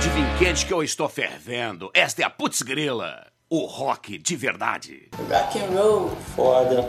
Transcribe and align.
Bode 0.00 0.08
vim 0.14 0.24
quente 0.38 0.64
que 0.64 0.72
eu 0.72 0.82
estou 0.82 1.10
fervendo. 1.10 1.90
Esta 1.92 2.22
é 2.22 2.24
a 2.24 2.30
Putz 2.30 2.62
Grila, 2.62 3.26
o 3.50 3.66
rock 3.66 4.16
de 4.16 4.34
verdade. 4.34 5.10
Rock 5.28 5.58
and 5.58 5.78
roll. 5.78 6.16
Foda. 6.34 6.88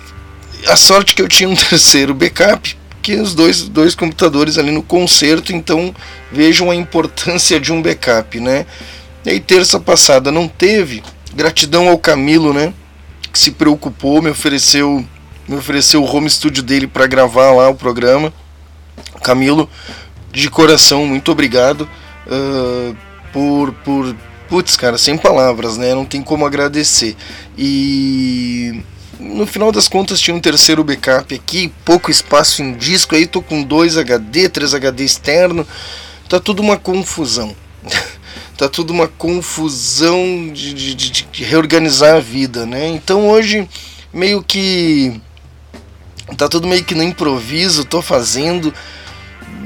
a 0.68 0.76
sorte 0.76 1.16
que 1.16 1.22
eu 1.22 1.28
tinha 1.28 1.48
um 1.48 1.56
terceiro 1.68 2.14
backup, 2.14 2.76
que 3.02 3.16
os 3.16 3.34
dois, 3.34 3.62
dois 3.62 3.96
computadores 3.96 4.56
ali 4.56 4.70
no 4.70 4.84
concerto, 4.84 5.52
então 5.52 5.92
vejam 6.30 6.70
a 6.70 6.76
importância 6.76 7.58
de 7.58 7.72
um 7.72 7.82
backup, 7.82 8.38
né? 8.38 8.66
E 9.24 9.30
aí 9.30 9.40
terça 9.40 9.78
passada 9.78 10.32
não 10.32 10.48
teve, 10.48 11.02
gratidão 11.34 11.88
ao 11.88 11.98
Camilo, 11.98 12.52
né? 12.52 12.72
Que 13.32 13.38
se 13.38 13.52
preocupou, 13.52 14.20
me 14.20 14.30
ofereceu, 14.30 15.04
me 15.48 15.56
ofereceu 15.56 16.02
o 16.02 16.06
home 16.06 16.28
studio 16.28 16.62
dele 16.62 16.86
para 16.86 17.06
gravar 17.06 17.52
lá 17.52 17.68
o 17.68 17.74
programa. 17.74 18.32
Camilo, 19.22 19.70
de 20.32 20.50
coração, 20.50 21.06
muito 21.06 21.30
obrigado 21.30 21.88
uh, 22.26 22.96
por, 23.32 23.72
por, 23.84 24.16
putz, 24.48 24.76
cara, 24.76 24.98
sem 24.98 25.16
palavras, 25.16 25.76
né? 25.76 25.94
Não 25.94 26.04
tem 26.04 26.20
como 26.20 26.44
agradecer. 26.44 27.16
E 27.56 28.82
no 29.20 29.46
final 29.46 29.70
das 29.70 29.86
contas 29.86 30.20
tinha 30.20 30.34
um 30.34 30.40
terceiro 30.40 30.82
backup 30.82 31.32
aqui, 31.32 31.72
pouco 31.84 32.10
espaço 32.10 32.60
em 32.60 32.72
disco, 32.72 33.14
aí 33.14 33.26
tô 33.26 33.40
com 33.40 33.62
dois 33.62 33.96
HD, 33.96 34.48
três 34.48 34.74
HD 34.74 35.04
externo, 35.04 35.66
tá 36.28 36.40
tudo 36.40 36.60
uma 36.60 36.76
confusão. 36.76 37.54
tá 38.62 38.68
tudo 38.68 38.92
uma 38.92 39.08
confusão 39.08 40.48
de, 40.52 40.72
de, 40.72 40.94
de, 40.94 41.10
de, 41.10 41.44
reorganizar 41.44 42.14
a 42.14 42.20
vida, 42.20 42.64
né? 42.64 42.86
Então 42.86 43.28
hoje 43.28 43.68
meio 44.14 44.40
que 44.40 45.20
tá 46.38 46.48
tudo 46.48 46.68
meio 46.68 46.84
que 46.84 46.94
no 46.94 47.02
improviso, 47.02 47.84
tô 47.84 48.00
fazendo. 48.00 48.72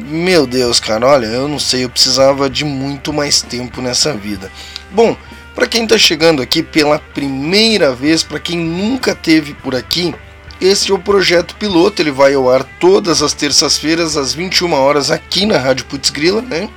Meu 0.08 0.46
Deus, 0.46 0.80
cara, 0.80 1.06
olha, 1.06 1.26
eu 1.26 1.46
não 1.46 1.58
sei, 1.58 1.84
eu 1.84 1.90
precisava 1.90 2.48
de 2.48 2.64
muito 2.64 3.12
mais 3.12 3.42
tempo 3.42 3.82
nessa 3.82 4.14
vida. 4.14 4.50
Bom, 4.92 5.14
para 5.54 5.66
quem 5.66 5.84
está 5.84 5.98
chegando 5.98 6.40
aqui 6.40 6.62
pela 6.62 6.98
primeira 6.98 7.94
vez, 7.94 8.22
para 8.22 8.40
quem 8.40 8.56
nunca 8.56 9.14
teve 9.14 9.52
por 9.52 9.74
aqui, 9.74 10.14
esse 10.58 10.90
é 10.90 10.94
o 10.94 10.98
projeto 10.98 11.54
piloto. 11.56 12.00
Ele 12.00 12.10
vai 12.10 12.32
ao 12.32 12.48
ar 12.48 12.64
todas 12.80 13.20
as 13.20 13.34
terças-feiras 13.34 14.16
às 14.16 14.32
21 14.32 14.72
horas 14.72 15.10
aqui 15.10 15.44
na 15.44 15.58
Rádio 15.58 15.84
Putz 15.84 16.08
Grila, 16.08 16.40
né? 16.40 16.70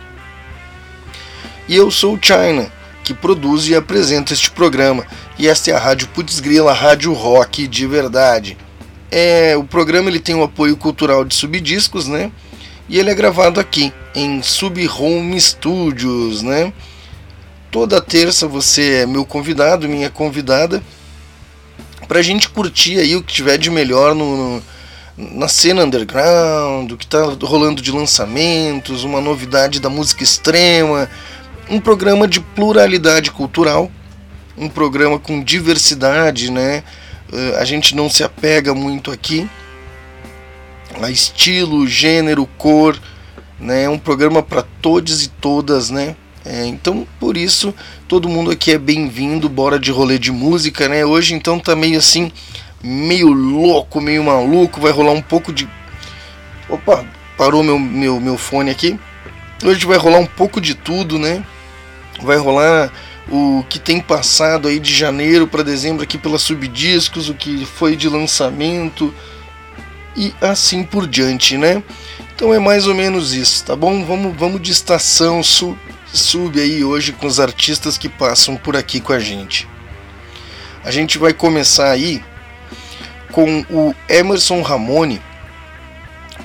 E 1.69 1.75
eu 1.75 1.91
sou 1.91 2.15
o 2.15 2.19
China, 2.19 2.67
que 3.03 3.13
produz 3.13 3.67
e 3.67 3.75
apresenta 3.75 4.33
este 4.33 4.49
programa. 4.49 5.05
E 5.37 5.47
esta 5.47 5.69
é 5.69 5.75
a 5.75 5.77
Rádio 5.77 6.07
Putz 6.07 6.41
Rádio 6.73 7.13
Rock 7.13 7.67
de 7.67 7.85
verdade. 7.85 8.57
É, 9.11 9.55
o 9.55 9.63
programa 9.63 10.09
ele 10.09 10.19
tem 10.19 10.33
o 10.33 10.41
apoio 10.41 10.75
cultural 10.75 11.23
de 11.23 11.35
Subdiscos, 11.35 12.07
né? 12.07 12.31
E 12.89 12.97
ele 12.97 13.11
é 13.11 13.13
gravado 13.13 13.59
aqui 13.59 13.93
em 14.15 14.41
Sub 14.41 14.83
Home 14.87 15.39
Studios, 15.39 16.41
né? 16.41 16.73
Toda 17.69 18.01
terça 18.01 18.47
você 18.47 19.03
é 19.03 19.05
meu 19.05 19.23
convidado, 19.23 19.87
minha 19.87 20.09
convidada, 20.09 20.81
pra 22.07 22.23
gente 22.23 22.49
curtir 22.49 22.97
aí 22.97 23.15
o 23.15 23.21
que 23.21 23.31
tiver 23.31 23.59
de 23.59 23.69
melhor 23.69 24.15
no, 24.15 24.55
no 24.55 24.63
na 25.19 25.49
cena 25.49 25.83
underground, 25.83 26.91
o 26.91 26.97
que 26.97 27.05
tá 27.05 27.21
rolando 27.41 27.81
de 27.81 27.91
lançamentos, 27.91 29.03
uma 29.03 29.19
novidade 29.19 29.79
da 29.81 29.89
música 29.89 30.23
extrema, 30.23 31.09
um 31.69 31.79
programa 31.79 32.27
de 32.27 32.39
pluralidade 32.39 33.31
cultural, 33.31 33.91
um 34.57 34.67
programa 34.67 35.19
com 35.19 35.43
diversidade, 35.43 36.51
né? 36.51 36.83
A 37.59 37.65
gente 37.65 37.95
não 37.95 38.09
se 38.09 38.23
apega 38.23 38.73
muito 38.73 39.11
aqui 39.11 39.47
a 41.01 41.11
estilo, 41.11 41.87
gênero, 41.87 42.47
cor, 42.57 42.99
né? 43.59 43.83
É 43.83 43.89
um 43.89 43.99
programa 43.99 44.41
para 44.41 44.63
todos 44.81 45.23
e 45.23 45.29
todas, 45.29 45.89
né? 45.89 46.15
É, 46.43 46.65
então, 46.65 47.05
por 47.19 47.37
isso, 47.37 47.73
todo 48.07 48.29
mundo 48.29 48.49
aqui 48.49 48.71
é 48.71 48.77
bem-vindo, 48.77 49.47
bora 49.47 49.77
de 49.77 49.91
rolê 49.91 50.17
de 50.17 50.31
música, 50.31 50.89
né? 50.89 51.05
Hoje, 51.05 51.35
então, 51.35 51.59
tá 51.59 51.75
meio 51.75 51.99
assim, 51.99 52.31
meio 52.81 53.27
louco, 53.29 54.01
meio 54.01 54.23
maluco, 54.23 54.81
vai 54.81 54.91
rolar 54.91 55.11
um 55.11 55.21
pouco 55.21 55.53
de. 55.53 55.69
Opa, 56.67 57.05
parou 57.37 57.61
meu, 57.61 57.77
meu, 57.77 58.19
meu 58.19 58.37
fone 58.37 58.71
aqui. 58.71 58.99
Hoje 59.63 59.85
vai 59.85 59.97
rolar 59.97 60.19
um 60.19 60.25
pouco 60.25 60.59
de 60.59 60.73
tudo, 60.73 61.19
né? 61.19 61.43
Vai 62.21 62.37
rolar 62.37 62.91
o 63.31 63.63
que 63.69 63.79
tem 63.79 64.01
passado 64.01 64.67
aí 64.67 64.79
de 64.79 64.93
janeiro 64.93 65.47
para 65.47 65.63
dezembro 65.63 66.03
aqui 66.03 66.17
pela 66.17 66.39
Subdiscos, 66.39 67.29
o 67.29 67.33
que 67.33 67.65
foi 67.65 67.95
de 67.95 68.09
lançamento 68.09 69.13
e 70.15 70.33
assim 70.41 70.83
por 70.83 71.07
diante, 71.07 71.57
né? 71.57 71.83
Então 72.35 72.53
é 72.53 72.59
mais 72.59 72.87
ou 72.87 72.95
menos 72.95 73.33
isso, 73.33 73.63
tá 73.65 73.75
bom? 73.75 74.03
Vamos, 74.05 74.35
vamos 74.35 74.61
de 74.61 74.71
estação 74.71 75.43
sul 75.43 75.77
sub 76.11 76.59
aí 76.59 76.83
hoje 76.83 77.11
com 77.11 77.27
os 77.27 77.39
artistas 77.39 77.97
que 77.97 78.09
passam 78.09 78.55
por 78.55 78.75
aqui 78.75 78.99
com 78.99 79.13
a 79.13 79.19
gente. 79.19 79.67
A 80.83 80.91
gente 80.91 81.17
vai 81.17 81.33
começar 81.33 81.91
aí 81.91 82.23
com 83.31 83.63
o 83.69 83.93
Emerson 84.07 84.61
Ramone. 84.61 85.21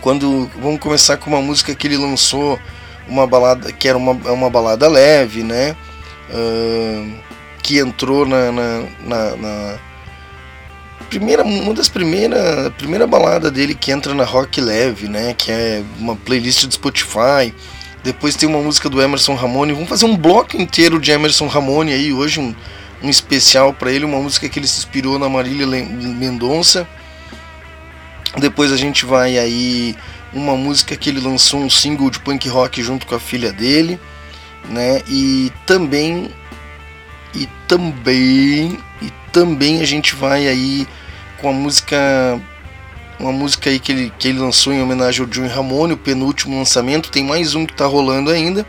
Quando 0.01 0.51
vamos 0.61 0.81
começar 0.81 1.17
com 1.17 1.31
uma 1.31 1.41
música 1.41 1.75
que 1.75 1.87
ele 1.87 1.97
lançou, 1.97 2.59
uma 3.09 3.27
balada 3.27 3.73
que 3.73 3.89
era 3.89 3.99
uma, 3.99 4.13
uma 4.13 4.51
balada 4.51 4.89
leve, 4.89 5.43
né? 5.43 5.77
Uh, 6.31 7.13
que 7.63 7.79
entrou 7.79 8.27
na, 8.27 8.53
na, 8.53 8.83
na, 9.01 9.37
na, 9.37 9.79
primeira, 11.09 11.43
uma 11.43 11.75
das 11.75 11.89
primeiras, 11.89 12.73
primeira 12.75 13.07
balada 13.07 13.51
dele 13.51 13.75
que 13.75 13.91
entra 13.91 14.15
na 14.15 14.25
rock 14.25 14.61
leve, 14.61 15.09
né? 15.09 15.35
Que 15.35 15.51
é 15.51 15.83
uma 15.99 16.17
playlist 16.17 16.67
do 16.67 16.75
Spotify 16.75 17.53
depois 18.05 18.37
tem 18.37 18.47
uma 18.47 18.61
música 18.61 18.91
do 18.91 19.01
Emerson 19.01 19.35
Ramone. 19.35 19.73
Vamos 19.73 19.89
fazer 19.89 20.05
um 20.05 20.15
bloco 20.15 20.59
inteiro 20.59 21.01
de 21.01 21.11
Emerson 21.11 21.47
Ramone 21.47 21.95
aí 21.95 22.13
hoje, 22.13 22.39
um, 22.39 22.55
um 23.03 23.09
especial 23.09 23.73
para 23.73 23.91
ele, 23.91 24.05
uma 24.05 24.21
música 24.21 24.47
que 24.47 24.59
ele 24.59 24.67
se 24.67 24.77
inspirou 24.79 25.19
na 25.19 25.27
Marília 25.27 25.67
Mendonça. 25.67 26.87
Depois 28.37 28.71
a 28.71 28.77
gente 28.77 29.07
vai 29.07 29.39
aí 29.39 29.97
uma 30.35 30.57
música 30.57 30.97
que 30.97 31.09
ele 31.09 31.21
lançou 31.21 31.61
um 31.61 31.71
single 31.71 32.11
de 32.11 32.19
punk 32.19 32.49
rock 32.49 32.83
junto 32.83 33.07
com 33.07 33.15
a 33.15 33.21
filha 33.21 33.53
dele, 33.53 33.99
né? 34.69 35.03
E 35.09 35.53
também 35.67 36.31
e 37.35 37.49
também 37.69 38.79
e 39.01 39.13
também 39.33 39.81
a 39.81 39.85
gente 39.85 40.15
vai 40.15 40.47
aí 40.49 40.87
com 41.41 41.51
a 41.51 41.53
música 41.53 41.97
uma 43.19 43.33
música 43.33 43.71
aí 43.71 43.79
que 43.79 43.93
ele, 43.93 44.13
que 44.19 44.29
ele 44.29 44.39
lançou 44.39 44.73
em 44.73 44.83
homenagem 44.83 45.25
ao 45.25 45.33
Jimmy 45.33 45.49
Ramone, 45.49 45.93
o 45.93 45.97
penúltimo 45.97 46.57
lançamento, 46.59 47.11
tem 47.11 47.25
mais 47.25 47.55
um 47.55 47.65
que 47.65 47.73
está 47.73 47.87
rolando 47.87 48.31
ainda. 48.31 48.67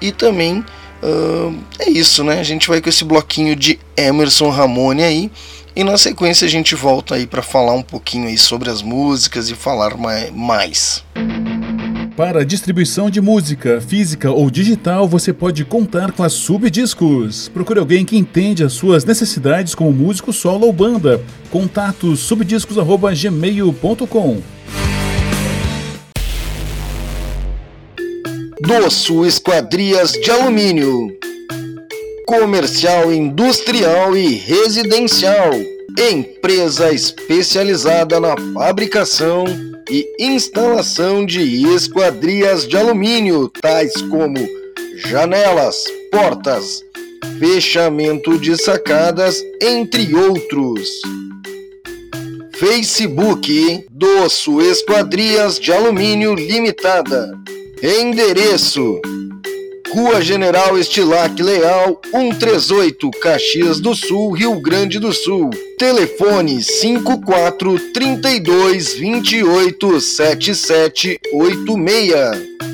E 0.00 0.10
também 0.10 0.64
uh, 1.02 1.58
é 1.78 1.90
isso, 1.90 2.24
né? 2.24 2.40
A 2.40 2.42
gente 2.42 2.68
vai 2.68 2.80
com 2.80 2.88
esse 2.88 3.04
bloquinho 3.04 3.54
de 3.54 3.78
Emerson 3.96 4.50
Ramone 4.50 5.02
aí. 5.02 5.30
E 5.76 5.82
na 5.82 5.98
sequência 5.98 6.46
a 6.46 6.50
gente 6.50 6.76
volta 6.76 7.16
aí 7.16 7.26
para 7.26 7.42
falar 7.42 7.72
um 7.72 7.82
pouquinho 7.82 8.28
aí 8.28 8.38
sobre 8.38 8.70
as 8.70 8.80
músicas 8.80 9.50
e 9.50 9.56
falar 9.56 9.96
mais. 10.32 11.04
Para 12.16 12.44
distribuição 12.44 13.10
de 13.10 13.20
música, 13.20 13.80
física 13.80 14.30
ou 14.30 14.48
digital, 14.48 15.08
você 15.08 15.32
pode 15.32 15.64
contar 15.64 16.12
com 16.12 16.22
a 16.22 16.28
Subdiscos. 16.28 17.48
Procure 17.48 17.80
alguém 17.80 18.04
que 18.04 18.16
entende 18.16 18.62
as 18.62 18.72
suas 18.72 19.04
necessidades 19.04 19.74
como 19.74 19.92
músico 19.92 20.32
solo 20.32 20.66
ou 20.66 20.72
banda. 20.72 21.20
Contato 21.50 22.14
subdiscos@gmail.com. 22.14 24.40
Doço 28.60 29.26
Esquadrias 29.26 30.12
de 30.12 30.30
Alumínio 30.30 31.08
comercial, 32.26 33.12
industrial 33.12 34.16
e 34.16 34.34
residencial. 34.34 35.52
Empresa 35.98 36.92
especializada 36.92 38.18
na 38.18 38.34
fabricação 38.52 39.44
e 39.88 40.06
instalação 40.18 41.24
de 41.24 41.66
esquadrias 41.74 42.66
de 42.66 42.76
alumínio, 42.76 43.48
tais 43.48 43.92
como 44.02 44.36
janelas, 44.96 45.84
portas, 46.10 46.82
fechamento 47.38 48.38
de 48.38 48.56
sacadas, 48.56 49.42
entre 49.60 50.14
outros. 50.14 50.88
Facebook 52.54 53.84
Doço 53.90 54.60
Esquadrias 54.62 55.58
de 55.58 55.72
Alumínio 55.72 56.34
Limitada. 56.34 57.38
Endereço 57.82 59.00
Rua 59.94 60.20
General 60.20 60.76
Estilac 60.76 61.40
Leal, 61.40 62.00
138, 62.10 63.12
Caxias 63.22 63.78
do 63.78 63.94
Sul, 63.94 64.32
Rio 64.32 64.60
Grande 64.60 64.98
do 64.98 65.12
Sul. 65.12 65.50
Telefone 65.78 66.60
54 66.60 67.78
32 67.92 68.94
28 68.94 70.00
77 70.00 71.20
86. 71.32 72.73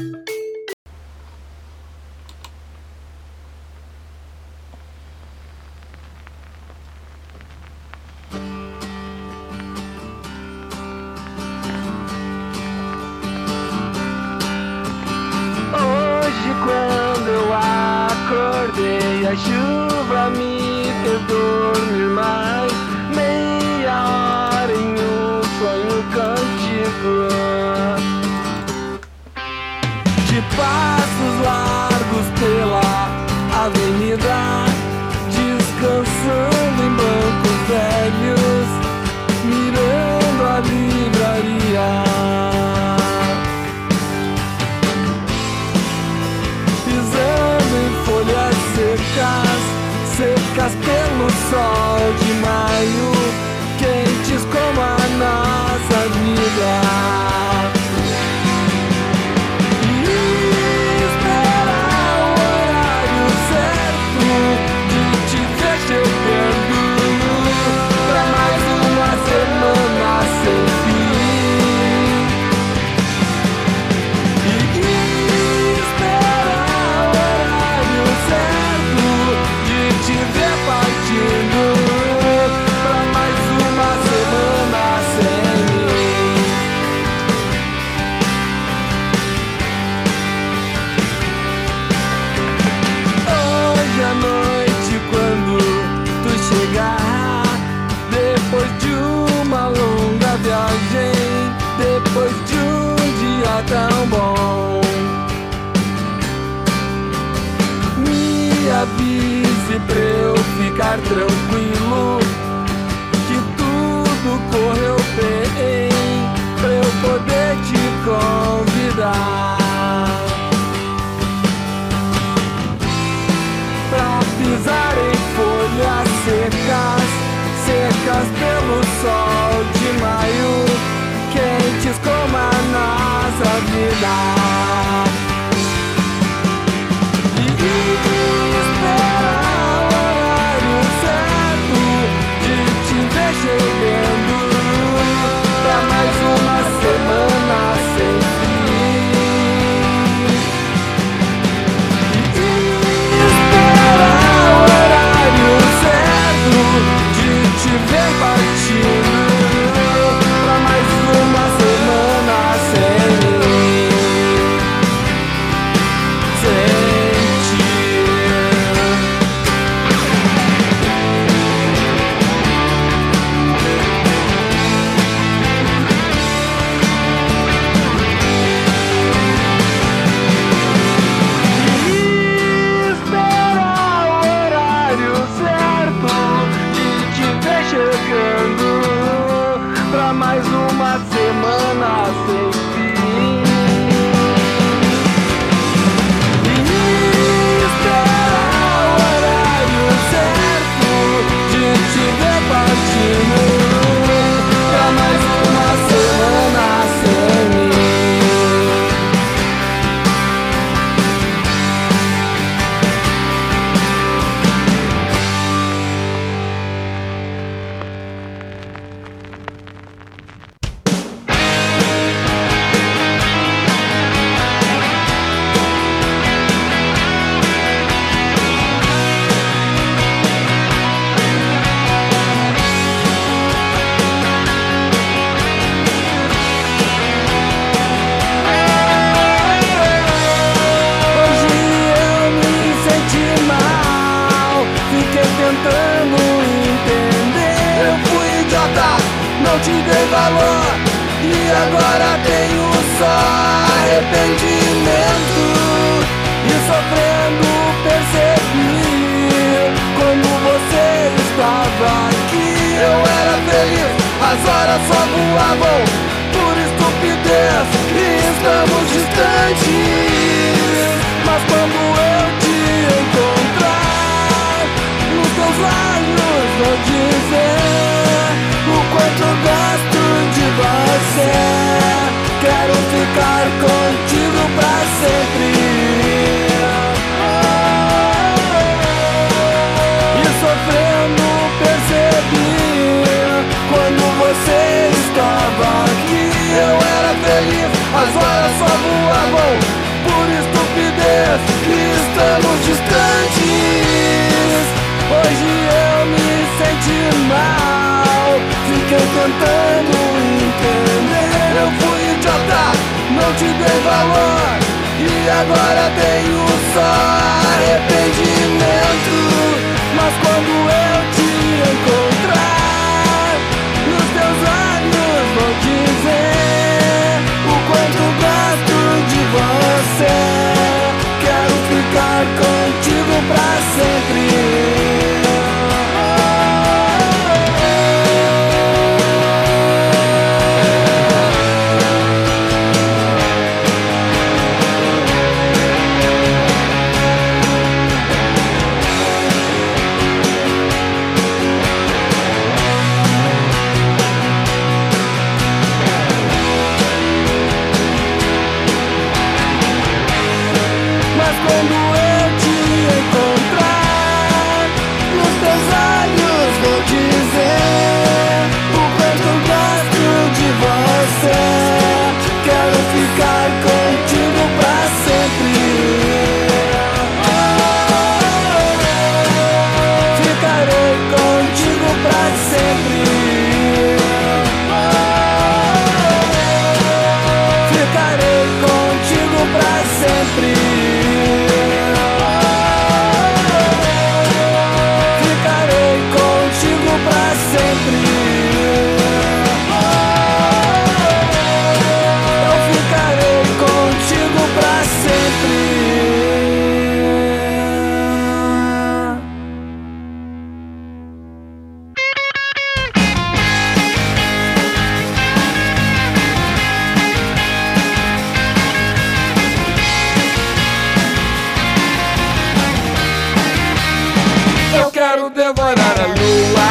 vou 425.54 425.74
dar 425.74 425.94
na 425.96 426.06
lua 426.06 426.70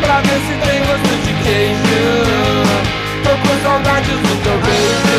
Pra 0.00 0.20
ver 0.20 0.40
se 0.46 0.54
tem 0.64 0.78
gosto 0.86 1.12
de 1.24 1.32
queijo. 1.42 2.02
Tô 3.24 3.30
com 3.30 3.54
saudades 3.62 4.18
do 4.18 4.34
teu 4.42 4.58
beijo. 4.58 5.18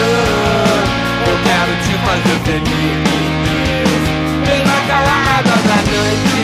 Eu 1.27 1.35
quero 1.43 1.73
te 1.83 1.93
fazer 2.05 2.37
feliz. 2.45 4.03
Vem 4.45 4.61
na 4.65 4.79
calada 4.87 5.55
da 5.67 5.79
noite. 5.91 6.41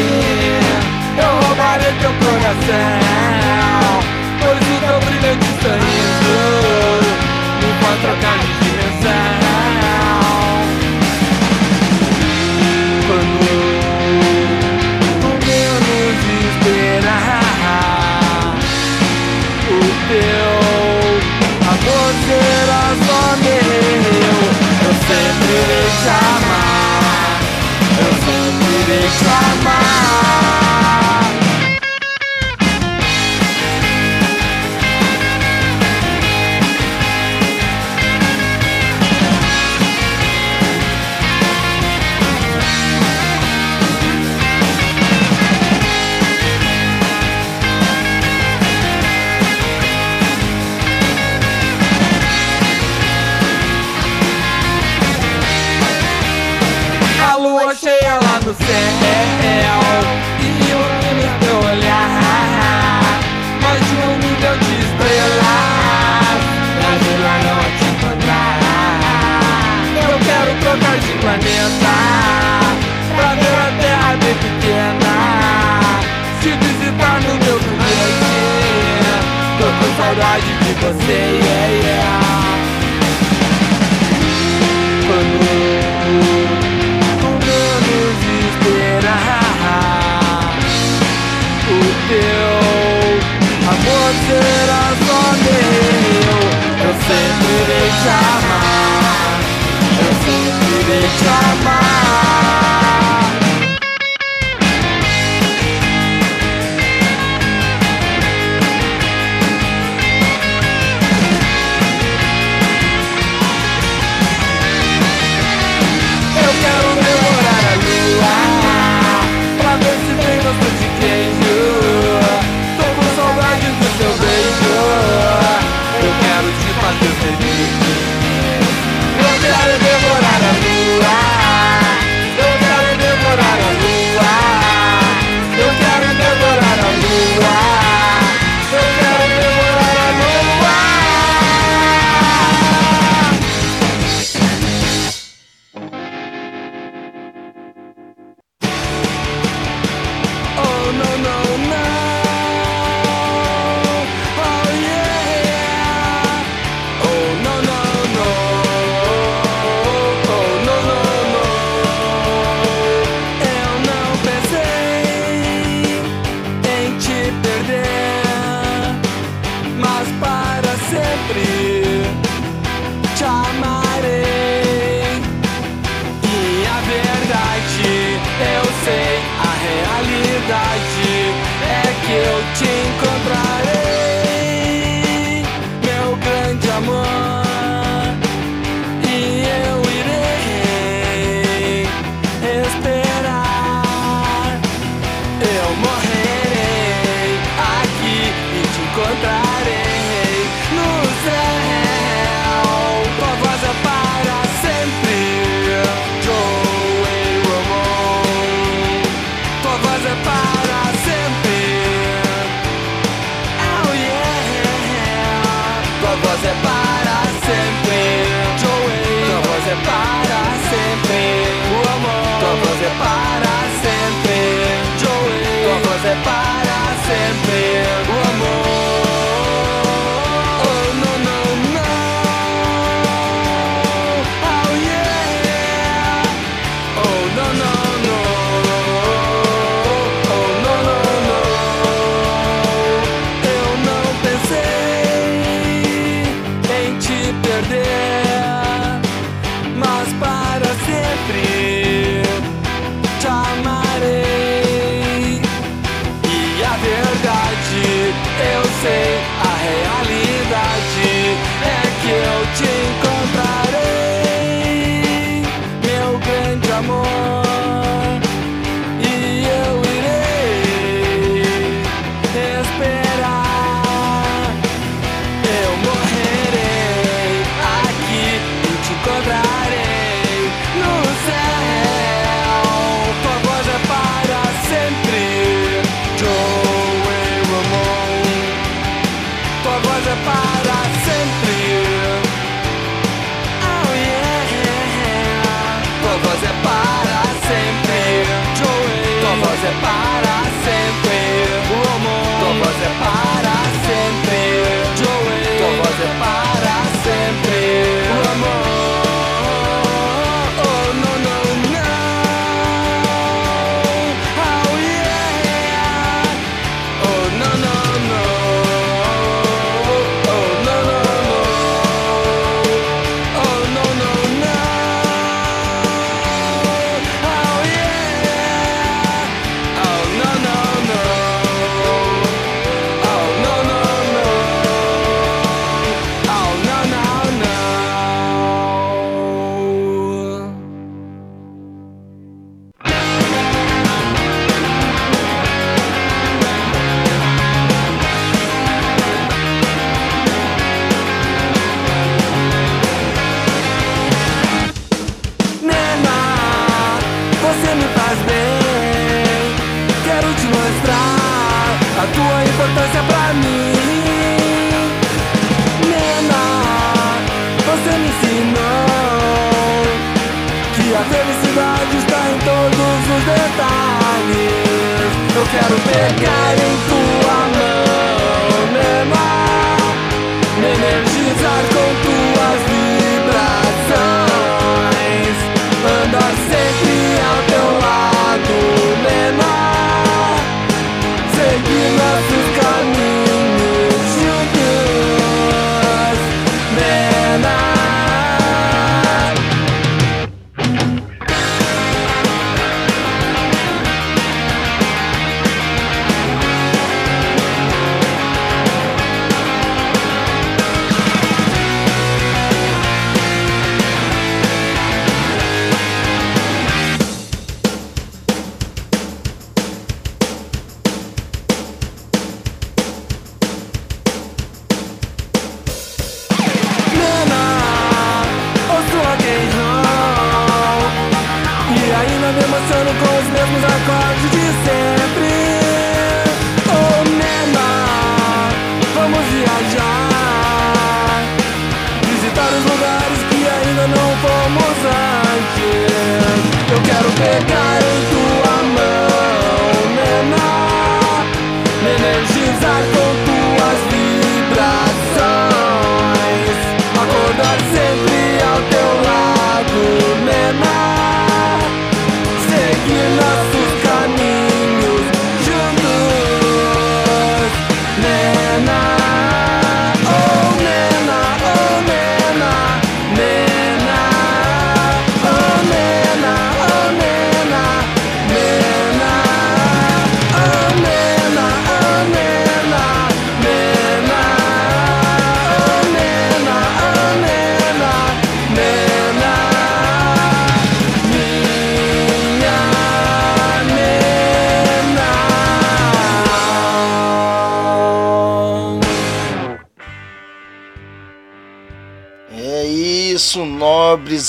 Eu 1.17 1.31
roubarei 1.47 1.93
teu 2.01 2.13
coração. 2.13 3.04
time 26.05 26.44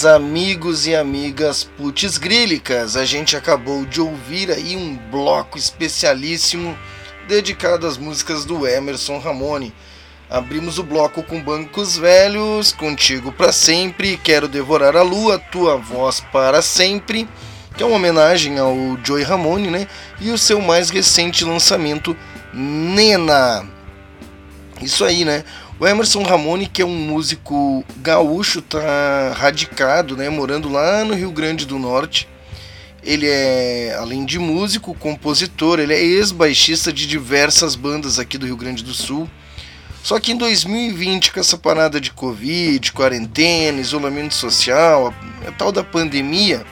amigos 0.05 0.87
e 0.87 0.95
amigas 0.95 1.65
putz 1.65 2.19
grílicas. 2.19 2.97
A 2.97 3.05
gente 3.05 3.37
acabou 3.37 3.87
de 3.87 4.01
ouvir 4.01 4.51
aí 4.51 4.77
um 4.77 4.97
bloco 5.11 5.57
especialíssimo 5.57 6.77
dedicado 7.29 7.87
às 7.87 7.97
músicas 7.97 8.45
do 8.45 8.67
Emerson 8.67 9.19
Ramone. 9.19 9.73
Abrimos 10.29 10.79
o 10.79 10.83
bloco 10.83 11.23
com 11.23 11.41
Bancos 11.41 11.97
Velhos, 11.97 12.73
Contigo 12.73 13.31
para 13.31 13.53
Sempre, 13.53 14.17
Quero 14.17 14.49
Devorar 14.49 14.97
a 14.97 15.03
Lua, 15.03 15.39
Tua 15.39 15.77
Voz 15.77 16.21
para 16.33 16.61
Sempre, 16.61 17.29
que 17.77 17.83
é 17.83 17.87
uma 17.87 17.97
homenagem 17.97 18.59
ao 18.59 18.75
Joey 19.05 19.23
Ramone, 19.23 19.71
né? 19.71 19.87
E 20.21 20.31
o 20.31 20.39
seu 20.39 20.61
mais 20.61 20.91
recente 20.91 21.45
lançamento, 21.45 22.17
Nena. 22.53 23.65
Isso 24.83 25.05
aí, 25.05 25.25
né? 25.25 25.45
O 25.79 25.87
Emerson 25.87 26.23
Ramone, 26.23 26.67
que 26.67 26.81
é 26.81 26.87
um 26.87 26.97
músico 26.97 27.85
gaúcho, 27.99 28.63
tá 28.63 29.35
radicado, 29.37 30.17
né, 30.17 30.31
morando 30.31 30.71
lá 30.71 31.05
no 31.05 31.15
Rio 31.15 31.31
Grande 31.31 31.67
do 31.67 31.79
Norte. 31.79 32.27
Ele 33.03 33.29
é, 33.29 33.95
além 34.01 34.25
de 34.25 34.39
músico, 34.39 34.95
compositor, 34.95 35.79
ele 35.79 35.93
é 35.93 36.03
ex-baixista 36.03 36.91
de 36.91 37.07
diversas 37.07 37.75
bandas 37.75 38.19
aqui 38.19 38.39
do 38.39 38.47
Rio 38.47 38.57
Grande 38.57 38.83
do 38.83 38.95
Sul. 38.95 39.29
Só 40.03 40.19
que 40.19 40.33
em 40.33 40.37
2020, 40.37 41.31
com 41.31 41.41
essa 41.41 41.59
parada 41.59 42.01
de 42.01 42.11
Covid, 42.11 42.93
quarentena, 42.93 43.79
isolamento 43.79 44.35
social, 44.35 45.13
a, 45.45 45.49
a 45.49 45.53
tal 45.53 45.71
da 45.71 45.85
pandemia, 45.85 46.65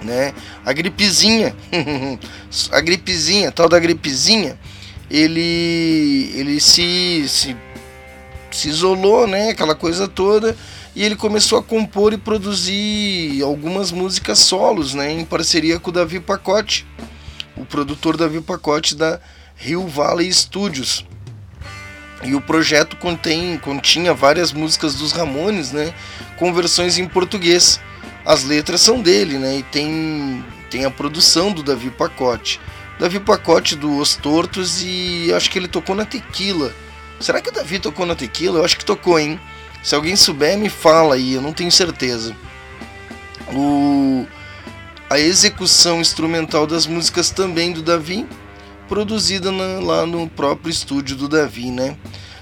né? 0.00 0.32
A 0.64 0.72
gripezinha, 0.72 1.54
a 2.72 2.80
gripezinha, 2.80 3.52
tal 3.52 3.68
da 3.68 3.78
gripezinha, 3.78 4.58
ele 5.10 6.32
ele 6.34 6.60
se, 6.60 7.24
se 7.28 7.56
se 8.56 8.68
isolou, 8.68 9.26
né, 9.26 9.50
aquela 9.50 9.74
coisa 9.74 10.06
toda, 10.08 10.56
e 10.94 11.02
ele 11.02 11.16
começou 11.16 11.58
a 11.58 11.62
compor 11.62 12.12
e 12.12 12.18
produzir 12.18 13.42
algumas 13.42 13.90
músicas 13.90 14.38
solos, 14.38 14.94
né, 14.94 15.12
em 15.12 15.24
parceria 15.24 15.78
com 15.78 15.90
o 15.90 15.92
Davi 15.92 16.20
Pacote, 16.20 16.86
o 17.56 17.64
produtor 17.64 18.16
Davi 18.16 18.40
Pacote 18.40 18.94
da 18.94 19.20
Rio 19.56 19.86
Valley 19.86 20.32
Studios. 20.32 21.04
E 22.24 22.34
o 22.34 22.40
projeto 22.40 22.96
contém, 22.96 23.58
continha 23.58 24.14
várias 24.14 24.52
músicas 24.52 24.94
dos 24.94 25.12
Ramones, 25.12 25.72
né, 25.72 25.92
com 26.38 26.52
versões 26.54 26.98
em 26.98 27.06
português. 27.06 27.80
As 28.24 28.44
letras 28.44 28.80
são 28.80 29.00
dele, 29.00 29.38
né, 29.38 29.58
e 29.58 29.62
tem 29.64 30.44
tem 30.72 30.86
a 30.86 30.90
produção 30.90 31.52
do 31.52 31.62
Davi 31.62 31.90
Pacote. 31.90 32.58
Davi 32.98 33.20
Pacote 33.20 33.76
do 33.76 33.98
Os 33.98 34.16
Tortos 34.16 34.82
e 34.82 35.30
acho 35.34 35.50
que 35.50 35.58
ele 35.58 35.68
tocou 35.68 35.94
na 35.94 36.06
Tequila. 36.06 36.72
Será 37.22 37.40
que 37.40 37.50
o 37.50 37.52
Davi 37.52 37.78
tocou 37.78 38.04
na 38.04 38.14
Tequila? 38.14 38.58
Eu 38.58 38.64
acho 38.64 38.76
que 38.76 38.84
tocou, 38.84 39.18
hein? 39.18 39.38
Se 39.82 39.94
alguém 39.94 40.16
souber, 40.16 40.58
me 40.58 40.68
fala 40.68 41.14
aí, 41.14 41.34
eu 41.34 41.40
não 41.40 41.52
tenho 41.52 41.70
certeza. 41.70 42.36
O... 43.52 44.26
A 45.08 45.18
execução 45.18 46.00
instrumental 46.00 46.66
das 46.66 46.86
músicas 46.86 47.30
também 47.30 47.72
do 47.72 47.82
Davi, 47.82 48.26
produzida 48.88 49.52
na- 49.52 49.80
lá 49.80 50.06
no 50.06 50.28
próprio 50.28 50.70
estúdio 50.70 51.16
do 51.16 51.28
Davi, 51.28 51.70
né? 51.70 51.96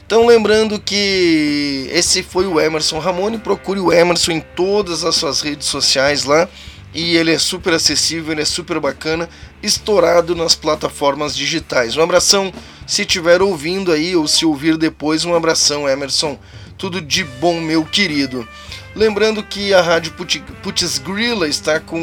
Então, 0.07 0.27
lembrando 0.27 0.81
que 0.81 1.89
esse 1.93 2.23
foi 2.23 2.47
o 2.47 2.61
Emerson 2.61 2.99
Ramone. 2.99 3.39
Procure 3.39 3.79
o 3.81 3.93
Emerson 3.93 4.33
em 4.33 4.41
todas 4.41 5.05
as 5.05 5.15
suas 5.15 5.41
redes 5.41 5.69
sociais 5.69 6.25
lá. 6.25 6.49
E 6.93 7.17
ele 7.17 7.33
é 7.33 7.39
super 7.39 7.73
acessível, 7.73 8.33
ele 8.33 8.43
é 8.43 8.45
super 8.45 8.81
bacana, 8.81 9.29
estourado 9.63 10.35
nas 10.35 10.57
plataformas 10.57 11.37
digitais. 11.37 11.97
Um 11.97 12.03
abração 12.03 12.53
se 12.91 13.03
estiver 13.03 13.41
ouvindo 13.41 13.93
aí 13.93 14.17
ou 14.17 14.27
se 14.27 14.45
ouvir 14.45 14.77
depois. 14.77 15.25
Um 15.25 15.33
abração, 15.33 15.89
Emerson. 15.89 16.37
Tudo 16.77 17.01
de 17.01 17.23
bom, 17.23 17.61
meu 17.61 17.85
querido. 17.85 18.49
Lembrando 18.97 19.45
que 19.45 19.73
a 19.73 19.81
Rádio 19.81 20.11
Put- 20.15 20.43
Putz 20.61 20.99
Grilla 20.99 21.47
está 21.47 21.79
com 21.79 22.01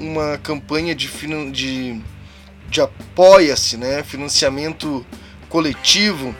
uma 0.00 0.38
campanha 0.38 0.94
de, 0.94 1.10
de, 1.52 2.00
de 2.70 2.80
apoia-se, 2.80 3.76
né? 3.76 4.02
Financiamento 4.02 5.04
coletivo 5.50 6.34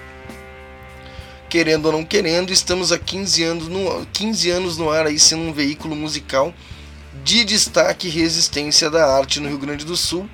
querendo 1.50 1.86
ou 1.86 1.92
não 1.92 2.04
querendo, 2.04 2.52
estamos 2.52 2.92
há 2.92 2.98
15 2.98 3.42
anos 3.42 3.68
no, 3.68 4.06
15 4.14 4.50
anos 4.50 4.78
no 4.78 4.88
ar 4.88 5.06
aí 5.06 5.18
sendo 5.18 5.42
um 5.42 5.52
veículo 5.52 5.94
musical 5.94 6.54
de 7.22 7.44
destaque 7.44 8.06
e 8.06 8.10
resistência 8.10 8.88
da 8.88 9.04
arte 9.14 9.40
no 9.40 9.48
Rio 9.48 9.58
Grande 9.58 9.84
do 9.84 9.96
Sul. 9.96 10.26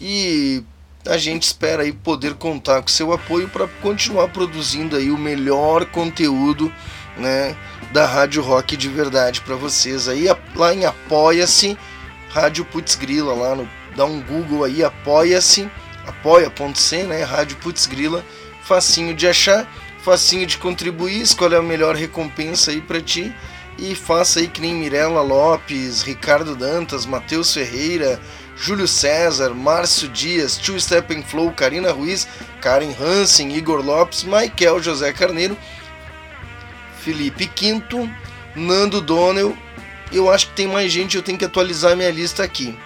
E 0.00 0.64
a 1.06 1.16
gente 1.16 1.44
espera 1.44 1.82
aí 1.82 1.92
poder 1.92 2.34
contar 2.34 2.82
com 2.82 2.88
seu 2.88 3.12
apoio 3.12 3.48
para 3.48 3.66
continuar 3.80 4.28
produzindo 4.28 4.96
aí 4.96 5.10
o 5.10 5.18
melhor 5.18 5.86
conteúdo, 5.86 6.72
né, 7.16 7.56
da 7.92 8.04
Rádio 8.04 8.42
Rock 8.42 8.76
de 8.76 8.88
verdade 8.88 9.40
para 9.40 9.56
vocês 9.56 10.08
aí 10.08 10.26
lá 10.54 10.74
em 10.74 10.84
apoia-se 10.84 11.78
Rádio 12.30 12.64
Putz 12.66 12.94
Grila 12.94 13.32
lá 13.32 13.54
no 13.54 13.68
dá 13.96 14.04
um 14.04 14.20
Google 14.20 14.64
aí 14.64 14.84
apoia-se 14.84 15.70
apoia.c, 16.06 17.04
né, 17.04 17.22
Rádio 17.22 17.56
Putz 17.56 17.86
Grila 17.86 18.22
facinho 18.66 19.14
de 19.14 19.28
achar, 19.28 19.66
facinho 20.02 20.44
de 20.44 20.58
contribuir, 20.58 21.22
escolhe 21.22 21.54
a 21.54 21.62
melhor 21.62 21.94
recompensa 21.94 22.72
aí 22.72 22.80
para 22.80 23.00
ti 23.00 23.32
e 23.78 23.94
faça 23.94 24.40
aí 24.40 24.48
que 24.48 24.60
nem 24.60 24.74
Mirella 24.74 25.20
Lopes, 25.20 26.02
Ricardo 26.02 26.56
Dantas, 26.56 27.06
Matheus 27.06 27.54
Ferreira, 27.54 28.20
Júlio 28.56 28.88
César, 28.88 29.54
Márcio 29.54 30.08
Dias, 30.08 30.56
Two 30.56 30.80
Step 30.80 31.22
Flow, 31.24 31.52
Karina 31.52 31.92
Ruiz, 31.92 32.26
Karen 32.60 32.94
Hansen, 32.98 33.54
Igor 33.54 33.84
Lopes, 33.84 34.24
Michael 34.24 34.82
José 34.82 35.12
Carneiro, 35.12 35.56
Felipe 37.00 37.46
Quinto, 37.46 38.10
Nando 38.54 39.00
Donnell. 39.00 39.56
Eu 40.10 40.30
acho 40.30 40.48
que 40.48 40.54
tem 40.54 40.66
mais 40.66 40.90
gente, 40.90 41.16
eu 41.16 41.22
tenho 41.22 41.38
que 41.38 41.44
atualizar 41.44 41.94
minha 41.94 42.10
lista 42.10 42.42
aqui. 42.42 42.76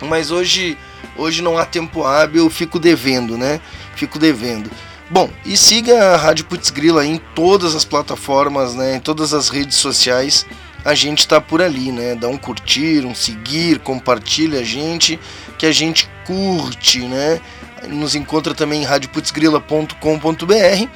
Mas 0.00 0.30
hoje, 0.30 0.78
hoje 1.16 1.42
não 1.42 1.58
há 1.58 1.66
tempo 1.66 2.04
hábil, 2.04 2.44
eu 2.44 2.50
fico 2.50 2.78
devendo, 2.78 3.36
né? 3.36 3.60
Fico 3.96 4.18
devendo. 4.18 4.70
Bom, 5.10 5.30
e 5.44 5.56
siga 5.56 6.12
a 6.12 6.16
Rádio 6.16 6.44
Putz 6.44 6.70
Grila 6.70 7.04
em 7.04 7.18
todas 7.34 7.74
as 7.74 7.84
plataformas, 7.84 8.74
né? 8.74 8.96
Em 8.96 9.00
todas 9.00 9.32
as 9.32 9.48
redes 9.48 9.76
sociais 9.76 10.46
a 10.86 10.94
gente 10.94 11.18
está 11.18 11.40
por 11.40 11.60
ali, 11.60 11.90
né? 11.90 12.14
Dá 12.14 12.28
um 12.28 12.38
curtir, 12.38 13.04
um 13.04 13.12
seguir, 13.12 13.80
compartilha 13.80 14.60
a 14.60 14.62
gente, 14.62 15.18
que 15.58 15.66
a 15.66 15.72
gente 15.72 16.08
curte, 16.24 17.00
né? 17.00 17.40
Nos 17.88 18.14
encontra 18.14 18.54
também 18.54 18.82
em 18.82 18.84
radioputzgrila.com.br 18.84 20.88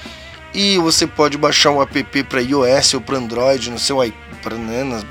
e 0.55 0.79
você 0.79 1.09
pode 1.09 1.37
baixar 1.37 1.73
um 1.73 1.83
app 1.83 2.23
para 2.23 2.41
iOS 2.41 2.95
ou 2.95 3.01
para 3.01 3.19
Android 3.19 3.69
no 3.69 3.81
seu, 3.81 3.97
pra, 4.41 4.55
né, 4.55 5.03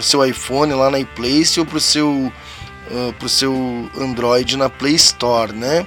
seu 0.00 0.24
iPhone 0.24 0.72
lá 0.72 0.90
na 0.90 0.98
iPlace 0.98 1.60
ou 1.60 1.66
para 1.66 1.76
o 1.76 1.80
seu, 1.80 2.10
uh, 2.10 3.12
pro 3.18 3.28
seu 3.28 3.90
Android 4.00 4.56
na 4.56 4.70
Play 4.70 4.94
Store, 4.94 5.52
né? 5.52 5.86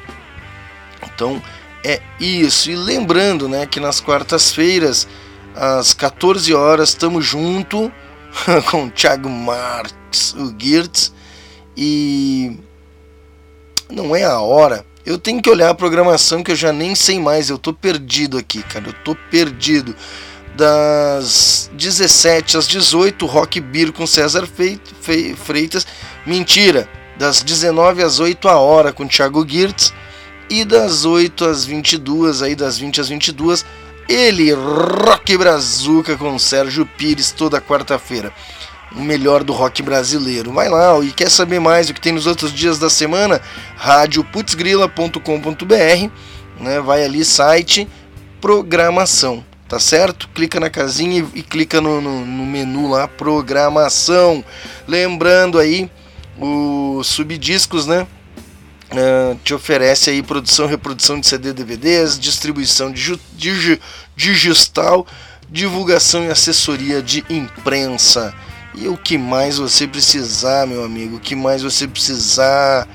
Então 1.04 1.42
é 1.84 2.00
isso. 2.20 2.70
E 2.70 2.76
lembrando, 2.76 3.50
né, 3.50 3.66
que 3.66 3.80
nas 3.80 4.00
quartas-feiras 4.00 5.08
às 5.56 5.96
14 5.96 6.54
horas 6.54 6.90
estamos 6.90 7.26
junto 7.26 7.92
com 8.70 8.86
o 8.86 8.92
Thiago 8.92 9.30
Marx, 9.30 10.34
o 10.34 10.54
Girtz, 10.58 11.14
e 11.76 12.58
não 13.90 14.16
é 14.16 14.24
a 14.24 14.40
hora. 14.40 14.86
Eu 15.06 15.18
tenho 15.18 15.42
que 15.42 15.50
olhar 15.50 15.70
a 15.70 15.76
programação 15.76 16.44
que 16.44 16.52
eu 16.52 16.56
já 16.56 16.72
nem 16.72 16.94
sei 16.94 17.20
mais, 17.20 17.50
eu 17.50 17.58
tô 17.58 17.74
perdido 17.74 18.38
aqui, 18.38 18.62
cara, 18.64 18.88
eu 18.88 18.94
tô 18.94 19.16
perdido. 19.16 19.96
Das 20.56 21.72
17 21.74 22.58
às 22.58 22.68
18, 22.68 23.26
Rock 23.26 23.62
Beer 23.62 23.94
com 23.94 24.06
César 24.06 24.46
Freitas. 25.38 25.88
Mentira, 26.26 26.90
das 27.18 27.42
19 27.42 28.04
às 28.04 28.20
8 28.20 28.48
a 28.50 28.60
hora 28.60 28.92
com 28.92 29.08
Thiago 29.08 29.48
Girtz. 29.48 29.94
E 30.50 30.66
das 30.66 31.06
8 31.06 31.46
às 31.46 31.64
22, 31.64 32.42
aí 32.42 32.56
das 32.56 32.78
20 32.78 33.02
às 33.02 33.10
22, 33.10 33.64
ele, 34.10 34.52
Rock 34.52 35.38
Brazuca 35.38 36.18
com 36.18 36.38
Sérgio 36.40 36.86
Pires, 36.86 37.32
toda 37.32 37.62
quarta-feira. 37.62 38.34
O 38.96 39.02
melhor 39.02 39.44
do 39.44 39.54
rock 39.54 39.84
brasileiro. 39.84 40.52
Vai 40.52 40.68
lá 40.68 41.00
e 41.00 41.12
quer 41.12 41.30
saber 41.30 41.60
mais 41.60 41.90
o 41.90 41.94
que 41.94 42.02
tem 42.02 42.12
nos 42.12 42.26
outros 42.26 42.52
dias 42.52 42.80
da 42.80 42.90
semana? 42.90 43.40
radioputzgrila.com.br 43.78 46.10
né? 46.60 46.80
Vai 46.80 47.04
ali, 47.04 47.24
site, 47.24 47.88
programação, 48.42 49.44
tá 49.68 49.80
certo? 49.80 50.28
Clica 50.30 50.60
na 50.60 50.70
casinha 50.70 51.26
e, 51.34 51.40
e 51.40 51.44
clica 51.44 51.80
no, 51.80 52.02
no, 52.02 52.26
no 52.26 52.46
menu 52.46 52.90
lá, 52.90 53.08
programação. 53.08 54.44
Lembrando 54.88 55.58
aí, 55.58 55.90
os 56.38 57.08
subdiscos, 57.08 57.88
né? 57.88 58.06
Uh, 58.92 59.38
te 59.44 59.54
oferece 59.54 60.10
aí 60.10 60.24
produção 60.24 60.66
e 60.66 60.70
reprodução 60.70 61.20
de 61.20 61.28
CD 61.28 61.54
DVDs, 61.54 62.18
distribuição 62.18 62.92
de 62.92 63.20
digital, 64.16 65.06
divulgação 65.48 66.24
e 66.24 66.30
assessoria 66.30 67.02
de 67.02 67.24
imprensa. 67.30 68.34
E 68.74 68.88
o 68.88 68.98
que 68.98 69.18
mais 69.18 69.58
você 69.58 69.88
precisar, 69.88 70.66
meu 70.66 70.84
amigo, 70.84 71.18
o 71.18 71.20
que 71.20 71.36
mais 71.36 71.62
você 71.62 71.88
precisar. 71.88 72.88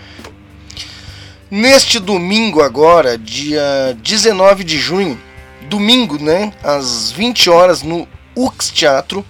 Neste 1.51 2.01
domingo 2.01 2.61
agora, 2.61 3.17
dia 3.17 3.97
19 4.03 4.65
de 4.65 4.79
junho, 4.79 5.21
domingo, 5.69 6.19
né, 6.19 6.53
às 6.63 7.13
20 7.13 7.51
horas 7.51 7.83
no 7.83 8.09
UX 8.35 8.71
Teatro, 8.71 9.25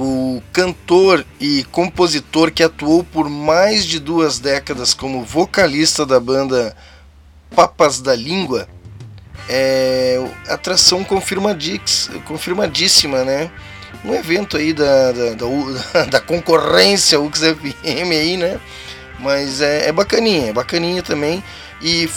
o 0.00 0.42
cantor 0.52 1.24
e 1.40 1.64
compositor 1.64 2.50
que 2.50 2.62
atuou 2.62 3.04
por 3.04 3.28
mais 3.28 3.84
de 3.84 3.98
duas 3.98 4.38
décadas 4.38 4.94
como 4.94 5.24
vocalista 5.24 6.06
da 6.06 6.18
banda 6.18 6.74
Papas 7.54 8.00
da 8.00 8.14
Língua, 8.14 8.66
é 9.48 10.18
atração 10.48 11.04
confirmadíssima, 11.04 13.24
né? 13.24 13.50
Um 14.04 14.14
evento 14.14 14.56
aí 14.56 14.72
da, 14.72 15.12
da, 15.12 15.34
da, 15.34 15.46
da 16.10 16.20
concorrência 16.20 17.20
UXFM 17.20 18.10
aí, 18.10 18.36
né? 18.36 18.60
Mas 19.20 19.60
é, 19.60 19.88
é 19.88 19.92
bacaninha, 19.92 20.48
é 20.48 20.52
bacaninha 20.52 21.02
também. 21.02 21.44
E 21.80 22.08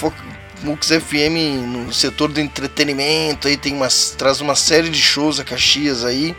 Mux 0.63 0.87
FM 0.87 1.67
no 1.67 1.93
setor 1.93 2.31
do 2.31 2.39
entretenimento 2.39 3.47
aí 3.47 3.57
tem 3.57 3.73
umas, 3.73 4.15
traz 4.17 4.41
uma 4.41 4.55
série 4.55 4.89
de 4.89 5.01
shows 5.01 5.39
a 5.39 5.43
Caxias 5.43 6.05
aí 6.05 6.35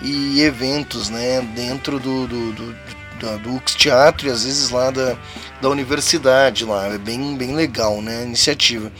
e 0.00 0.40
eventos 0.42 1.08
né, 1.10 1.40
dentro 1.54 1.98
do, 1.98 2.26
do, 2.26 2.52
do, 2.52 2.72
do, 2.72 3.38
do 3.38 3.54
UX 3.56 3.74
Teatro 3.74 4.28
e 4.28 4.30
às 4.30 4.44
vezes 4.44 4.70
lá 4.70 4.90
da, 4.90 5.16
da 5.60 5.68
universidade 5.68 6.64
lá. 6.64 6.86
É 6.86 6.98
bem, 6.98 7.36
bem 7.36 7.54
legal 7.54 8.00
né, 8.00 8.20
a 8.20 8.24
iniciativa. 8.24 8.92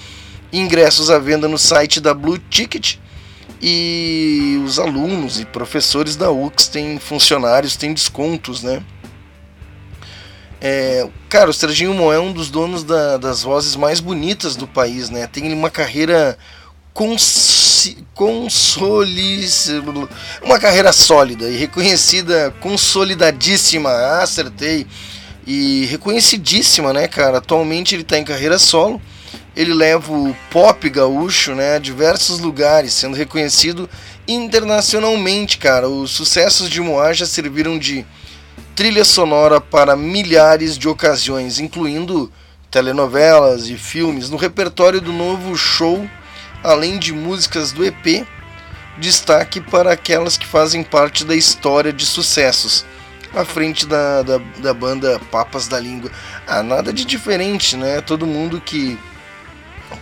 Ingressos 0.53 1.11
à 1.11 1.19
venda 1.19 1.47
no 1.47 1.59
site 1.59 2.01
da 2.01 2.15
Blue 2.15 2.39
Ticket 2.39 2.97
e 3.61 4.61
os 4.65 4.79
alunos 4.79 5.41
e 5.41 5.45
professores 5.45 6.17
da 6.17 6.31
UX 6.31 6.69
têm 6.69 6.99
funcionários, 6.99 7.77
têm 7.77 7.93
descontos, 7.93 8.63
né? 8.63 8.83
É, 10.61 11.09
cara, 11.29 11.51
o 11.51 11.53
Serginho 11.53 11.95
Moé 11.95 12.17
é 12.17 12.21
um 12.21 12.33
dos 12.33 12.51
donos 12.51 12.83
da, 12.83 13.17
das 13.17 13.43
vozes 13.43 13.77
mais 13.77 14.01
bonitas 14.01 14.57
do 14.57 14.67
país, 14.67 15.09
né? 15.09 15.27
Tem 15.27 15.53
uma 15.53 15.71
carreira 15.71 16.37
consolis, 18.15 19.69
uma 20.43 20.59
carreira 20.59 20.93
sólida 20.93 21.49
e 21.49 21.57
reconhecida, 21.57 22.55
consolidadíssima, 22.61 23.91
acertei, 24.21 24.87
e 25.49 25.87
reconhecidíssima, 25.87 26.93
né, 26.93 27.09
cara? 27.09 27.39
Atualmente 27.39 27.95
ele 27.95 28.03
está 28.03 28.19
em 28.19 28.25
carreira 28.25 28.59
solo, 28.59 29.01
ele 29.57 29.73
leva 29.73 30.13
o 30.13 30.37
pop 30.51 30.91
gaúcho, 30.91 31.55
né, 31.55 31.77
a 31.77 31.79
diversos 31.79 32.39
lugares, 32.39 32.93
sendo 32.93 33.17
reconhecido 33.17 33.89
internacionalmente, 34.29 35.57
cara. 35.57 35.89
Os 35.89 36.11
sucessos 36.11 36.69
de 36.69 36.83
Moá 36.83 37.15
já 37.15 37.25
serviram 37.25 37.79
de 37.79 38.05
trilha 38.77 39.07
sonora 39.07 39.59
para 39.59 39.97
milhares 39.97 40.77
de 40.77 40.87
ocasiões, 40.87 41.59
incluindo 41.59 42.31
telenovelas 42.71 43.71
e 43.71 43.79
filmes. 43.79 44.29
No 44.29 44.37
repertório 44.37 45.01
do 45.01 45.15
novo 45.15 45.57
show 45.57 46.07
além 46.63 46.99
de 46.99 47.13
músicas 47.13 47.73
do 47.73 47.85
EP, 47.85 48.27
destaque 48.99 49.61
para 49.61 49.93
aquelas 49.93 50.37
que 50.37 50.47
fazem 50.47 50.83
parte 50.83 51.25
da 51.25 51.35
história 51.35 51.93
de 51.93 52.05
sucessos, 52.05 52.85
à 53.35 53.45
frente 53.45 53.87
da, 53.87 54.23
da, 54.23 54.39
da 54.59 54.75
banda 54.75 55.21
Papas 55.31 55.69
da 55.69 55.79
Língua. 55.79 56.11
Ah, 56.47 56.63
nada 56.63 56.93
de 56.93 57.05
diferente, 57.05 57.77
né? 57.77 58.01
Todo 58.01 58.27
mundo 58.27 58.61
que, 58.61 58.99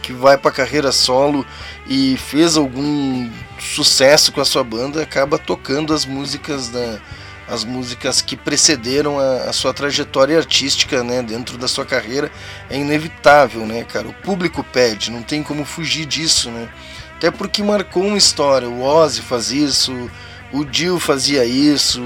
que 0.02 0.12
vai 0.12 0.38
para 0.38 0.50
carreira 0.50 0.92
solo 0.92 1.44
e 1.86 2.16
fez 2.16 2.56
algum 2.56 3.30
sucesso 3.58 4.32
com 4.32 4.40
a 4.40 4.44
sua 4.44 4.62
banda 4.62 5.02
acaba 5.02 5.38
tocando 5.38 5.92
as 5.92 6.04
músicas 6.04 6.68
da 6.68 7.00
as 7.48 7.64
músicas 7.64 8.20
que 8.20 8.36
precederam 8.36 9.18
a, 9.18 9.48
a, 9.48 9.52
sua 9.52 9.72
trajetória 9.72 10.36
artística, 10.36 11.02
né, 11.04 11.22
dentro 11.22 11.56
da 11.56 11.68
sua 11.68 11.84
carreira, 11.84 12.30
é 12.68 12.76
inevitável, 12.76 13.64
né, 13.66 13.84
cara? 13.84 14.08
O 14.08 14.12
público 14.12 14.64
pede, 14.64 15.10
não 15.10 15.22
tem 15.22 15.42
como 15.42 15.64
fugir 15.64 16.06
disso, 16.06 16.50
né? 16.50 16.68
Até 17.16 17.30
porque 17.30 17.62
marcou 17.62 18.04
uma 18.04 18.18
história. 18.18 18.68
O 18.68 18.82
Ozzy 18.82 19.22
faz 19.22 19.50
isso, 19.50 20.10
o 20.52 20.64
Dio 20.64 20.98
fazia 20.98 21.44
isso, 21.44 22.02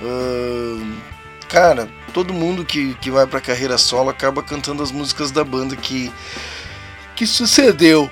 uh, 0.00 0.92
cara, 1.48 1.88
todo 2.12 2.32
mundo 2.32 2.64
que, 2.64 2.94
que 2.94 3.10
vai 3.10 3.26
para 3.26 3.40
carreira 3.40 3.78
solo 3.78 4.10
acaba 4.10 4.42
cantando 4.42 4.82
as 4.82 4.92
músicas 4.92 5.30
da 5.30 5.42
banda 5.42 5.74
que 5.76 6.12
que 7.16 7.26
sucedeu. 7.26 8.10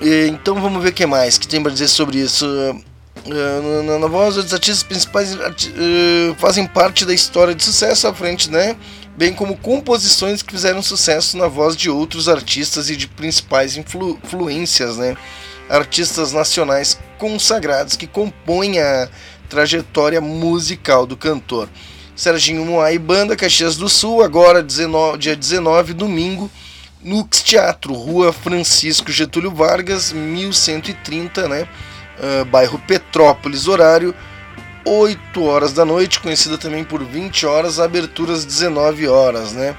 E, 0.00 0.28
então 0.28 0.60
vamos 0.60 0.82
ver 0.82 0.90
o 0.90 0.92
que 0.92 1.06
mais 1.06 1.36
que 1.38 1.46
tem 1.46 1.62
para 1.62 1.72
dizer 1.72 1.88
sobre 1.88 2.18
isso. 2.18 2.46
Uh, 3.26 3.82
na, 3.82 3.98
na, 3.98 4.06
voz, 4.06 4.36
os 4.36 4.52
artistas 4.52 4.82
principais 4.82 5.34
uh, 5.34 6.34
fazem 6.38 6.66
parte 6.66 7.04
da 7.04 7.12
história 7.12 7.54
de 7.54 7.62
sucesso 7.62 8.06
à 8.08 8.14
frente, 8.14 8.50
né? 8.50 8.76
Bem 9.16 9.34
como 9.34 9.56
composições 9.58 10.42
que 10.42 10.52
fizeram 10.52 10.82
sucesso 10.82 11.36
na 11.36 11.46
voz 11.46 11.76
de 11.76 11.90
outros 11.90 12.28
artistas 12.28 12.88
e 12.88 12.96
de 12.96 13.06
principais 13.06 13.76
influ 13.76 14.18
influências, 14.24 14.96
né? 14.96 15.16
Artistas 15.68 16.32
nacionais 16.32 16.98
consagrados 17.18 17.94
que 17.94 18.06
compõem 18.06 18.80
a 18.80 19.08
trajetória 19.48 20.20
musical 20.20 21.06
do 21.06 21.16
cantor. 21.16 21.68
Serginho 22.16 22.64
Moá 22.64 22.92
e 22.92 22.98
Banda, 22.98 23.36
Caxias 23.36 23.76
do 23.76 23.88
Sul, 23.88 24.22
agora 24.22 24.62
19, 24.62 25.18
dia 25.18 25.36
19, 25.36 25.92
domingo, 25.92 26.50
Nux 27.02 27.42
Teatro, 27.42 27.92
Rua 27.94 28.32
Francisco 28.32 29.10
Getúlio 29.10 29.50
Vargas, 29.50 30.12
1130, 30.12 31.48
né? 31.48 31.68
Uh, 32.20 32.44
bairro 32.44 32.78
Petrópolis, 32.78 33.66
horário 33.66 34.14
8 34.84 35.42
horas 35.42 35.72
da 35.72 35.84
noite, 35.84 36.20
conhecida 36.20 36.56
também 36.56 36.84
por 36.84 37.04
20 37.04 37.46
horas, 37.46 37.78
aberturas 37.78 38.44
19 38.44 39.08
horas, 39.08 39.52
né? 39.52 39.76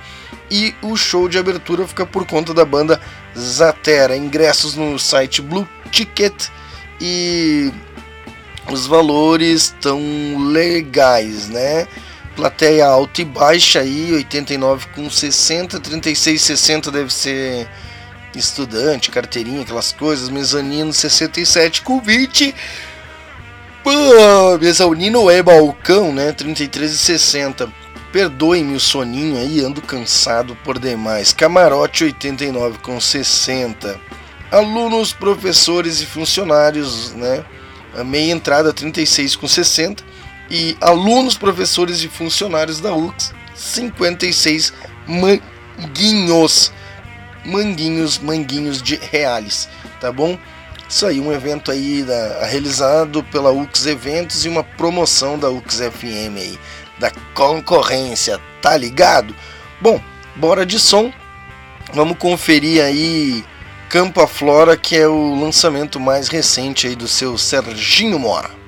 E 0.50 0.76
o 0.82 0.96
show 0.96 1.28
de 1.28 1.38
abertura 1.38 1.88
fica 1.88 2.06
por 2.06 2.26
conta 2.26 2.54
da 2.54 2.66
banda 2.66 3.00
Zatera. 3.38 4.16
Ingressos 4.16 4.76
no 4.76 5.00
site 5.00 5.42
Blue 5.42 5.68
Ticket 5.92 6.50
e 7.00 7.72
os 8.70 8.86
valores 8.86 9.64
estão 9.64 10.00
legais, 10.52 11.48
né? 11.50 11.88
Plateia 12.36 12.88
alta 12.88 13.22
e 13.22 13.26
baixa 13.26 13.80
aí, 13.80 14.14
89 14.14 14.88
com 14.96 15.10
60, 15.10 15.80
36 15.80 16.42
60 16.42 16.92
deve 16.92 17.14
ser 17.14 17.68
estudante, 18.36 19.12
carteirinha, 19.12 19.62
aquelas 19.62 19.92
coisas, 19.92 20.30
mezanino 20.30 20.92
67 20.94 21.82
com 21.82 22.00
20. 22.00 22.54
Pô, 23.84 23.92
mezanino 24.60 25.30
é 25.30 25.42
balcão, 25.42 26.14
né? 26.14 26.32
33 26.32 26.92
e 26.92 26.98
60. 26.98 27.72
Perdoe-me 28.12 28.76
o 28.76 28.80
soninho 28.80 29.38
aí, 29.38 29.62
ando 29.62 29.82
cansado 29.82 30.56
por 30.64 30.78
demais. 30.78 31.34
Camarote 31.34 32.04
89 32.04 32.80
com 32.80 33.00
60. 33.00 34.00
Alunos, 34.52 35.14
professores 35.14 36.02
e 36.02 36.06
funcionários, 36.06 37.14
né? 37.14 37.44
A 37.96 38.04
meia 38.04 38.32
entrada 38.32 38.74
36 38.74 39.36
com 39.36 39.48
60 39.48 40.04
e 40.50 40.78
alunos, 40.82 41.38
professores 41.38 42.04
e 42.04 42.08
funcionários 42.08 42.80
da 42.80 42.94
UX 42.94 43.34
56 43.56 44.74
manguinhos. 45.08 46.72
Manguinhos, 47.46 48.20
manguinhos 48.20 48.82
de 48.82 48.96
reais, 48.96 49.68
tá 50.00 50.12
bom? 50.12 50.38
Isso 50.88 51.06
aí, 51.06 51.20
um 51.22 51.32
evento 51.32 51.72
aí 51.72 52.04
da, 52.04 52.46
realizado 52.46 53.24
pela 53.24 53.52
UX 53.52 53.86
Eventos 53.86 54.46
e 54.46 54.50
uma 54.50 54.64
promoção 54.64 55.40
da 55.40 55.50
UX 55.50 55.78
FM 55.78 56.36
aí, 56.38 56.60
da 57.00 57.12
concorrência, 57.34 58.40
tá 58.62 58.76
ligado? 58.76 59.34
Bom, 59.80 60.02
bora 60.36 60.66
de 60.66 60.78
som. 60.78 61.12
Vamos 61.94 62.18
conferir 62.18 62.84
aí 62.84 63.44
Campo 63.90 64.26
Flora, 64.28 64.78
que 64.78 64.96
é 64.96 65.08
o 65.08 65.36
lançamento 65.36 66.00
mais 66.00 66.28
recente 66.28 66.88
aí 66.88 66.96
do 66.96 67.08
seu 67.08 67.38
Serginho 67.38 68.20
Mora. 68.20 68.61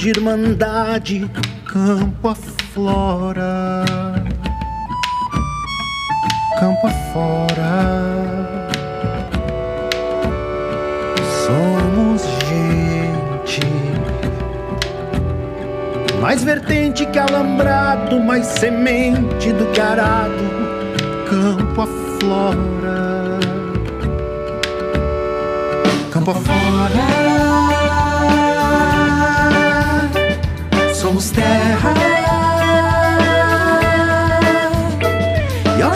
De 0.00 0.08
irmandade, 0.08 1.30
campo 1.66 2.28
aflora, 2.28 3.84
campo 6.58 6.86
afora. 6.86 8.08
Somos 11.44 12.22
gente, 12.48 13.60
mais 16.18 16.42
vertente 16.44 17.04
que 17.04 17.18
alambrado, 17.18 18.18
mais 18.20 18.46
semente 18.46 19.52
do 19.52 19.66
que 19.66 19.82
arado, 19.82 20.32
campo 21.28 21.82
aflora, 21.82 23.38
campo 26.10 26.30
afora. 26.30 27.39
Somos 31.10 31.30
terra. 31.30 31.94
E 35.76 35.82
ao 35.82 35.94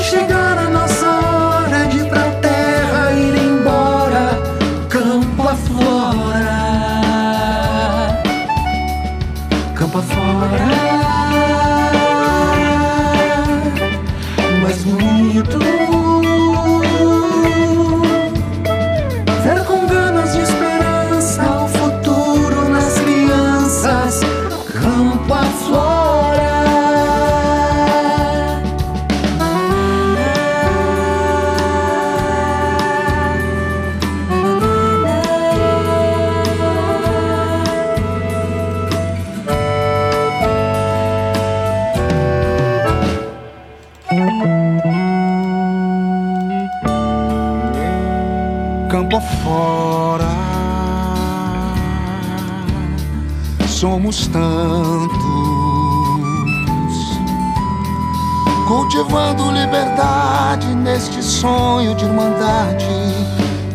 cultivando 58.94 59.50
liberdade 59.50 60.68
neste 60.68 61.20
sonho 61.20 61.96
de 61.96 62.04
irmandade, 62.04 62.86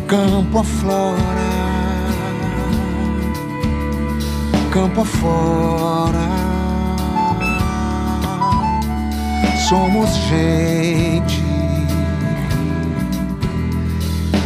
campo 0.08 0.60
aflora, 0.60 1.18
campo 4.72 5.02
afora. 5.02 6.18
Somos 9.68 10.08
gente, 10.30 11.44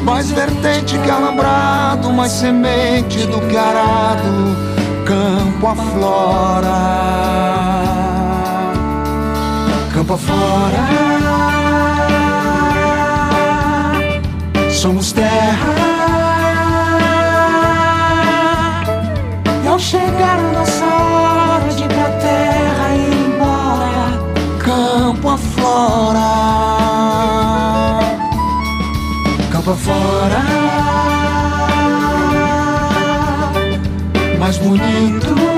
mais 0.02 0.28
vertente 0.32 0.98
que 0.98 1.10
alambrado, 1.10 2.12
mais 2.12 2.32
semente 2.32 3.24
do 3.26 3.40
que 3.42 3.56
arado 3.56 4.74
campo 5.04 5.68
aflora, 5.68 6.72
campo 10.04 10.14
aflora. 10.14 10.84
Somos 14.70 15.12
terra. 15.12 15.74
E 19.64 19.66
ao 19.66 19.78
chegar 19.78 20.38
a 20.38 20.52
nossa 20.52 20.84
hora 20.84 21.68
de 21.74 21.84
ir 21.84 21.88
pra 21.88 22.10
terra 22.20 22.94
e 22.94 23.00
ir 23.00 23.34
embora, 23.34 24.20
campo 24.58 25.30
aflora, 25.30 26.20
campo 29.50 29.70
aflora. 29.70 30.44
mais 34.38 34.58
bonito. 34.58 35.53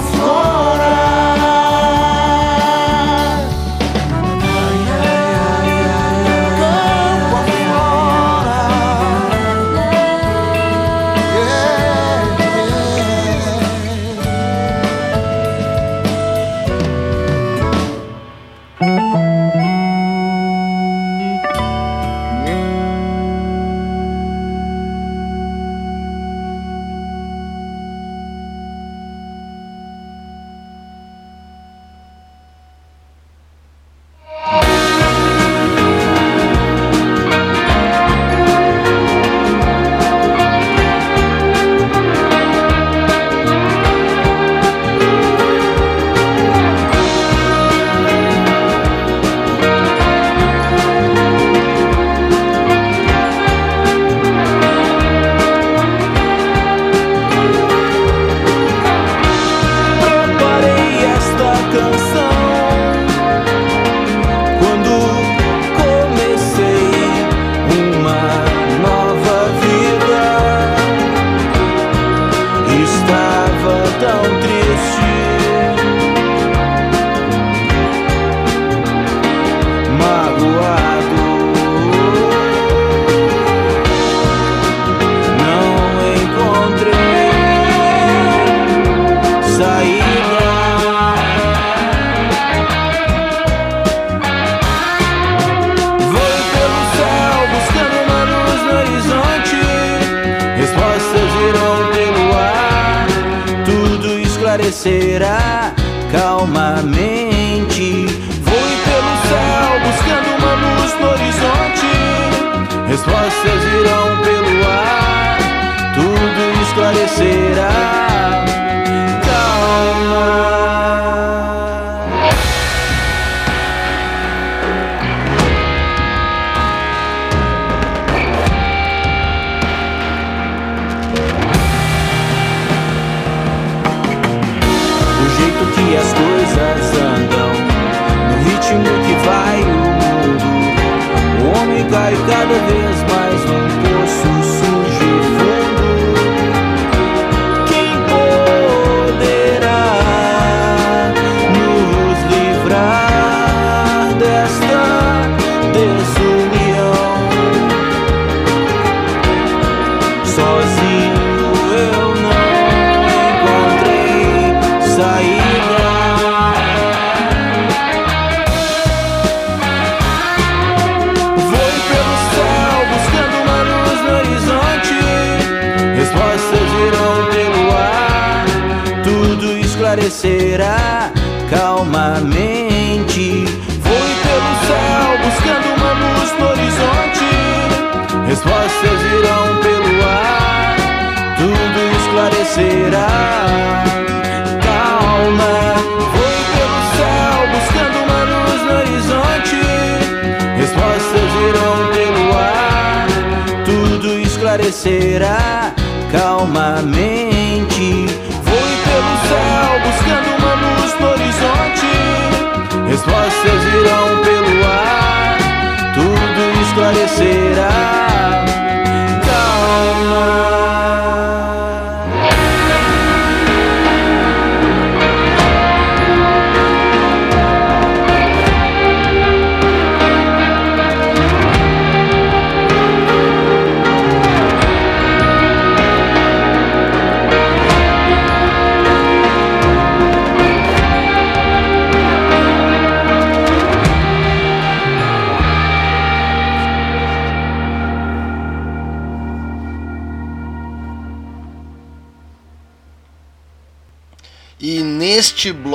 Campo 0.00 0.16
afora. 0.16 1.30
Campo 1.34 1.39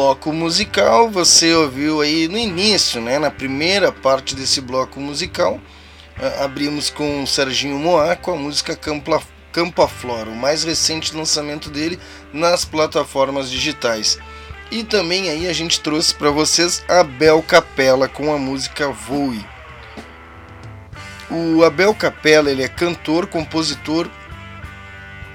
bloco 0.06 0.32
musical 0.32 1.10
você 1.10 1.52
ouviu 1.56 2.00
aí 2.00 2.28
no 2.28 2.38
início, 2.38 3.02
né, 3.02 3.18
na 3.18 3.32
primeira 3.32 3.92
parte 3.92 4.36
desse 4.36 4.62
bloco 4.62 5.00
musical, 5.00 5.60
ah, 6.16 6.44
abrimos 6.44 6.92
com 6.92 7.24
o 7.24 7.28
Serginho 7.28 7.80
Moá 7.80 8.16
com 8.16 8.32
a 8.32 8.36
música 8.36 8.76
Campa, 8.76 9.88
Flora, 9.88 10.30
o 10.30 10.36
mais 10.36 10.64
recente 10.64 11.16
lançamento 11.16 11.72
dele 11.72 11.98
nas 12.32 12.64
plataformas 12.64 13.50
digitais. 13.50 14.20
E 14.70 14.84
também 14.84 15.32
aí 15.32 15.48
a 15.48 15.54
gente 15.54 15.82
trouxe 15.82 16.14
para 16.14 16.30
vocês 16.30 16.86
Abel 16.88 17.42
Capella 17.42 18.08
com 18.08 18.32
a 18.32 18.38
música 18.38 18.90
Voe. 18.90 19.44
O 21.32 21.64
Abel 21.64 21.96
Capella 21.96 22.52
ele 22.52 22.62
é 22.62 22.68
cantor, 22.68 23.26
compositor 23.26 24.08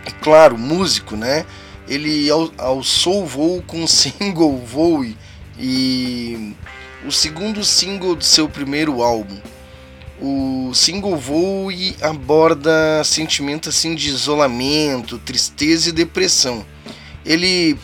e 0.07 0.13
claro, 0.13 0.57
músico, 0.57 1.17
né? 1.17 1.45
Ele 1.91 2.31
al- 2.31 2.53
alçou 2.57 3.25
o 3.25 3.27
voo 3.27 3.63
com 3.67 3.83
o 3.83 3.89
single 3.89 4.57
Voe 4.65 5.17
e 5.59 6.55
o 7.05 7.11
segundo 7.11 7.65
single 7.65 8.15
do 8.15 8.25
seu 8.25 8.49
primeiro 8.49 9.03
álbum. 9.03 9.37
O 10.23 10.71
single 10.75 11.17
Voe 11.17 11.97
aborda 12.01 13.03
sentimento 13.05 13.69
assim 13.71 13.95
de 13.95 14.09
isolamento, 14.09 15.19
tristeza 15.19 15.89
e 15.89 15.93
depressão. 15.93 16.65
Ele 17.27 17.77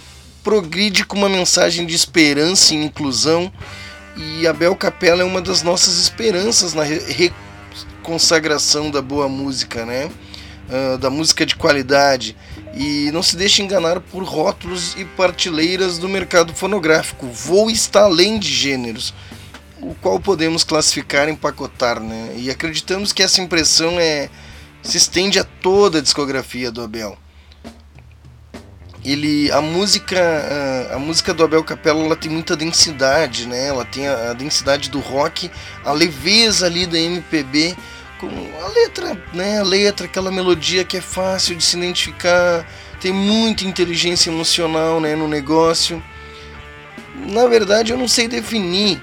progride 0.44 1.04
com 1.04 1.16
uma 1.16 1.28
mensagem 1.28 1.84
de 1.84 1.94
esperança 1.94 2.74
e 2.74 2.76
inclusão 2.76 3.50
e 4.16 4.46
Abel 4.46 4.76
Capella 4.76 5.22
é 5.22 5.24
uma 5.24 5.42
das 5.42 5.62
nossas 5.62 5.98
esperanças 5.98 6.72
na 6.72 6.84
re- 6.84 7.32
reconsagração 8.02 8.90
da 8.90 9.02
boa 9.02 9.28
música, 9.28 9.84
né? 9.84 10.08
Ah, 10.70 10.96
da 10.96 11.10
música 11.10 11.44
de 11.44 11.56
qualidade 11.56 12.36
e 12.76 13.10
não 13.10 13.22
se 13.22 13.36
deixe 13.36 13.62
enganar 13.62 14.00
por 14.00 14.22
rótulos 14.22 14.94
e 14.98 15.04
partilheiras 15.04 15.96
do 15.96 16.08
mercado 16.08 16.54
fonográfico. 16.54 17.26
Voo 17.26 17.70
está 17.70 18.02
além 18.02 18.38
de 18.38 18.52
gêneros, 18.52 19.14
o 19.80 19.94
qual 19.94 20.20
podemos 20.20 20.62
classificar 20.62 21.28
empacotar, 21.28 21.98
né? 21.98 22.34
E 22.36 22.50
acreditamos 22.50 23.14
que 23.14 23.22
essa 23.22 23.40
impressão 23.40 23.98
é 23.98 24.28
se 24.82 24.98
estende 24.98 25.38
a 25.38 25.44
toda 25.44 25.98
a 25.98 26.02
discografia 26.02 26.70
do 26.70 26.82
Abel. 26.82 27.16
Ele, 29.04 29.50
a 29.52 29.60
música, 29.62 30.20
a, 30.92 30.98
música 30.98 31.32
do 31.32 31.44
Abel 31.44 31.62
Capella, 31.62 32.04
ela 32.04 32.16
tem 32.16 32.30
muita 32.30 32.56
densidade, 32.56 33.46
né? 33.46 33.68
Ela 33.68 33.84
tem 33.84 34.06
a, 34.06 34.30
a 34.30 34.32
densidade 34.32 34.90
do 34.90 34.98
rock, 34.98 35.50
a 35.84 35.92
leveza 35.92 36.66
ali 36.66 36.86
da 36.86 36.98
MPB, 36.98 37.76
com 38.18 38.28
a 38.62 38.68
letra, 38.68 39.20
né? 39.32 39.60
A 39.60 39.62
letra, 39.62 40.06
aquela 40.06 40.30
melodia 40.30 40.84
que 40.84 40.96
é 40.96 41.00
fácil 41.00 41.56
de 41.56 41.64
se 41.64 41.76
identificar, 41.76 42.66
tem 43.00 43.12
muita 43.12 43.64
inteligência 43.64 44.30
emocional, 44.30 45.00
né? 45.00 45.14
No 45.14 45.28
negócio. 45.28 46.02
Na 47.14 47.46
verdade, 47.46 47.92
eu 47.92 47.98
não 47.98 48.08
sei 48.08 48.28
definir 48.28 49.02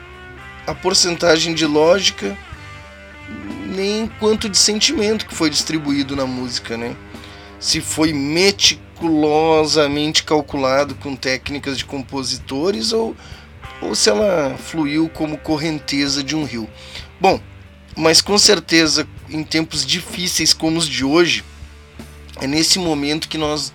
a 0.66 0.74
porcentagem 0.74 1.54
de 1.54 1.66
lógica 1.66 2.38
nem 3.76 4.08
quanto 4.20 4.48
de 4.48 4.58
sentimento 4.58 5.26
que 5.26 5.34
foi 5.34 5.50
distribuído 5.50 6.16
na 6.16 6.26
música, 6.26 6.78
né? 6.78 6.96
Se 7.60 7.82
foi 7.82 8.14
meticulosamente 8.14 10.24
calculado 10.24 10.96
com 10.96 11.14
técnicas 11.16 11.78
de 11.78 11.86
compositores 11.86 12.94
ou, 12.94 13.16
ou 13.82 13.96
se 13.96 14.10
ela 14.10 14.56
fluiu 14.58 15.10
como 15.10 15.38
correnteza 15.38 16.24
de 16.24 16.36
um 16.36 16.44
rio. 16.44 16.70
Bom, 17.20 17.40
mas 17.96 18.22
com 18.22 18.38
certeza 18.38 19.08
em 19.30 19.44
tempos 19.44 19.86
difíceis 19.86 20.54
como 20.54 20.78
os 20.78 20.88
de 20.88 21.04
hoje, 21.04 21.44
é 22.42 22.48
nesse 22.48 22.80
momento 22.80 23.28
que 23.28 23.38
nós 23.38 23.74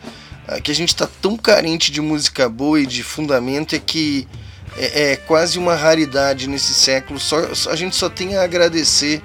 que 0.62 0.70
a 0.70 0.74
gente 0.74 0.88
está 0.88 1.06
tão 1.20 1.36
carente 1.36 1.92
de 1.92 2.00
música 2.00 2.48
boa 2.48 2.80
e 2.80 2.86
de 2.86 3.02
fundamento 3.02 3.74
é 3.74 3.78
que 3.78 4.26
é, 4.78 5.12
é 5.12 5.16
quase 5.16 5.58
uma 5.58 5.74
raridade 5.74 6.48
nesse 6.48 6.72
século. 6.72 7.20
Só, 7.20 7.36
a 7.70 7.76
gente 7.76 7.94
só 7.94 8.08
tem 8.08 8.36
a 8.36 8.44
agradecer 8.44 9.20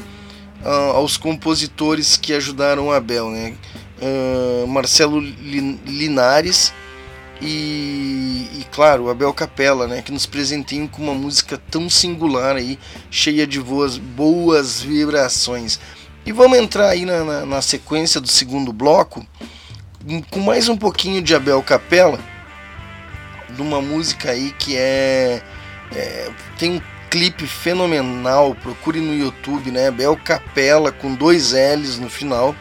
uh, 0.64 0.68
aos 0.68 1.16
compositores 1.16 2.18
que 2.18 2.34
ajudaram 2.34 2.92
Abel, 2.92 3.30
né? 3.30 3.54
Uh, 4.02 4.68
Marcelo 4.68 5.20
Linares 5.22 6.74
e, 7.44 8.60
e, 8.60 8.66
claro, 8.72 9.10
Abel 9.10 9.34
Capella, 9.34 9.88
né? 9.88 10.02
Que 10.02 10.12
nos 10.12 10.26
presenteiem 10.26 10.88
com 10.88 11.04
uma 11.04 11.14
música 11.14 11.62
tão 11.70 11.90
singular 11.90 12.56
aí, 12.56 12.80
cheia 13.12 13.46
de 13.46 13.60
boas, 13.60 13.98
boas 13.98 14.82
vibrações. 14.82 15.80
E 16.26 16.32
vamos 16.32 16.58
entrar 16.58 16.90
aí 16.90 17.06
na, 17.06 17.24
na, 17.24 17.46
na 17.46 17.62
sequência 17.62 18.22
do 18.22 18.28
segundo 18.28 18.72
bloco 18.72 19.26
com 20.30 20.40
mais 20.40 20.68
um 20.68 20.76
pouquinho 20.76 21.22
de 21.22 21.34
Abel 21.34 21.64
Capella 21.64 22.20
de 23.50 23.62
uma 23.62 23.82
música 23.82 24.32
aí 24.32 24.52
que 24.60 24.76
é, 24.76 25.42
é 25.96 26.30
tem 26.58 26.72
um 26.72 26.82
clipe 27.10 27.46
fenomenal, 27.46 28.56
procure 28.56 29.00
no 29.00 29.14
YouTube, 29.14 29.70
né? 29.70 29.92
Bel 29.92 30.18
Capela 30.18 30.92
com 30.92 31.14
dois 31.14 31.52
L's 31.52 32.00
no 32.00 32.10
final 32.10 32.56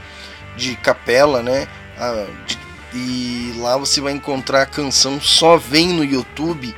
de 0.57 0.77
Capela, 0.77 1.43
né? 1.43 1.67
Ah, 1.99 2.27
de, 2.47 2.59
e 2.95 3.55
lá 3.59 3.77
você 3.77 4.01
vai 4.01 4.13
encontrar 4.13 4.63
a 4.63 4.67
canção 4.67 5.21
Só 5.21 5.57
Vem 5.57 5.89
no 5.89 6.05
YouTube. 6.05 6.75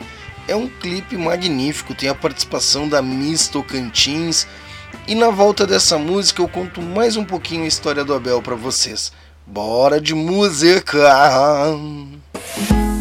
É 0.46 0.54
um 0.54 0.68
clipe 0.68 1.16
magnífico, 1.16 1.94
tem 1.94 2.08
a 2.08 2.14
participação 2.14 2.88
da 2.88 3.00
Miss 3.00 3.48
Tocantins. 3.48 4.46
E 5.08 5.14
na 5.14 5.30
volta 5.30 5.66
dessa 5.66 5.98
música 5.98 6.40
eu 6.40 6.48
conto 6.48 6.80
mais 6.80 7.16
um 7.16 7.24
pouquinho 7.24 7.64
a 7.64 7.68
história 7.68 8.04
do 8.04 8.14
Abel 8.14 8.40
para 8.40 8.54
vocês. 8.54 9.12
Bora 9.46 10.00
de 10.00 10.14
música! 10.14 11.10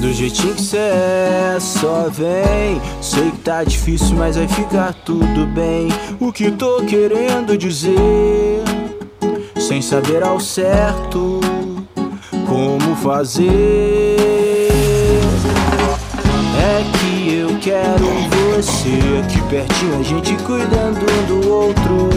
Do 0.01 0.11
jeitinho 0.11 0.55
que 0.55 0.61
cê 0.61 0.77
é, 0.77 1.57
só 1.61 2.09
vem. 2.09 2.81
Sei 3.01 3.31
que 3.31 3.37
tá 3.37 3.63
difícil, 3.63 4.15
mas 4.17 4.35
vai 4.35 4.47
ficar 4.47 4.93
tudo 5.05 5.45
bem. 5.47 5.87
O 6.19 6.33
que 6.33 6.51
tô 6.51 6.83
querendo 6.83 7.57
dizer, 7.57 8.61
sem 9.57 9.81
saber 9.81 10.23
ao 10.23 10.41
certo 10.41 11.39
como 12.47 12.95
fazer. 12.95 14.17
É 16.57 16.83
que 16.97 17.35
eu 17.35 17.57
quero 17.59 18.05
você 18.55 19.21
aqui 19.23 19.41
pertinho, 19.49 19.99
a 19.99 20.03
gente 20.03 20.35
cuidando 20.43 20.99
um 20.99 21.25
do 21.25 21.49
outro. 21.49 22.09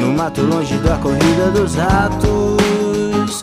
No 0.00 0.12
mato 0.12 0.42
longe 0.42 0.74
da 0.78 0.96
corrida 0.96 1.50
dos 1.52 1.74
ratos. 1.74 3.42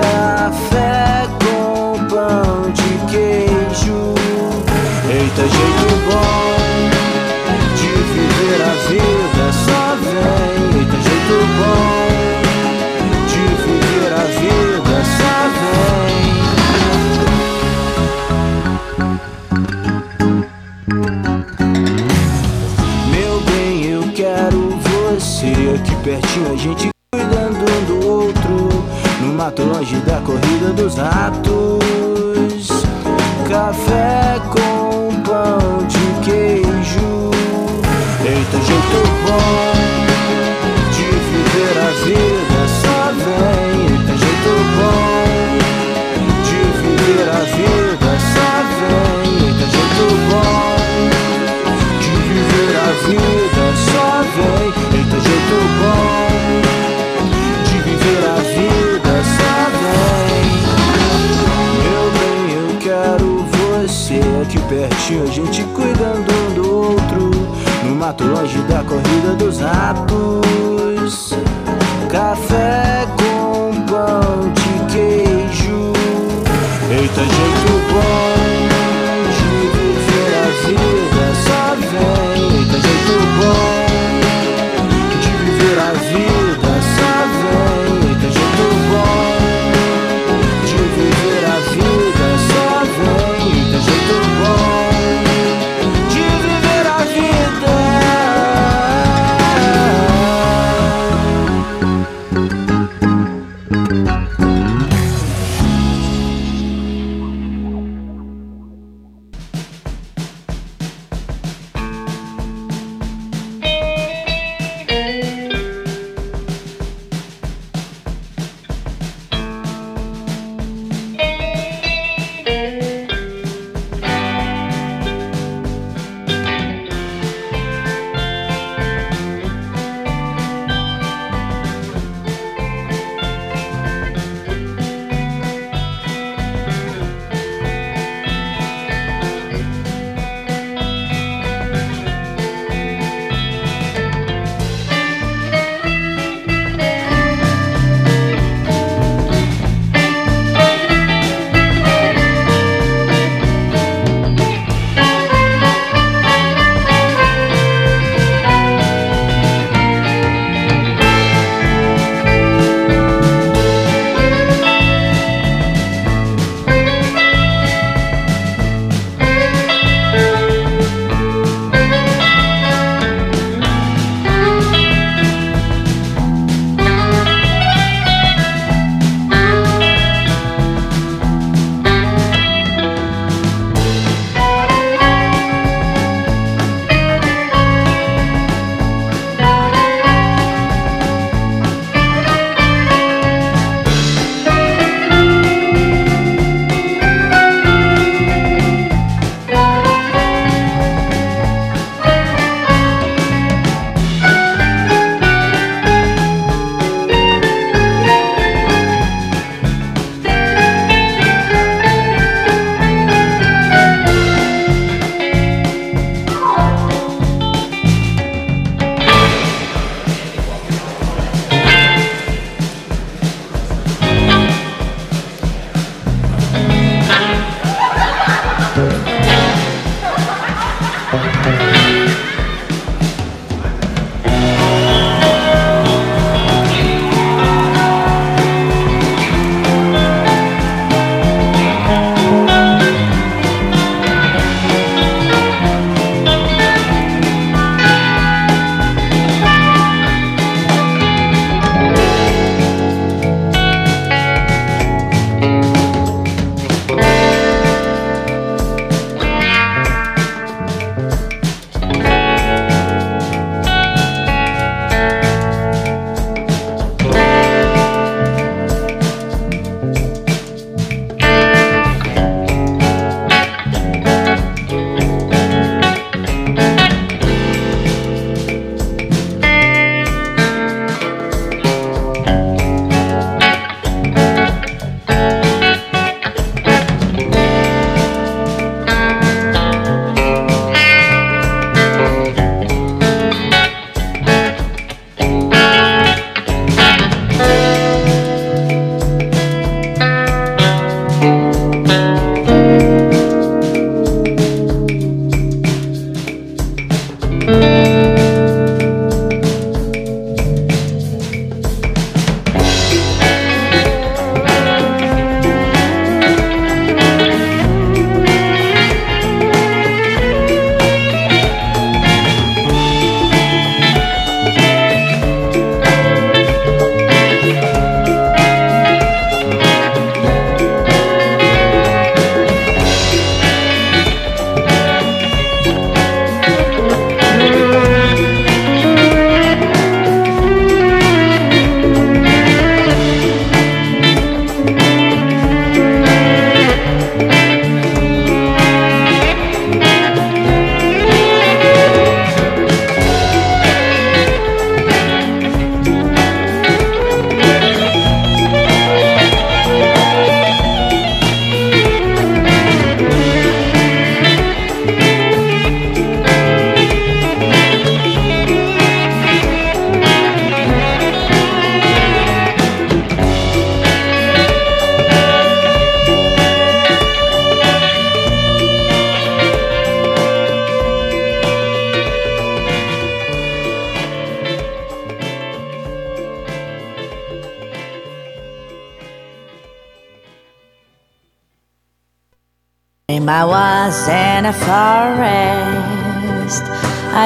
Café 0.00 1.26
com 1.40 2.04
pão 2.06 2.70
de 2.72 3.12
queijo. 3.12 4.14
Eita, 5.08 5.42
jeito 5.42 5.88
bom 6.06 6.56
de 7.76 7.88
viver 8.12 8.62
a 8.62 8.74
vida. 8.88 9.52
Só 9.52 9.96
vem, 10.02 10.80
eita, 10.80 10.96
jeito 11.02 11.36
bom 11.58 12.05
pertinho, 26.06 26.52
a 26.52 26.56
gente 26.56 26.88
cuidando 27.12 27.58
um 27.58 27.84
do 27.84 28.06
outro. 28.06 28.68
No 29.20 29.32
mato 29.32 29.64
longe 29.64 29.96
da 30.02 30.20
corrida 30.20 30.72
dos 30.72 30.94
ratos. 30.94 32.68
Café 33.48 34.25
aqui 65.06 65.14
pertinho, 65.14 65.22
a 65.22 65.26
gente 65.26 65.62
cuidando 65.74 66.32
um 66.32 66.54
do 66.54 66.74
outro. 66.90 67.30
No 67.84 67.94
mato 67.94 68.24
longe 68.24 68.58
da 68.62 68.82
corrida 68.82 69.34
dos 69.38 69.60
ratos. 69.60 71.34
Café 72.10 73.06
com 73.16 73.35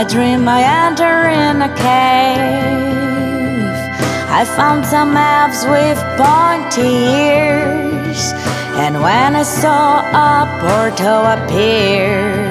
I 0.00 0.04
dream 0.04 0.48
I 0.48 0.62
enter 0.86 1.28
in 1.28 1.60
a 1.60 1.68
cave. 1.76 2.96
I 4.30 4.46
found 4.56 4.86
some 4.86 5.14
elves 5.14 5.62
with 5.66 5.98
pointy 6.16 6.94
ears. 7.28 8.32
And 8.80 9.02
when 9.02 9.36
I 9.36 9.42
saw 9.42 10.00
a 10.00 10.48
portal 10.62 11.26
appear, 11.36 12.49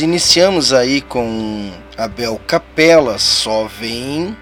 Iniciamos 0.00 0.72
aí 0.72 1.00
com 1.00 1.70
Abel 1.96 2.40
Capela, 2.46 3.18
Só 3.18 3.64
Vem. 3.66 4.36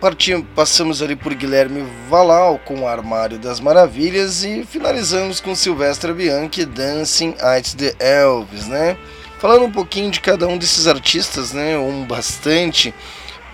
Partimos, 0.00 0.46
passamos 0.54 1.00
ali 1.02 1.16
por 1.16 1.34
Guilherme 1.34 1.84
Valal 2.08 2.58
com 2.64 2.80
o 2.80 2.86
Armário 2.88 3.38
das 3.38 3.60
Maravilhas 3.60 4.44
e 4.44 4.64
finalizamos 4.64 5.40
com 5.40 5.54
Silvestre 5.54 6.12
Bianchi, 6.12 6.64
Dancing 6.66 7.34
at 7.40 7.74
the 7.74 7.94
Elves, 7.98 8.66
né? 8.66 8.96
Falando 9.38 9.64
um 9.64 9.72
pouquinho 9.72 10.10
de 10.10 10.20
cada 10.20 10.46
um 10.46 10.58
desses 10.58 10.86
artistas, 10.86 11.52
né? 11.52 11.76
Um 11.78 12.04
bastante. 12.04 12.94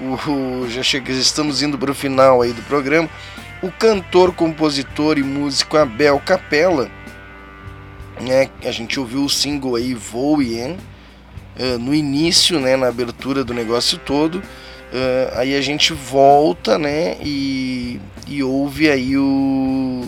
O- 0.00 0.66
já 0.68 0.82
chega, 0.82 1.12
estamos 1.12 1.62
indo 1.62 1.78
para 1.78 1.90
o 1.92 1.94
final 1.94 2.42
aí 2.42 2.52
do 2.52 2.62
programa. 2.62 3.08
O 3.62 3.70
cantor, 3.70 4.32
compositor 4.34 5.18
e 5.18 5.22
músico 5.22 5.76
Abel 5.76 6.20
Capela, 6.24 6.90
né? 8.22 8.48
A 8.64 8.70
gente 8.70 8.98
ouviu 8.98 9.24
o 9.24 9.30
single 9.30 9.76
aí 9.76 9.94
Voe, 9.94 10.58
hein? 10.58 10.76
eh, 11.56 11.76
no 11.78 11.94
início, 11.94 12.58
né, 12.60 12.76
na 12.76 12.88
abertura 12.88 13.44
do 13.44 13.54
negócio 13.54 13.98
todo. 13.98 14.42
eh, 14.92 15.32
aí 15.36 15.54
a 15.56 15.60
gente 15.60 15.92
volta, 15.92 16.78
né, 16.78 17.16
e, 17.22 18.00
e 18.26 18.42
ouve 18.42 18.90
aí 18.90 19.16
o 19.16 20.04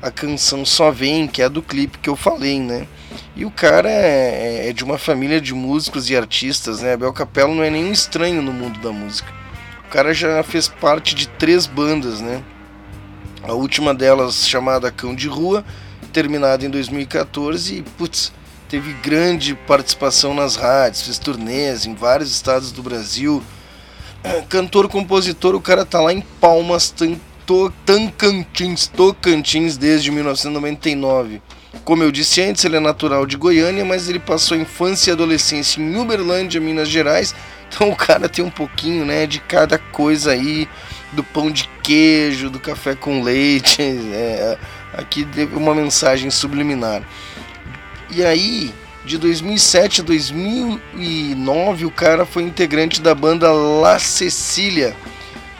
a 0.00 0.10
canção 0.10 0.64
Só 0.64 0.90
Vem, 0.90 1.28
que 1.28 1.42
é 1.42 1.44
a 1.44 1.48
do 1.48 1.62
clipe 1.62 1.98
que 1.98 2.08
eu 2.10 2.16
falei, 2.16 2.58
né? 2.58 2.88
E 3.36 3.44
o 3.44 3.50
cara 3.52 3.88
é, 3.88 4.68
é 4.68 4.72
de 4.72 4.82
uma 4.82 4.98
família 4.98 5.40
de 5.40 5.54
músicos 5.54 6.10
e 6.10 6.16
artistas, 6.16 6.82
né? 6.82 6.94
Abel 6.94 7.12
Capello 7.12 7.54
não 7.54 7.62
é 7.62 7.70
nenhum 7.70 7.92
estranho 7.92 8.42
no 8.42 8.52
mundo 8.52 8.80
da 8.80 8.90
música. 8.90 9.32
O 9.86 9.90
cara 9.90 10.12
já 10.12 10.42
fez 10.42 10.66
parte 10.66 11.14
de 11.14 11.28
três 11.28 11.66
bandas, 11.66 12.20
né? 12.20 12.42
A 13.44 13.52
última 13.52 13.94
delas 13.94 14.48
chamada 14.48 14.90
Cão 14.90 15.14
de 15.14 15.28
Rua, 15.28 15.64
terminada 16.12 16.64
em 16.64 16.70
2014 16.70 17.78
e, 17.78 17.82
putz, 17.82 18.32
teve 18.68 18.92
grande 18.94 19.54
participação 19.54 20.34
nas 20.34 20.56
rádios, 20.56 21.02
fez 21.02 21.18
turnês 21.18 21.86
em 21.86 21.94
vários 21.94 22.30
estados 22.30 22.70
do 22.70 22.82
Brasil. 22.82 23.42
Cantor, 24.48 24.88
compositor, 24.88 25.54
o 25.54 25.60
cara 25.60 25.84
tá 25.84 26.00
lá 26.00 26.12
em 26.12 26.20
Palmas, 26.40 26.94
Tocantins, 27.46 28.86
Tocantins 28.86 29.76
desde 29.76 30.10
1999. 30.10 31.42
Como 31.84 32.02
eu 32.02 32.12
disse 32.12 32.40
antes, 32.42 32.64
ele 32.64 32.76
é 32.76 32.80
natural 32.80 33.26
de 33.26 33.36
Goiânia, 33.36 33.84
mas 33.84 34.08
ele 34.08 34.18
passou 34.18 34.56
a 34.56 34.60
infância 34.60 35.10
e 35.10 35.12
adolescência 35.12 35.80
em 35.80 35.96
Uberlândia, 35.96 36.60
Minas 36.60 36.88
Gerais. 36.88 37.34
Então 37.68 37.90
o 37.90 37.96
cara 37.96 38.28
tem 38.28 38.44
um 38.44 38.50
pouquinho, 38.50 39.04
né, 39.04 39.26
de 39.26 39.40
cada 39.40 39.78
coisa 39.78 40.32
aí, 40.32 40.68
do 41.12 41.24
pão 41.24 41.50
de 41.50 41.68
queijo, 41.82 42.50
do 42.50 42.60
café 42.60 42.94
com 42.94 43.22
leite. 43.22 43.78
É, 44.14 44.58
aqui 44.92 45.26
uma 45.52 45.74
mensagem 45.74 46.30
subliminar. 46.30 47.02
E 48.10 48.24
aí, 48.24 48.74
de 49.04 49.18
2007 49.18 50.00
a 50.02 50.04
2009, 50.04 51.86
o 51.86 51.90
cara 51.90 52.26
foi 52.26 52.42
integrante 52.42 53.00
da 53.00 53.14
banda 53.14 53.50
La 53.52 53.98
Cecília. 53.98 54.94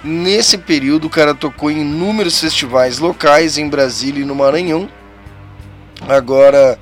Nesse 0.04 0.58
período, 0.58 1.06
o 1.06 1.10
cara 1.10 1.34
tocou 1.34 1.70
em 1.70 1.80
inúmeros 1.80 2.40
festivais 2.40 2.98
locais 2.98 3.56
em 3.56 3.68
Brasília 3.68 4.22
e 4.22 4.26
no 4.26 4.34
Maranhão 4.34 4.88
Agora, 6.08 6.78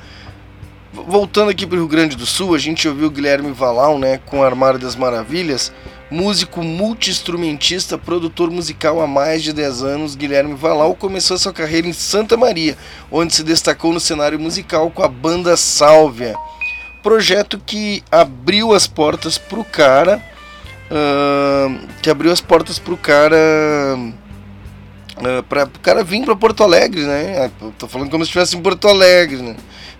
voltando 0.93 1.51
aqui 1.51 1.67
para 1.67 1.77
o 1.77 1.81
Rio 1.81 1.89
Grande 1.89 2.17
do 2.17 2.25
Sul, 2.25 2.55
a 2.55 2.59
gente 2.59 2.89
ouviu 2.89 3.09
o 3.09 3.11
Guilherme 3.11 3.53
Valau, 3.53 3.99
né, 3.99 4.19
com 4.25 4.43
Armário 4.43 4.79
das 4.79 4.97
Maravilhas, 4.97 5.73
músico 6.11 6.63
multi-instrumentista, 6.63 7.97
produtor 7.97 8.51
musical 8.51 9.01
há 9.01 9.07
mais 9.07 9.43
de 9.43 9.53
10 9.53 9.83
anos, 9.83 10.17
Guilherme 10.17 10.55
Valau 10.55 10.95
começou 10.95 11.39
sua 11.39 11.53
carreira 11.53 11.87
em 11.87 11.93
Santa 11.93 12.37
Maria, 12.37 12.77
onde 13.11 13.33
se 13.33 13.45
destacou 13.45 13.93
no 13.93 14.01
cenário 14.01 14.39
musical 14.39 14.91
com 14.91 15.05
a 15.05 15.09
banda 15.09 15.57
Sálvia. 15.57 16.35
Projeto 17.03 17.63
que 17.65 18.03
abriu 18.11 18.75
as 18.75 18.87
portas 18.87 19.39
para 19.39 19.61
o 19.61 19.65
cara, 19.65 20.21
uh, 20.91 21.87
que 22.03 22.11
abriu 22.11 22.33
as 22.33 22.41
portas 22.41 22.79
para 22.79 22.93
o 22.93 22.97
cara 22.97 23.97
uh, 25.17 25.43
para 25.45 25.65
o 25.65 25.81
cara 25.81 26.03
vir 26.03 26.25
para 26.25 26.35
Porto 26.35 26.65
Alegre, 26.65 27.03
né? 27.03 27.47
Ah, 27.47 27.71
tô 27.79 27.87
falando 27.87 28.11
como 28.11 28.25
se 28.25 28.29
estivesse 28.29 28.57
em 28.57 28.61
Porto 28.61 28.89
Alegre, 28.89 29.41
né? 29.41 29.57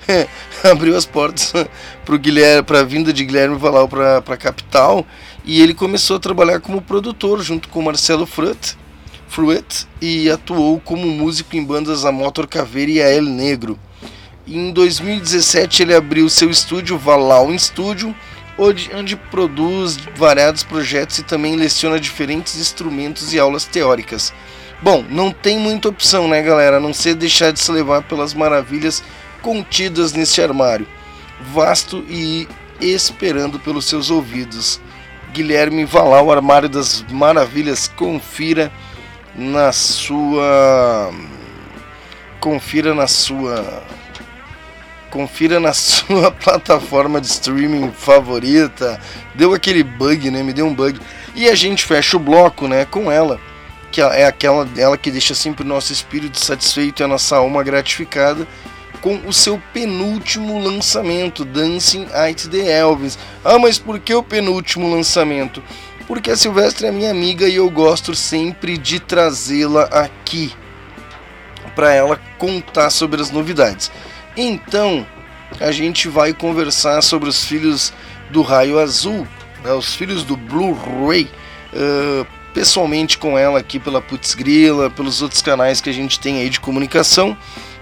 Abriu 0.65 0.97
as 0.97 1.07
portas 1.07 1.53
para 2.05 2.17
Guilherme, 2.17 2.63
para 2.63 2.81
a 2.81 2.85
vinda 2.85 3.13
de 3.13 3.25
Guilherme 3.25 3.57
Valau 3.57 3.89
para 3.89 4.19
a 4.19 4.37
capital 4.37 5.07
e 5.45 5.61
ele 5.62 5.74
começou 5.74 6.16
a 6.16 6.20
trabalhar 6.20 6.61
como 6.61 6.82
produtor 6.82 7.43
junto 7.43 7.68
com 7.68 7.82
Marcelo 7.82 8.26
Fruet, 8.26 8.76
Fruet 9.28 9.86
e 10.01 10.28
atuou 10.28 10.80
como 10.80 11.07
músico 11.07 11.57
em 11.57 11.64
bandas 11.64 12.05
A 12.05 12.12
Motor 12.12 12.47
Caveira 12.47 12.91
e 12.91 13.03
a 13.03 13.09
El 13.09 13.24
Negro. 13.24 13.78
Em 14.47 14.72
2017 14.72 15.82
ele 15.82 15.95
abriu 15.95 16.28
seu 16.28 16.51
estúdio 16.51 16.99
Valau 16.99 17.57
Studio, 17.57 18.14
onde, 18.59 19.16
produz 19.16 19.97
variados 20.16 20.64
projetos 20.64 21.18
e 21.18 21.22
também 21.22 21.57
leciona 21.57 22.01
diferentes 22.01 22.57
instrumentos 22.57 23.32
e 23.32 23.38
aulas 23.38 23.64
teóricas. 23.64 24.32
Bom, 24.82 25.05
não 25.09 25.30
tem 25.30 25.59
muita 25.59 25.88
opção, 25.88 26.26
né, 26.26 26.43
galera? 26.43 26.78
A 26.78 26.80
não 26.80 26.93
ser 26.93 27.14
deixar 27.14 27.53
de 27.53 27.61
se 27.61 27.70
levar 27.70 28.03
pelas 28.03 28.34
maravilhas 28.34 29.03
contidas 29.41 30.12
nesse 30.12 30.43
armário, 30.43 30.86
vasto 31.53 32.05
e 32.09 32.49
esperando 32.80 33.59
pelos 33.61 33.84
seus 33.84 34.11
ouvidos. 34.11 34.80
Guilherme 35.33 35.85
Valau, 35.85 36.26
o 36.26 36.33
Armário 36.33 36.68
das 36.68 37.05
Maravilhas, 37.11 37.89
confira 37.89 38.70
na 39.35 39.72
sua. 39.72 41.12
Confira 42.39 42.95
na 42.95 43.07
sua. 43.07 43.83
Confira 45.11 45.59
na 45.59 45.72
sua 45.74 46.31
plataforma 46.31 47.20
de 47.20 47.26
streaming 47.26 47.93
favorita. 47.93 49.01
Deu 49.35 49.55
aquele 49.55 49.83
bug, 49.83 50.31
né? 50.31 50.43
Me 50.43 50.53
deu 50.53 50.66
um 50.66 50.74
bug. 50.74 51.01
E 51.35 51.49
a 51.49 51.55
gente 51.55 51.85
fecha 51.85 52.16
o 52.16 52.20
bloco, 52.20 52.68
né? 52.68 52.85
Com 52.85 53.11
ela 53.11 53.41
que 53.91 54.01
é 54.01 54.24
aquela 54.24 54.68
ela 54.76 54.97
que 54.97 55.11
deixa 55.11 55.35
sempre 55.35 55.64
o 55.64 55.66
nosso 55.66 55.93
espírito 55.93 56.39
satisfeito 56.39 57.03
e 57.03 57.05
a 57.05 57.09
nossa 57.09 57.37
alma 57.37 57.62
gratificada 57.62 58.47
com 59.01 59.17
o 59.27 59.33
seu 59.33 59.61
penúltimo 59.73 60.63
lançamento, 60.63 61.45
Dancing 61.45 62.07
at 62.13 62.47
the 62.47 62.71
Elvis. 62.71 63.19
Ah, 63.45 63.59
mas 63.59 63.79
por 63.79 63.99
que 63.99 64.15
o 64.15 64.23
penúltimo 64.23 64.91
lançamento? 64.91 65.63
Porque 66.07 66.31
a 66.31 66.37
Silvestre 66.37 66.87
é 66.87 66.91
minha 66.91 67.11
amiga 67.11 67.49
e 67.49 67.57
eu 67.57 67.71
gosto 67.71 68.15
sempre 68.15 68.77
de 68.77 68.99
trazê-la 68.99 69.85
aqui 69.85 70.53
para 71.75 71.93
ela 71.93 72.21
contar 72.39 72.91
sobre 72.91 73.23
as 73.23 73.31
novidades. 73.31 73.91
Então, 74.37 75.07
a 75.61 75.71
gente 75.73 76.09
vai 76.09 76.33
conversar 76.33 77.03
sobre 77.03 77.29
os 77.29 77.45
filhos 77.45 77.93
do 78.31 78.43
Raio 78.43 78.79
Azul, 78.79 79.27
né, 79.63 79.73
os 79.73 79.95
filhos 79.95 80.25
do 80.25 80.37
Blu-ray. 80.37 81.29
Uh, 81.73 82.27
pessoalmente 82.53 83.17
com 83.17 83.39
ela 83.39 83.61
aqui 83.61 83.79
pela 83.79 84.01
Putz 84.01 84.35
Grila, 84.35 84.91
pelos 84.91 85.23
outros 85.23 85.43
canais 85.43 85.81
que 85.81 85.89
a 85.89 85.93
gente 85.93 86.19
tem 86.19 86.41
aí 86.41 86.51
de 86.51 86.61
comunicação, 86.61 87.37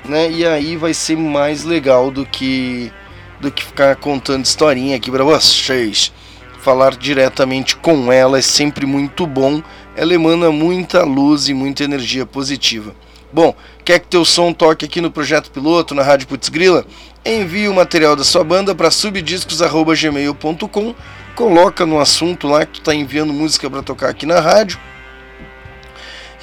né? 0.05 0.30
E 0.30 0.46
aí 0.46 0.76
vai 0.76 0.94
ser 0.94 1.16
mais 1.16 1.64
legal 1.64 2.11
do 2.11 2.26
que 2.26 2.92
do 3.40 3.53
que 3.53 3.64
ficar 3.64 3.94
contando 3.96 4.44
historinha 4.44 4.96
aqui 4.96 5.11
para 5.11 5.24
vocês. 5.24 6.12
Falar 6.61 6.96
diretamente 6.96 7.76
com 7.76 8.12
ela 8.12 8.38
é 8.38 8.42
sempre 8.42 8.84
muito 8.84 9.26
bom. 9.26 9.62
Ela 9.96 10.14
emana 10.14 10.51
muita 10.51 11.05
luz 11.05 11.49
e 11.49 11.55
muita 11.55 11.84
energia 11.84 12.26
positiva. 12.26 12.94
Bom, 13.32 13.55
quer 13.84 14.01
que 14.01 14.09
teu 14.09 14.24
som 14.24 14.53
toque 14.53 14.84
aqui 14.84 15.01
no 15.01 15.11
projeto 15.11 15.51
piloto 15.51 15.94
na 15.94 16.03
Rádio 16.03 16.26
Putz 16.26 16.49
Grila? 16.49 16.84
Envie 17.24 17.68
o 17.68 17.74
material 17.74 18.16
da 18.16 18.24
sua 18.24 18.42
banda 18.42 18.74
para 18.74 18.90
subdiscos@gmail.com 18.90 20.94
coloca 21.38 21.86
no 21.86 22.01
assunto 22.01 22.49
lá 22.49 22.66
que 22.66 22.80
tu 22.80 22.82
tá 22.82 22.92
enviando 22.92 23.32
música 23.32 23.70
para 23.70 23.80
tocar 23.80 24.09
aqui 24.09 24.26
na 24.26 24.40
rádio, 24.40 24.76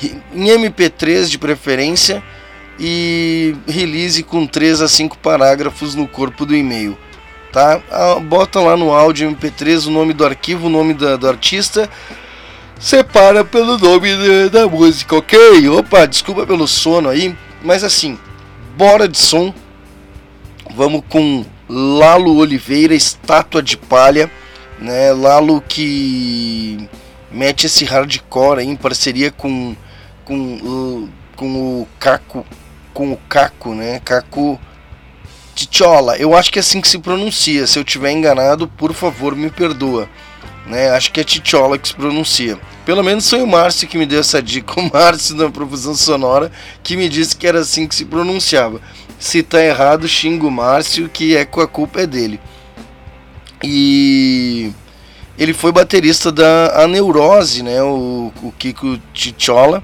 em 0.01 0.47
MP3 0.47 1.29
de 1.29 1.37
preferência, 1.37 2.23
e 2.79 3.55
release 3.67 4.23
com 4.23 4.45
3 4.45 4.81
a 4.81 4.87
5 4.87 5.17
parágrafos 5.17 5.95
no 5.95 6.07
corpo 6.07 6.45
do 6.45 6.55
e-mail. 6.55 6.97
Tá? 7.51 7.81
Ah, 7.89 8.19
bota 8.19 8.59
lá 8.59 8.75
no 8.75 8.93
áudio 8.93 9.29
MP3 9.31 9.87
o 9.87 9.91
nome 9.91 10.13
do 10.13 10.25
arquivo, 10.25 10.67
o 10.67 10.69
nome 10.69 10.93
da, 10.93 11.15
do 11.15 11.27
artista, 11.27 11.89
separa 12.79 13.45
pelo 13.45 13.77
nome 13.77 14.09
da, 14.15 14.59
da 14.61 14.67
música, 14.67 15.15
ok? 15.15 15.69
Opa, 15.69 16.05
desculpa 16.05 16.45
pelo 16.45 16.67
sono 16.67 17.09
aí, 17.09 17.35
mas 17.63 17.83
assim, 17.83 18.19
bora 18.77 19.07
de 19.07 19.17
som. 19.17 19.53
Vamos 20.75 21.03
com 21.07 21.45
Lalo 21.69 22.35
Oliveira, 22.35 22.93
Estátua 22.93 23.63
de 23.63 23.77
Palha 23.77 24.29
né? 24.79 25.11
Lalo 25.13 25.61
que 25.61 26.89
mete 27.31 27.65
esse 27.65 27.85
hardcore 27.85 28.59
aí 28.59 28.67
em 28.67 28.75
parceria 28.75 29.31
com 29.31 29.75
com 30.23 31.09
com 31.35 31.81
o 31.81 31.87
Caco, 31.99 32.45
com 32.95 33.11
o 33.11 33.17
Caco, 33.29 33.75
né? 33.75 34.01
Caco 34.03 34.59
Tichola. 35.53 36.17
Eu 36.17 36.33
acho 36.33 36.51
que 36.51 36.57
é 36.57 36.61
assim 36.61 36.79
que 36.79 36.87
se 36.87 36.97
pronuncia. 36.97 37.67
Se 37.67 37.77
eu 37.77 37.83
tiver 37.83 38.11
enganado, 38.11 38.67
por 38.69 38.93
favor, 38.93 39.35
me 39.35 39.51
perdoa. 39.51 40.09
Né? 40.65 40.89
Acho 40.89 41.11
que 41.11 41.19
é 41.19 41.23
Tichola 41.23 41.77
que 41.77 41.89
se 41.89 41.93
pronuncia. 41.93 42.57
Pelo 42.85 43.03
menos 43.03 43.29
foi 43.29 43.41
o 43.41 43.47
Márcio 43.47 43.87
que 43.87 43.97
me 43.97 44.05
deu 44.05 44.21
essa 44.21 44.41
dica, 44.41 44.79
o 44.79 44.89
Márcio 44.91 45.35
da 45.35 45.49
Profusão 45.49 45.93
Sonora, 45.93 46.51
que 46.81 46.95
me 46.95 47.09
disse 47.09 47.35
que 47.35 47.45
era 47.45 47.59
assim 47.59 47.85
que 47.85 47.93
se 47.93 48.05
pronunciava. 48.05 48.79
Se 49.19 49.43
tá 49.43 49.61
errado, 49.61 50.07
xingo 50.07 50.47
o 50.47 50.51
Márcio, 50.51 51.09
que 51.09 51.35
é 51.35 51.43
com 51.43 51.61
a 51.61 51.67
culpa 51.67 52.01
é 52.01 52.07
dele. 52.07 52.39
E 53.61 54.71
ele 55.37 55.53
foi 55.53 55.71
baterista 55.71 56.31
da 56.31 56.83
a 56.83 56.87
Neurose, 56.87 57.61
né, 57.61 57.83
o, 57.83 58.31
o 58.41 58.51
Kiko 58.57 58.97
Tichola, 59.13 59.83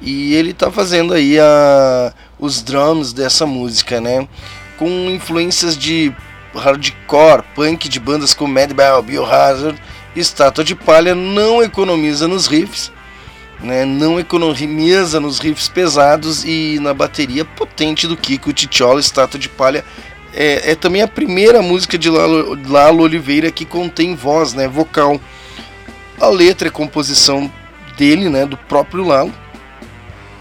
e 0.00 0.34
ele 0.34 0.52
tá 0.52 0.70
fazendo 0.70 1.14
aí 1.14 1.38
a, 1.38 2.12
os 2.44 2.62
drums 2.62 3.12
dessa 3.12 3.46
música, 3.46 4.00
né, 4.00 4.28
com 4.76 4.88
influências 5.10 5.76
de 5.76 6.14
hardcore, 6.54 7.42
punk 7.54 7.88
de 7.88 7.98
bandas 7.98 8.34
como 8.34 8.52
Madball, 8.52 9.02
Biohazard, 9.02 9.80
Estátua 10.14 10.62
de 10.62 10.74
Palha, 10.74 11.14
não 11.14 11.62
economiza 11.62 12.28
nos 12.28 12.46
riffs, 12.46 12.92
né, 13.60 13.84
não 13.84 14.20
economiza 14.20 15.18
nos 15.18 15.38
riffs 15.38 15.68
pesados 15.68 16.44
e 16.44 16.78
na 16.80 16.92
bateria 16.92 17.44
potente 17.44 18.06
do 18.06 18.16
Kiko 18.16 18.52
Tichola, 18.52 19.00
Estátua 19.00 19.40
de 19.40 19.48
Palha. 19.48 19.84
É, 20.32 20.72
é, 20.72 20.74
também 20.74 21.00
a 21.00 21.08
primeira 21.08 21.62
música 21.62 21.96
de 21.96 22.10
Lalo, 22.10 22.58
Lalo 22.68 23.04
Oliveira 23.04 23.52
que 23.52 23.64
contém 23.64 24.14
voz, 24.14 24.52
né, 24.52 24.68
vocal. 24.68 25.20
A 26.20 26.28
letra 26.28 26.68
é 26.68 26.70
composição 26.70 27.50
dele, 27.96 28.28
né, 28.28 28.44
do 28.44 28.56
próprio 28.56 29.04
Lalo. 29.04 29.32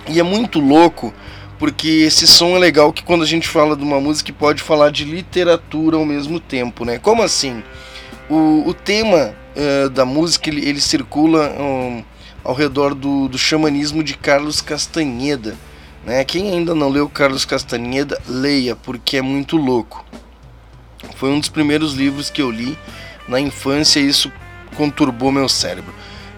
E 0.08 0.20
é 0.20 0.24
muito 0.24 0.60
louco 0.60 1.14
porque 1.64 1.88
esse 1.88 2.28
som 2.28 2.58
é 2.58 2.60
legal 2.60 2.92
que 2.92 3.02
quando 3.02 3.24
a 3.24 3.26
gente 3.26 3.48
fala 3.48 3.74
de 3.74 3.82
uma 3.82 3.98
música 3.98 4.34
pode 4.34 4.62
falar 4.62 4.92
de 4.92 5.06
literatura 5.06 5.96
ao 5.96 6.04
mesmo 6.04 6.38
tempo, 6.38 6.84
né? 6.84 7.00
Como 7.00 7.24
assim? 7.24 7.64
O, 8.30 8.68
o 8.68 8.74
tema 8.74 9.34
uh, 9.56 9.90
da 9.90 10.04
música 10.04 10.50
ele, 10.50 10.68
ele 10.68 10.82
circula 10.82 11.50
um, 11.58 12.04
ao 12.44 12.54
redor 12.54 12.94
do, 12.94 13.30
do 13.30 13.38
xamanismo 13.38 14.04
de 14.04 14.14
Carlos 14.14 14.60
Castanheda. 14.60 15.56
Né? 16.06 16.26
Quem 16.26 16.52
ainda 16.52 16.76
não 16.76 16.90
leu 16.90 17.08
Carlos 17.08 17.46
Castanheda, 17.46 18.22
leia, 18.28 18.76
porque 18.76 19.16
é 19.16 19.22
muito 19.22 19.56
louco. 19.56 20.04
Foi 21.16 21.30
um 21.30 21.40
dos 21.40 21.48
primeiros 21.48 21.94
livros 21.94 22.30
que 22.30 22.42
eu 22.42 22.52
li 22.52 22.78
na 23.26 23.40
infância 23.40 24.02
e 24.02 24.10
isso 24.10 24.30
conturbou 24.76 25.32
meu 25.32 25.48
cérebro. 25.48 25.94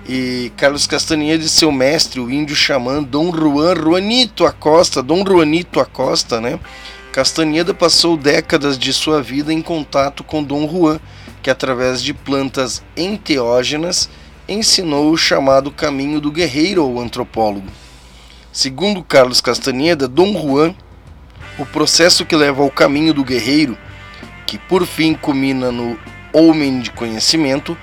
E 0.08 0.52
Carlos 0.56 0.86
Castanheda 0.86 1.44
e 1.44 1.50
seu 1.50 1.72
mestre, 1.72 2.20
o 2.20 2.30
índio 2.30 2.56
xamã 2.56 3.02
Dom 3.02 3.32
Juan 3.36 3.76
Juanito 3.76 4.46
Acosta, 4.46 5.02
Dom 5.02 5.26
Juanito 5.26 5.80
Acosta, 5.80 6.40
né? 6.40 6.60
Castanheda 7.12 7.74
passou 7.74 8.16
décadas 8.16 8.78
de 8.78 8.94
sua 8.94 9.20
vida 9.24 9.52
em 9.52 9.64
contato 9.64 10.24
com 10.24 10.44
Dom 10.44 10.70
Juan, 10.70 11.00
que 11.42 11.50
através 11.50 12.04
de 12.04 12.14
plantas 12.14 12.84
enteógenas 12.96 14.08
ensinou 14.48 15.12
o 15.12 15.18
chamado 15.18 15.72
caminho 15.72 16.22
do 16.22 16.32
guerreiro 16.32 16.84
ao 16.84 17.00
antropólogo. 17.00 17.68
Segundo 18.52 19.04
Carlos 19.04 19.42
Castanheda, 19.42 20.08
Dom 20.08 20.34
Juan, 20.34 20.76
o 21.58 21.66
processo 21.66 22.26
que 22.26 22.36
leva 22.36 22.62
ao 22.62 22.70
caminho 22.70 23.14
do 23.14 23.24
guerreiro, 23.24 23.76
que 24.46 24.60
por 24.60 24.86
fim 24.86 25.16
culmina 25.16 25.72
no 25.72 25.98
homem 26.32 26.80
de 26.80 26.92
conhecimento, 26.92 27.76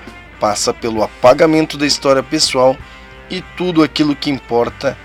passa 0.43 0.73
pelo 0.73 1.01
apagamento 1.01 1.77
da 1.77 1.87
história 1.87 2.21
pessoal 2.21 2.75
e 3.29 3.41
tudo 3.55 3.81
aquilo 3.81 4.13
que 4.13 4.29
importa 4.29 4.97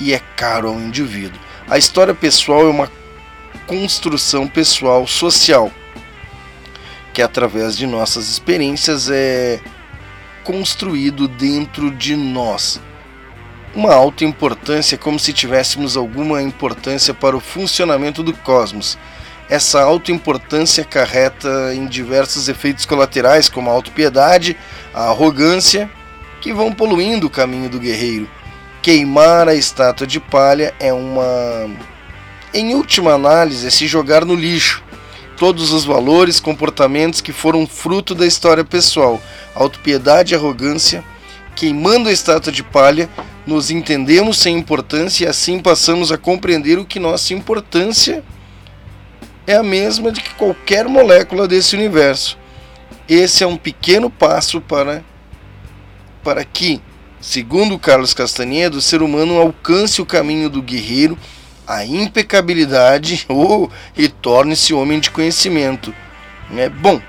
e 0.00 0.12
é 0.12 0.20
caro 0.34 0.70
ao 0.70 0.74
indivíduo. 0.74 1.38
A 1.70 1.78
história 1.78 2.12
pessoal 2.12 2.62
é 2.62 2.70
uma 2.70 2.90
construção 3.68 4.48
pessoal 4.48 5.06
social 5.06 5.70
que 7.12 7.22
através 7.22 7.76
de 7.76 7.86
nossas 7.86 8.28
experiências 8.28 9.08
é 9.08 9.60
construído 10.42 11.28
dentro 11.28 11.88
de 11.92 12.16
nós. 12.16 12.80
Uma 13.72 13.94
alta 13.94 14.24
importância, 14.24 14.98
como 14.98 15.16
se 15.16 15.32
tivéssemos 15.32 15.96
alguma 15.96 16.42
importância 16.42 17.14
para 17.14 17.36
o 17.36 17.40
funcionamento 17.40 18.20
do 18.20 18.32
cosmos 18.32 18.98
essa 19.48 19.80
autoimportância 19.80 20.84
carreta 20.84 21.72
em 21.74 21.86
diversos 21.86 22.48
efeitos 22.48 22.84
colaterais, 22.84 23.48
como 23.48 23.70
a 23.70 23.72
autopiedade, 23.72 24.56
a 24.92 25.04
arrogância, 25.08 25.90
que 26.40 26.52
vão 26.52 26.72
poluindo 26.72 27.26
o 27.26 27.30
caminho 27.30 27.68
do 27.68 27.78
guerreiro. 27.78 28.28
Queimar 28.82 29.48
a 29.48 29.54
estátua 29.54 30.06
de 30.06 30.20
palha 30.20 30.74
é 30.78 30.92
uma. 30.92 31.70
Em 32.52 32.74
última 32.74 33.12
análise, 33.12 33.66
é 33.66 33.70
se 33.70 33.86
jogar 33.86 34.24
no 34.24 34.34
lixo 34.34 34.82
todos 35.36 35.72
os 35.72 35.84
valores, 35.84 36.40
comportamentos 36.40 37.20
que 37.20 37.32
foram 37.32 37.66
fruto 37.66 38.14
da 38.14 38.26
história 38.26 38.64
pessoal, 38.64 39.20
autopiedade 39.54 40.32
e 40.32 40.36
arrogância, 40.36 41.04
queimando 41.54 42.08
a 42.08 42.12
estátua 42.12 42.50
de 42.50 42.62
palha, 42.62 43.08
nos 43.46 43.70
entendemos 43.70 44.38
sem 44.38 44.56
importância 44.56 45.24
e 45.24 45.28
assim 45.28 45.58
passamos 45.58 46.10
a 46.10 46.16
compreender 46.16 46.78
o 46.78 46.84
que 46.84 46.98
nossa 46.98 47.34
importância 47.34 48.24
é 49.46 49.54
a 49.54 49.62
mesma 49.62 50.10
de 50.10 50.20
que 50.20 50.34
qualquer 50.34 50.86
molécula 50.86 51.46
desse 51.46 51.76
universo. 51.76 52.36
Esse 53.08 53.44
é 53.44 53.46
um 53.46 53.56
pequeno 53.56 54.10
passo 54.10 54.60
para, 54.60 55.04
para 56.22 56.44
que, 56.44 56.80
segundo 57.20 57.78
Carlos 57.78 58.12
Castanhedo, 58.12 58.78
o 58.78 58.82
ser 58.82 59.02
humano 59.02 59.40
alcance 59.40 60.02
o 60.02 60.06
caminho 60.06 60.50
do 60.50 60.60
guerreiro, 60.60 61.16
a 61.66 61.84
impecabilidade 61.84 63.24
oh, 63.30 63.68
e 63.96 64.08
torne-se 64.08 64.74
homem 64.74 64.98
de 64.98 65.10
conhecimento. 65.10 65.94
É 66.56 66.68
bom, 66.68 67.00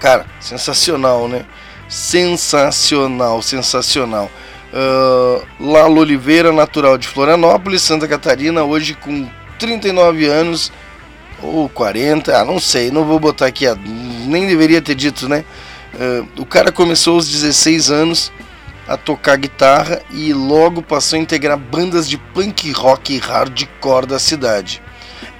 cara, 0.00 0.26
sensacional, 0.40 1.28
né? 1.28 1.44
Sensacional, 1.88 3.42
sensacional. 3.42 4.30
Uh, 4.72 5.46
Lalo 5.60 6.00
Oliveira, 6.00 6.50
natural 6.50 6.96
de 6.96 7.06
Florianópolis, 7.06 7.82
Santa 7.82 8.08
Catarina, 8.08 8.64
hoje 8.64 8.94
com 8.94 9.28
39 9.58 10.26
anos, 10.26 10.72
ou 11.42 11.68
40, 11.68 12.36
ah, 12.36 12.44
não 12.44 12.60
sei, 12.60 12.90
não 12.90 13.04
vou 13.04 13.18
botar 13.18 13.46
aqui, 13.46 13.64
nem 14.26 14.46
deveria 14.46 14.80
ter 14.80 14.94
dito, 14.94 15.28
né? 15.28 15.44
Uh, 15.94 16.42
o 16.42 16.46
cara 16.46 16.72
começou 16.72 17.16
aos 17.16 17.28
16 17.28 17.90
anos 17.90 18.32
a 18.86 18.96
tocar 18.96 19.36
guitarra 19.36 20.00
e 20.10 20.32
logo 20.32 20.82
passou 20.82 21.18
a 21.18 21.22
integrar 21.22 21.58
bandas 21.58 22.08
de 22.08 22.16
punk 22.16 22.70
rock 22.72 23.14
e 23.14 23.18
hardcore 23.18 24.06
da 24.06 24.18
cidade. 24.18 24.82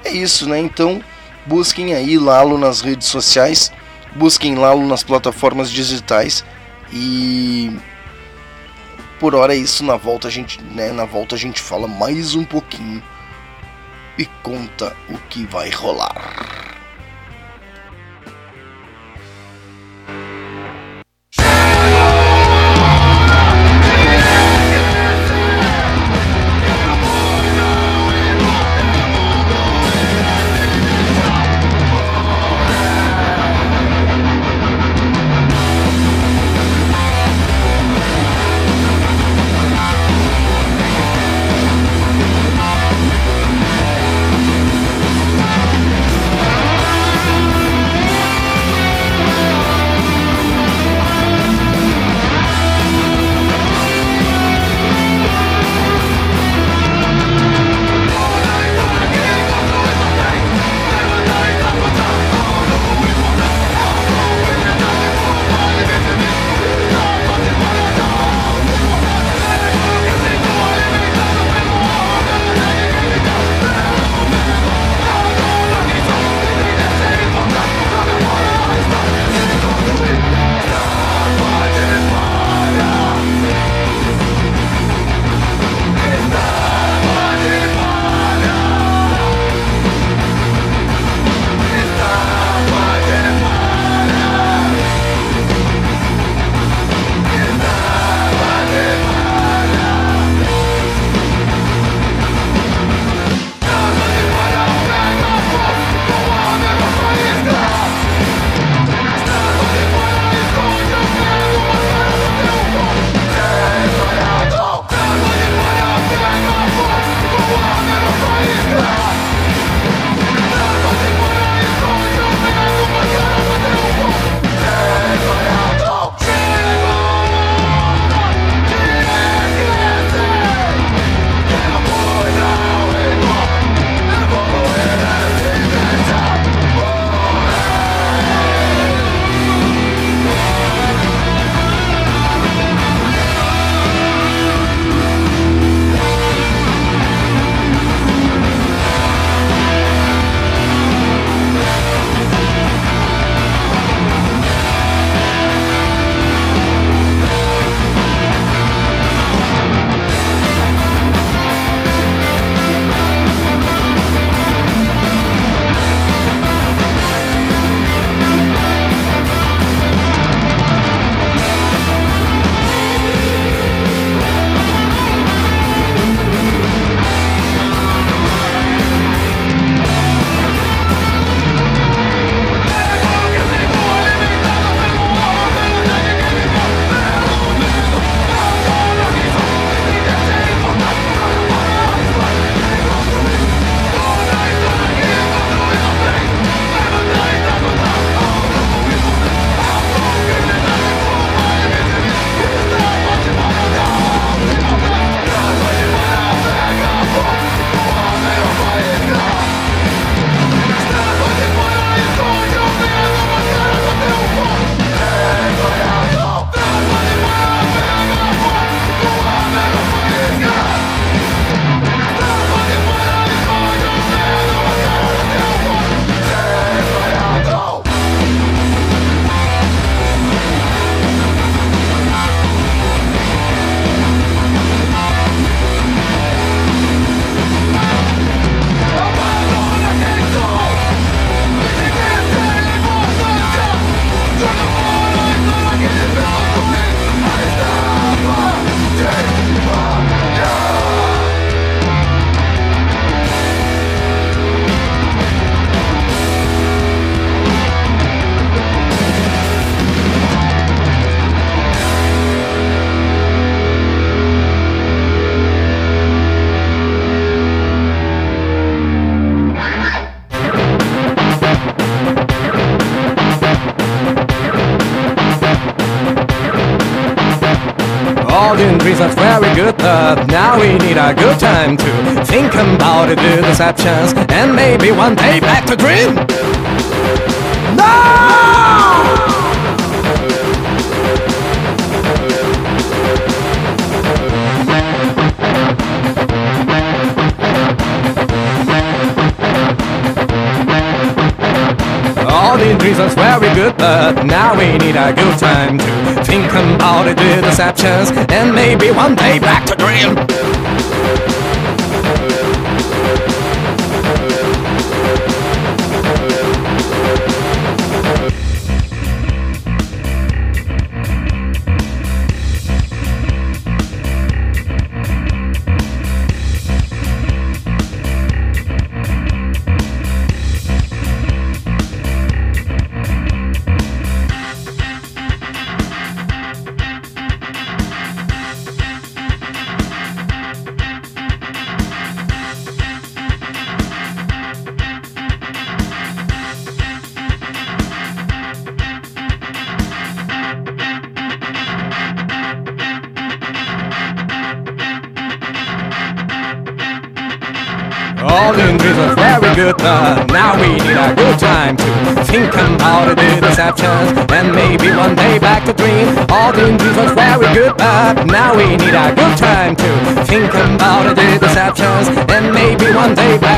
É 0.05 0.11
isso, 0.11 0.49
né? 0.49 0.59
Então 0.59 1.03
busquem 1.47 1.95
aí 1.95 2.19
Lalo 2.19 2.59
nas 2.59 2.81
redes 2.81 3.09
sociais, 3.09 3.73
busquem 4.15 4.55
Lalo 4.55 4.87
nas 4.87 5.03
plataformas 5.03 5.71
digitais 5.71 6.45
e 6.93 7.75
por 9.19 9.35
hora 9.35 9.55
é 9.55 9.59
isso. 9.59 9.85
Na 9.85 9.97
volta 9.97 10.29
a 10.29 10.31
gente, 10.31 10.61
né? 10.75 10.93
Na 10.93 11.05
volta 11.05 11.35
a 11.35 11.39
gente 11.39 11.61
fala 11.61 11.89
mais 11.89 12.35
um 12.35 12.45
pouquinho 12.45 13.03
e 14.19 14.27
conta 14.43 14.97
o 15.09 15.19
que 15.29 15.45
vai 15.47 15.71
rolar. 15.71 16.72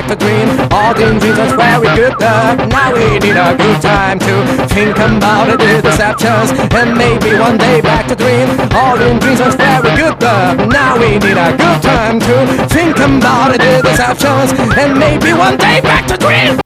like 0.04 0.16
a 0.16 0.20
dream. 0.20 0.48
All 0.72 0.94
in 1.00 1.20
Jesus 1.20 1.52
very 1.52 1.88
good 1.96 2.14
but 2.18 2.66
Now 2.68 2.92
we 2.92 3.18
need 3.18 3.36
a 3.36 3.56
good 3.56 3.80
time 3.80 4.18
to 4.18 4.34
think 4.68 4.96
about 4.96 5.58
the 5.58 5.80
deceptions 5.82 6.50
and 6.74 6.96
maybe 6.96 7.38
one 7.38 7.56
day 7.58 7.80
back 7.80 8.06
to 8.08 8.14
dream. 8.14 8.48
All 8.72 9.00
in 9.00 9.20
Jesus 9.20 9.54
very 9.54 9.96
good 9.96 10.18
but 10.18 10.66
Now 10.66 10.98
we 10.98 11.18
need 11.18 11.38
a 11.38 11.56
good 11.56 11.82
time 11.82 12.20
to 12.20 12.66
think 12.68 12.96
about 12.98 13.52
the 13.52 13.82
deceptions 13.82 14.52
and 14.76 14.98
maybe 14.98 15.32
one 15.32 15.56
day 15.56 15.80
back 15.80 16.06
to 16.08 16.16
dream. 16.16 16.63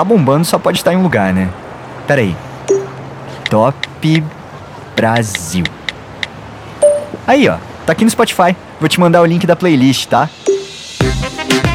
Tá 0.00 0.04
bombando, 0.04 0.46
só 0.46 0.58
pode 0.58 0.78
estar 0.78 0.94
em 0.94 0.96
um 0.96 1.02
lugar, 1.02 1.32
né? 1.32 1.50
Pera 2.06 2.22
aí. 2.22 2.34
Top 3.50 4.24
Brasil. 4.96 5.64
Aí, 7.26 7.48
ó. 7.48 7.56
Tá 7.84 7.92
aqui 7.92 8.04
no 8.04 8.10
Spotify. 8.10 8.56
Vou 8.78 8.88
te 8.88 8.98
mandar 8.98 9.20
o 9.20 9.26
link 9.26 9.46
da 9.46 9.54
playlist, 9.54 10.06
tá? 10.06 10.28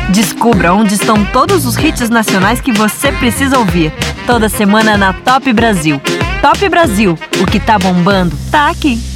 Descubra 0.10 0.74
onde 0.74 0.96
estão 0.96 1.24
todos 1.26 1.66
os 1.66 1.78
hits 1.78 2.10
nacionais 2.10 2.60
que 2.60 2.72
você 2.72 3.12
precisa 3.12 3.60
ouvir. 3.60 3.94
Toda 4.26 4.50
semana 4.50 4.98
na 4.98 5.14
Top 5.14 5.52
Brasil. 5.54 6.02
Top 6.42 6.68
Brasil, 6.70 7.18
o 7.40 7.46
que 7.46 7.60
tá 7.60 7.78
bombando 7.78 8.36
tá 8.50 8.70
aqui. 8.70 9.15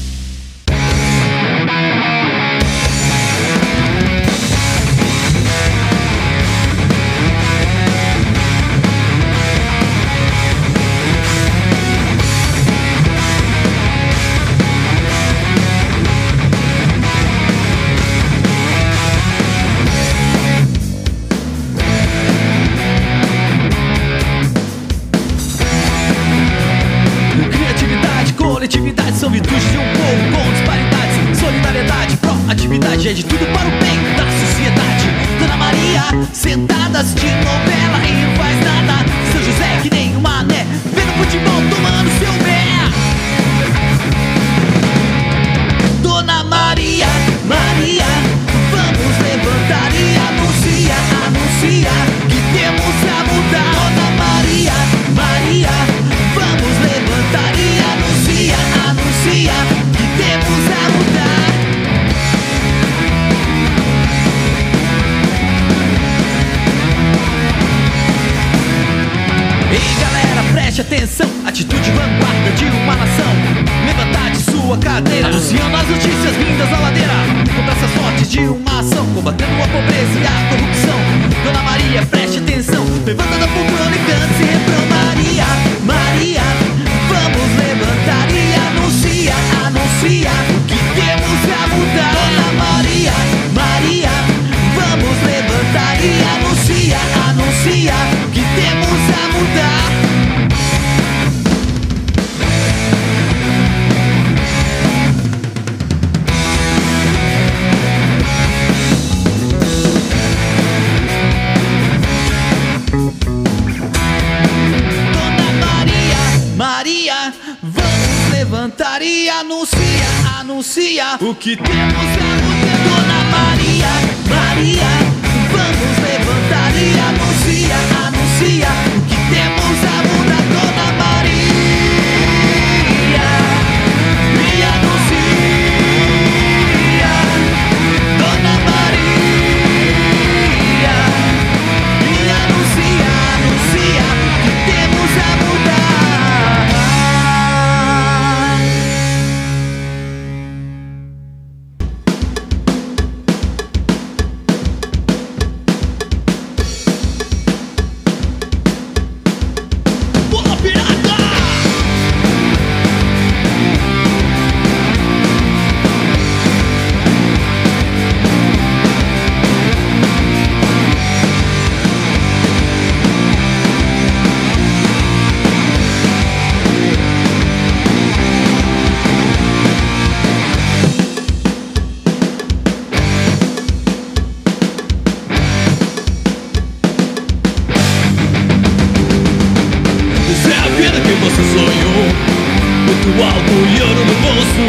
Muito 192.99 193.23
alto 193.23 193.53
e 193.53 193.81
ouro 193.81 194.03
no 194.03 194.13
bolso 194.19 194.65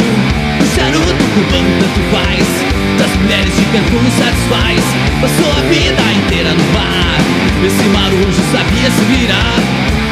O 0.61 0.65
charuto 0.75 1.23
cubano 1.35 1.67
tanto 1.81 1.99
faz. 2.15 2.47
Das 2.97 3.11
mulheres 3.19 3.53
de 3.53 3.65
Cancún 3.75 4.07
satisfaz. 4.07 4.79
Passou 5.19 5.51
a 5.51 5.61
vida 5.67 6.01
inteira 6.15 6.53
no 6.53 6.63
mar. 6.71 7.19
Esse 7.65 7.83
marujo 7.91 8.41
sabia 8.53 8.89
se 8.89 9.03
virar. 9.11 9.59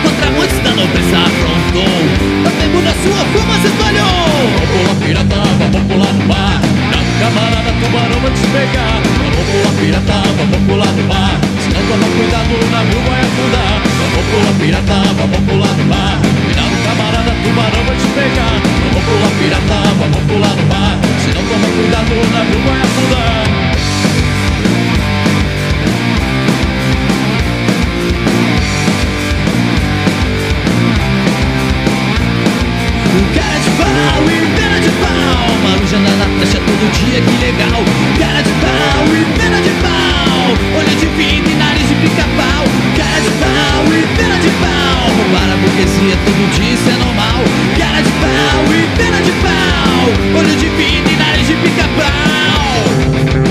Contra 0.03 0.31
muitos 0.31 0.59
da 0.59 0.71
nobreza 0.71 1.15
afrontou. 1.15 1.95
Também 2.43 2.83
na 2.83 2.91
sua 2.99 3.23
fama 3.31 3.55
se 3.61 3.67
espalhou 3.67 4.35
Vamos 4.67 5.03
pirata, 5.05 5.39
vamos 5.59 5.81
pular 5.87 6.13
no 6.13 6.25
mar. 6.27 6.59
Na 6.91 6.99
camarada 7.23 7.71
tubarão 7.79 8.19
vai 8.19 8.31
te 8.31 8.45
pegar. 8.51 8.99
Vamos 9.15 9.79
pirata, 9.79 10.27
vamos 10.35 10.59
pular 10.67 10.91
no 10.91 11.07
mar. 11.07 11.39
Se 11.63 11.69
não 11.71 11.81
tomar 11.87 12.09
cuidado 12.19 12.51
o 12.51 12.69
navio 12.69 12.99
vai 13.07 13.21
afundar 13.21 13.81
Vamos 13.99 14.25
pular 14.27 14.53
pirata, 14.59 14.99
vamos 15.15 15.39
pular 15.47 15.73
no 15.77 15.85
camarada, 15.85 16.38
tubarão 17.49 17.83
vai 17.83 17.95
te 17.95 18.07
pegar. 18.07 18.61
Vamos 18.93 19.03
pular 19.05 19.31
pirata, 19.39 19.89
vamos 19.99 20.23
pular 20.27 20.55
no 20.55 20.65
mar. 20.67 20.97
Se 21.23 21.33
não 21.33 21.43
tomar 21.43 21.69
cuidado 21.69 22.11
o 22.13 22.31
navio 22.31 22.59
vai 22.65 22.81
afundar 22.81 23.39
Cara 33.35 33.59
de 33.59 33.69
pau 33.71 34.23
e 34.29 34.45
pena 34.55 34.79
de 34.79 34.89
pau. 34.89 35.47
Maruja 35.63 35.99
na 35.99 36.25
prancha 36.25 36.59
todo 36.59 36.91
dia, 36.93 37.21
que 37.21 37.45
legal. 37.45 37.83
Cara 38.19 38.41
de 38.41 38.51
pau 38.61 39.05
e 39.15 39.39
pena 39.39 39.61
de 39.61 39.71
pau. 39.81 40.79
Olho 40.79 40.95
de 40.95 41.05
vidro 41.17 41.51
e 41.51 41.55
nariz 41.55 41.87
de 41.87 41.95
pica-pau. 41.95 42.65
Cara 42.95 43.19
de 43.19 43.29
pau 43.41 43.93
e 43.93 44.17
pena 44.17 44.37
de 44.37 44.49
pau 44.61 44.78
Roubar 45.07 45.49
a 45.51 45.57
burguesia 45.57 46.15
todo 46.25 46.51
dia, 46.55 46.73
isso 46.73 46.89
é 46.89 46.97
normal. 46.97 47.43
Cara 47.77 48.01
de 48.01 48.11
pau 48.11 48.63
e 48.73 48.97
pena 48.97 49.21
de 49.21 49.31
pau. 49.43 50.39
Olho 50.39 50.55
de 50.55 50.67
vidro 50.69 51.11
e 51.11 51.15
nariz 51.15 51.47
de 51.47 51.55
pica-pau 51.55 53.48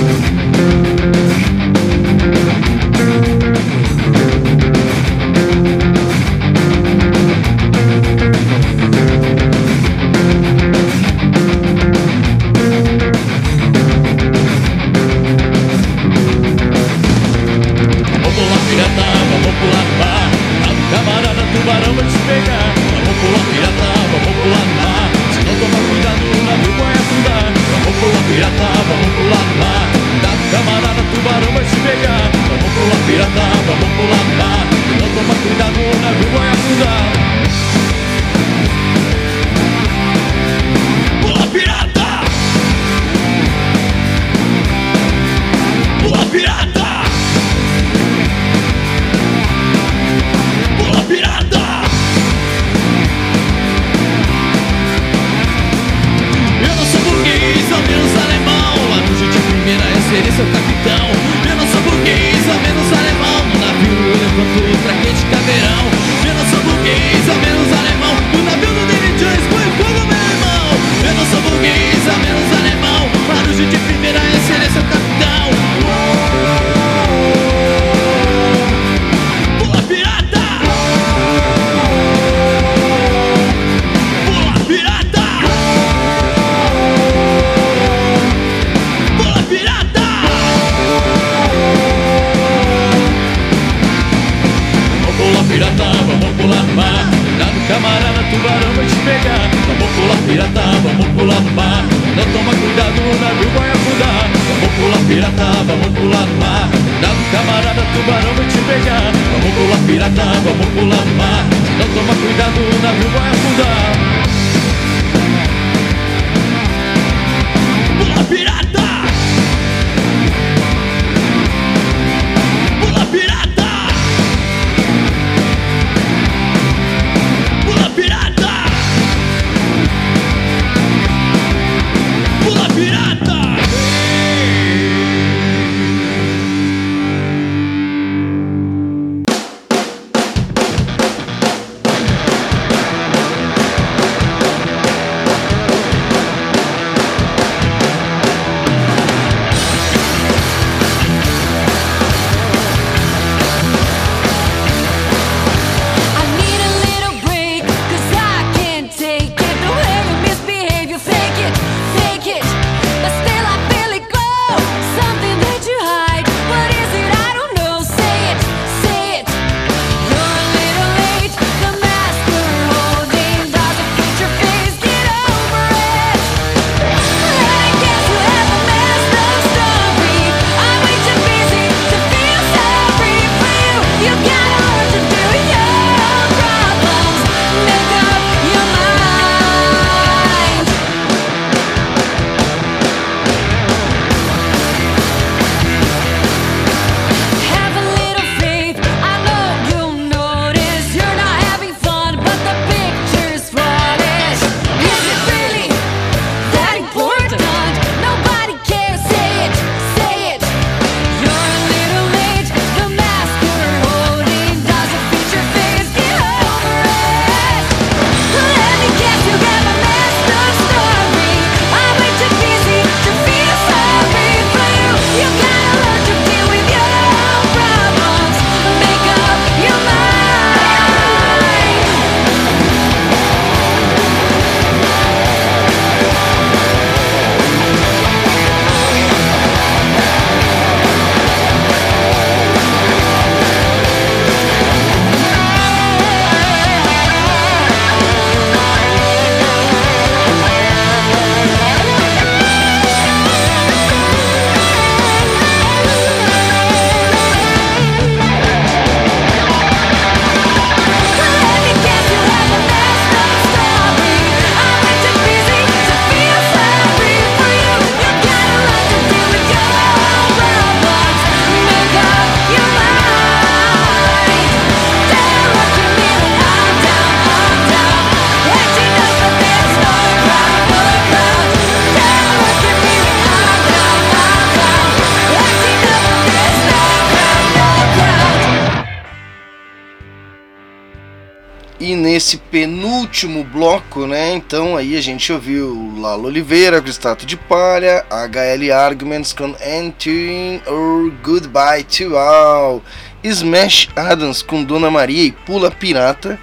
nesse 292.19 292.37
penúltimo 292.37 293.45
bloco, 293.45 294.05
né? 294.05 294.33
Então 294.33 294.77
aí 294.77 294.97
a 294.97 295.01
gente 295.01 295.33
ouviu 295.33 295.95
Lalo 295.99 296.25
Oliveira 296.25 296.83
com 296.83 296.89
Estátua 296.89 297.25
de 297.25 297.37
Palha, 297.37 298.05
HL 298.11 298.73
Arguments 298.73 299.33
com 299.33 299.55
Entering 299.65 300.61
or 300.67 301.13
Goodbye 301.23 301.85
to 301.85 302.17
All, 302.17 302.83
Smash 303.23 303.89
Adams 303.95 304.43
com 304.43 304.65
Dona 304.65 304.91
Maria 304.91 305.23
e 305.23 305.31
Pula 305.31 305.71
Pirata, 305.71 306.41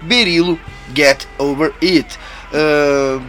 Berilo 0.00 0.58
Get 0.96 1.26
Over 1.36 1.74
It. 1.82 2.18
Ah, 2.54 3.20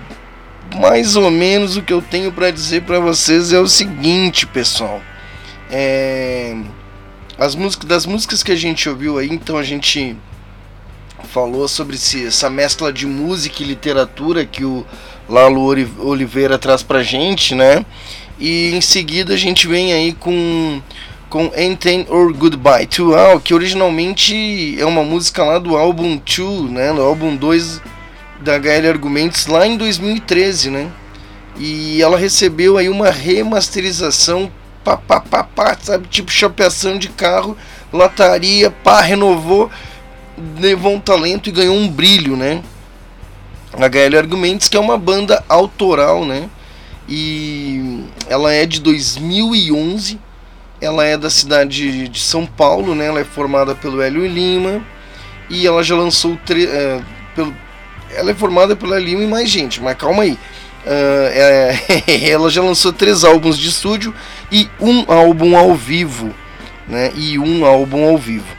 mais 0.79 1.17
ou 1.17 1.29
menos 1.29 1.75
o 1.75 1.81
que 1.81 1.91
eu 1.91 2.01
tenho 2.01 2.31
para 2.31 2.49
dizer 2.49 2.83
para 2.83 3.01
vocês 3.01 3.51
é 3.51 3.59
o 3.59 3.67
seguinte, 3.67 4.47
pessoal. 4.47 5.01
É, 5.69 6.55
as 7.37 7.55
músicas 7.55 7.89
das 7.89 8.05
músicas 8.05 8.41
que 8.41 8.53
a 8.53 8.55
gente 8.55 8.87
ouviu 8.87 9.17
aí, 9.17 9.27
então 9.29 9.57
a 9.57 9.63
gente 9.63 10.15
falou 11.31 11.67
sobre 11.67 11.95
esse, 11.95 12.25
essa 12.25 12.49
mescla 12.49 12.91
de 12.91 13.05
música 13.05 13.61
e 13.61 13.65
literatura 13.65 14.45
que 14.45 14.65
o 14.65 14.85
Lalo 15.27 15.63
Oliveira 15.99 16.57
traz 16.57 16.81
pra 16.81 17.03
gente, 17.03 17.53
né? 17.53 17.85
E 18.39 18.71
em 18.73 18.81
seguida 18.81 19.33
a 19.33 19.37
gente 19.37 19.67
vem 19.67 19.93
aí 19.93 20.13
com 20.13 20.81
com 21.29 21.51
Anything 21.55 22.07
or 22.09 22.33
Goodbye 22.33 22.87
to 22.87 23.13
All, 23.13 23.39
que 23.39 23.53
originalmente 23.53 24.75
é 24.79 24.85
uma 24.85 25.03
música 25.03 25.43
lá 25.43 25.59
do 25.59 25.77
álbum 25.77 26.17
2, 26.17 26.71
né? 26.71 26.91
Do 26.91 27.03
álbum 27.03 27.35
2 27.35 27.79
da 28.41 28.57
HL 28.57 28.87
Argumentos 28.89 29.45
lá 29.45 29.67
em 29.67 29.77
2013, 29.77 30.71
né? 30.71 30.89
E 31.55 32.01
ela 32.01 32.17
recebeu 32.17 32.77
aí 32.77 32.89
uma 32.89 33.11
remasterização 33.11 34.51
pá, 34.83 34.97
pá, 34.97 35.19
pá, 35.19 35.43
pá, 35.43 35.77
sabe? 35.79 36.07
Tipo 36.07 36.31
chapeação 36.31 36.97
de 36.97 37.09
carro, 37.09 37.55
lataria, 37.93 38.71
pá, 38.71 39.01
renovou, 39.01 39.69
levou 40.59 40.93
um 40.93 40.99
talento 40.99 41.49
e 41.49 41.51
ganhou 41.51 41.75
um 41.75 41.87
brilho, 41.87 42.35
né? 42.35 42.61
HL 43.73 44.17
Argumentos, 44.17 44.67
que 44.67 44.75
é 44.77 44.79
uma 44.79 44.97
banda 44.97 45.43
autoral, 45.47 46.25
né? 46.25 46.49
E 47.07 48.03
ela 48.27 48.53
é 48.53 48.65
de 48.65 48.79
2011, 48.79 50.19
ela 50.81 51.05
é 51.05 51.17
da 51.17 51.29
cidade 51.29 52.07
de 52.07 52.19
São 52.19 52.45
Paulo, 52.45 52.93
né? 52.95 53.07
Ela 53.07 53.21
é 53.21 53.23
formada 53.25 53.73
pelo 53.75 54.01
Hélio 54.01 54.25
Lima 54.27 54.81
e 55.49 55.65
ela 55.65 55.83
já 55.83 55.95
lançou 55.95 56.37
tre- 56.45 56.65
eh, 56.67 57.01
pelo 57.35 57.53
ela 58.15 58.31
é 58.31 58.33
formada 58.33 58.75
pelo 58.75 58.93
Hélio 58.93 59.09
Lima 59.09 59.23
e 59.23 59.27
mais 59.27 59.49
gente, 59.49 59.81
mas 59.81 59.95
calma 59.97 60.23
aí. 60.23 60.37
Ah, 60.85 61.29
é- 61.31 62.29
ela 62.31 62.49
já 62.49 62.61
lançou 62.61 62.91
três 62.93 63.23
álbuns 63.23 63.57
de 63.57 63.67
estúdio 63.69 64.13
e 64.51 64.67
um 64.79 65.03
álbum 65.11 65.55
ao 65.57 65.75
vivo, 65.75 66.33
né? 66.87 67.11
E 67.15 67.37
um 67.37 67.65
álbum 67.65 68.07
ao 68.07 68.17
vivo. 68.17 68.58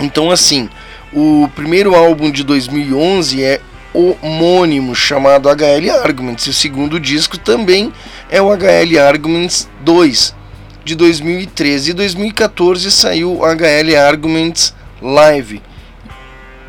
Então 0.00 0.30
assim, 0.30 0.68
o 1.12 1.48
primeiro 1.54 1.94
álbum 1.94 2.30
de 2.30 2.42
2011 2.44 3.42
é 3.42 3.60
homônimo 3.92 4.94
chamado 4.94 5.48
HL 5.48 5.90
Arguments 6.02 6.46
e 6.46 6.50
o 6.50 6.54
segundo 6.54 7.00
disco 7.00 7.36
também 7.36 7.92
é 8.30 8.40
o 8.40 8.50
HL 8.50 8.98
Arguments 9.00 9.68
2 9.80 10.34
de 10.84 10.94
2013 10.94 11.90
e 11.90 11.94
2014 11.94 12.90
saiu 12.90 13.38
o 13.38 13.44
HL 13.44 13.96
Arguments 13.96 14.74
Live 15.02 15.60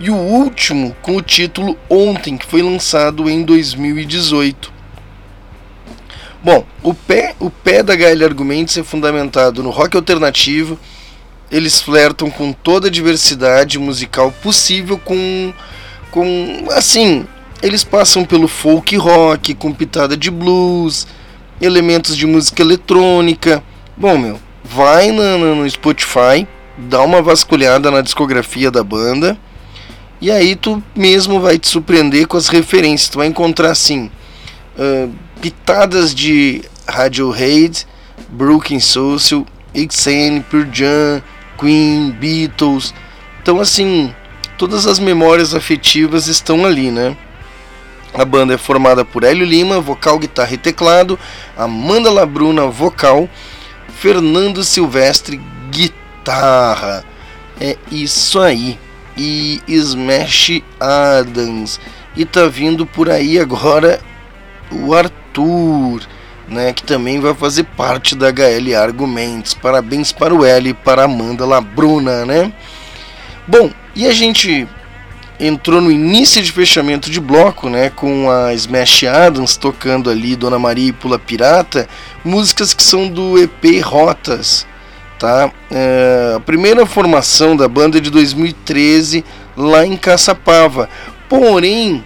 e 0.02 0.10
o 0.10 0.16
último 0.16 0.96
com 1.02 1.16
o 1.16 1.22
título 1.22 1.78
Ontem, 1.88 2.36
que 2.36 2.46
foi 2.46 2.64
lançado 2.64 3.30
em 3.30 3.44
2018. 3.44 4.74
Bom, 6.44 6.66
o 6.82 6.92
pé, 6.92 7.36
o 7.40 7.52
pé 7.52 7.84
da 7.84 7.94
HL 7.94 8.26
Argumentos 8.26 8.76
é 8.76 8.84
fundamentado 8.84 9.62
no 9.62 9.70
rock 9.70 9.96
alternativo. 9.96 10.80
Eles 11.52 11.82
flertam 11.82 12.30
com 12.30 12.54
toda 12.54 12.88
a 12.88 12.92
diversidade 12.92 13.78
musical 13.78 14.32
possível 14.42 14.98
com 14.98 15.54
com 16.10 16.68
assim, 16.72 17.26
eles 17.62 17.84
passam 17.84 18.26
pelo 18.26 18.48
folk 18.48 18.96
rock 18.98 19.54
com 19.54 19.74
pitada 19.74 20.18
de 20.18 20.30
blues, 20.30 21.08
elementos 21.62 22.18
de 22.18 22.26
música 22.28 22.62
eletrônica. 22.62 23.64
Bom, 23.96 24.18
meu, 24.18 24.40
vai 24.64 25.12
no, 25.12 25.56
no, 25.56 25.70
Spotify, 25.70 26.48
dá 26.78 27.02
uma 27.02 27.22
vasculhada 27.22 27.90
na 27.90 28.02
discografia 28.02 28.70
da 28.70 28.84
banda 28.84 29.38
e 30.20 30.30
aí 30.30 30.56
tu 30.56 30.84
mesmo 30.96 31.40
vai 31.40 31.58
te 31.58 31.68
surpreender 31.68 32.28
com 32.28 32.38
as 32.38 32.48
referências. 32.48 33.10
Tu 33.10 33.18
vai 33.18 33.28
encontrar 33.28 33.72
assim 33.72 34.10
uh, 34.78 35.12
pitadas 35.42 36.14
de 36.14 36.64
Radiohead, 36.88 37.88
Brooklyn 38.30 38.80
Social, 38.80 39.46
Ixen, 39.74 40.42
Pearl 40.42 40.68
Jam, 40.72 41.24
Queen, 41.62 42.12
Beatles. 42.12 42.94
Então 43.42 43.62
assim, 43.62 44.14
todas 44.58 44.86
as 44.86 45.00
memórias 45.00 45.56
afetivas 45.56 46.28
estão 46.28 46.66
ali, 46.66 46.92
né? 46.92 47.16
A 48.14 48.26
banda 48.26 48.56
é 48.56 48.58
formada 48.58 49.06
por 49.06 49.24
Hélio 49.24 49.46
Lima, 49.46 49.80
vocal, 49.80 50.20
guitarra 50.20 50.54
e 50.54 50.58
teclado, 50.58 51.18
Amanda 51.56 52.12
Labruna, 52.12 52.66
vocal, 52.66 53.30
Fernando 53.88 54.64
Silvestre, 54.66 55.40
guitarra. 55.70 57.06
É 57.60 57.78
isso 57.90 58.40
aí. 58.40 58.78
E 59.16 59.62
Smash 59.68 60.62
Adams. 60.80 61.80
E 62.16 62.26
tá 62.26 62.48
vindo 62.48 62.86
por 62.86 63.10
aí 63.10 63.40
agora 63.40 64.02
o 64.72 64.94
Arthur, 64.94 66.02
né, 66.52 66.74
que 66.74 66.84
também 66.84 67.20
vai 67.20 67.34
fazer 67.34 67.64
parte 67.64 68.14
da 68.14 68.28
HL 68.28 68.76
Argumentos. 68.78 69.54
Parabéns 69.54 70.12
para 70.12 70.36
o 70.36 70.46
L 70.46 70.70
e 70.70 70.74
para 70.74 71.04
a 71.04 71.06
Amanda 71.06 71.46
Labruna, 71.46 72.26
né? 72.26 72.52
Bom, 73.48 73.72
e 73.96 74.06
a 74.06 74.12
gente 74.12 74.68
entrou 75.40 75.82
no 75.82 75.90
início 75.90 76.42
de 76.42 76.52
fechamento 76.52 77.10
de 77.10 77.20
bloco, 77.20 77.68
né, 77.70 77.90
com 77.90 78.30
a 78.30 78.54
Smash 78.54 79.06
Adams 79.06 79.58
tocando 79.58 80.10
ali 80.10 80.36
Dona 80.36 80.60
Maria 80.60 80.90
e 80.90 80.94
Pula 80.94 81.18
Pirata, 81.18 81.88
músicas 82.24 82.76
que 82.76 82.84
são 82.84 83.08
do 83.08 83.40
EP 83.40 83.82
Rotas, 83.84 84.68
tá? 85.18 85.52
É, 85.72 86.34
a 86.36 86.40
primeira 86.40 86.86
formação 86.86 87.56
da 87.56 87.68
banda 87.68 87.98
é 87.98 88.02
de 88.02 88.12
2013 88.12 89.26
lá 89.58 89.84
em 89.84 89.98
Caçapava, 89.98 90.88
porém 91.28 92.04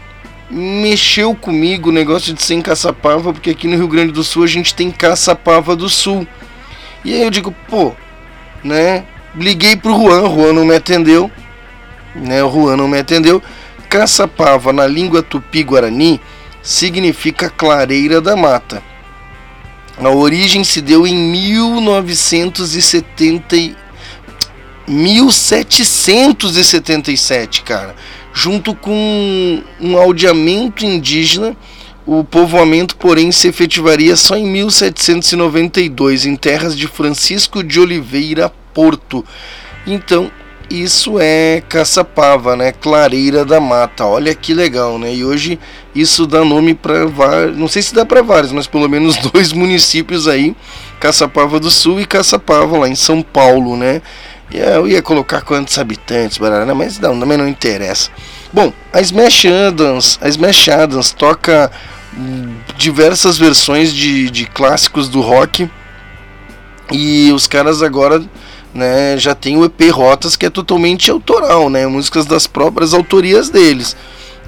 mexeu 0.50 1.36
comigo 1.36 1.90
o 1.90 1.94
negócio 1.94 2.34
de 2.34 2.42
ser 2.42 2.56
em 2.56 2.62
Caçapava, 2.62 3.34
porque 3.34 3.50
aqui 3.50 3.68
no 3.68 3.76
Rio 3.76 3.88
Grande 3.88 4.12
do 4.12 4.24
Sul 4.24 4.44
a 4.44 4.48
gente 4.48 4.74
tem 4.74 4.92
Caçapava 4.92 5.76
do 5.76 5.90
Sul. 5.90 6.28
E 7.04 7.14
aí 7.14 7.22
eu 7.22 7.30
digo, 7.30 7.54
pô, 7.68 7.94
né? 8.64 9.06
Liguei 9.36 9.76
pro 9.76 9.94
Juan, 9.94 10.30
Juan 10.30 10.54
não 10.54 10.66
me 10.66 10.76
atendeu, 10.76 11.30
né? 12.16 12.44
O 12.44 12.52
Juan 12.52 12.78
não 12.78 12.88
me 12.88 13.00
atendeu. 13.00 13.42
Caçapava 13.90 14.72
na 14.72 14.88
língua 14.88 15.22
tupi-guarani 15.22 16.20
significa 16.62 17.50
clareira 17.50 18.20
da 18.20 18.36
mata. 18.36 18.82
A 19.98 20.10
origem 20.10 20.64
se 20.64 20.82
deu 20.82 21.08
em 21.08 21.16
1970 21.16 23.86
1777, 24.88 27.64
cara, 27.64 27.96
junto 28.36 28.76
com 28.76 29.64
um 29.80 29.98
aldeamento 29.98 30.86
indígena. 30.86 31.56
O 32.06 32.24
povoamento, 32.24 32.96
porém, 32.98 33.32
se 33.32 33.48
efetivaria 33.48 34.16
só 34.16 34.36
em 34.36 34.46
1792 34.46 36.28
em 36.28 36.36
terras 36.36 36.78
de 36.78 36.86
Francisco 36.86 37.64
de 37.64 37.80
Oliveira 37.80 38.54
Porto. 38.74 39.26
Então, 39.88 40.30
isso 40.70 41.20
é 41.20 41.64
Caçapava, 41.68 42.56
né? 42.56 42.72
Clareira 42.72 43.44
da 43.44 43.60
Mata. 43.60 44.06
Olha 44.06 44.36
que 44.36 44.54
legal, 44.54 45.00
né? 45.00 45.16
E 45.16 45.24
hoje 45.24 45.58
isso 45.96 46.28
dá 46.28 46.44
nome 46.44 46.76
para 46.76 47.06
vários, 47.06 47.58
não 47.58 47.68
sei 47.68 47.82
se 47.82 47.96
dá 47.96 48.06
para 48.06 48.22
vários, 48.22 48.52
mas 48.52 48.68
pelo 48.68 48.88
menos 48.90 49.18
dois 49.32 49.54
municípios 49.54 50.28
aí, 50.28 50.56
Caçapava 51.00 51.60
do 51.60 51.72
Sul 51.72 52.02
e 52.02 52.06
Caçapava 52.06 52.78
lá 52.78 52.90
em 52.90 52.96
São 52.96 53.22
Paulo, 53.22 53.78
né? 53.78 54.02
E 54.56 54.60
eu 54.60 54.88
ia 54.88 55.02
colocar 55.02 55.42
quantos 55.42 55.78
habitantes, 55.78 56.38
barará, 56.38 56.74
mas 56.74 56.98
não, 56.98 57.20
também 57.20 57.38
não 57.38 57.46
interessa. 57.46 58.10
Bom, 58.54 58.72
a 58.94 59.02
Smash 59.02 59.48
Adams, 59.48 60.18
a 60.22 60.30
Smash 60.30 60.70
Adams 60.70 61.12
toca 61.12 61.70
diversas 62.78 63.38
versões 63.38 63.94
de, 63.94 64.30
de 64.30 64.46
clássicos 64.46 65.10
do 65.10 65.20
rock 65.20 65.70
e 66.90 67.34
os 67.34 67.48
caras 67.48 67.84
agora 67.84 68.24
né, 68.74 69.18
já 69.18 69.36
tem 69.36 69.58
o 69.58 69.66
EP 69.66 69.92
Rotas 69.92 70.38
que 70.38 70.46
é 70.46 70.50
totalmente 70.50 71.12
autoral, 71.12 71.70
né, 71.70 71.86
músicas 71.86 72.26
das 72.26 72.48
próprias 72.48 72.94
autorias 72.94 73.50
deles. 73.50 73.94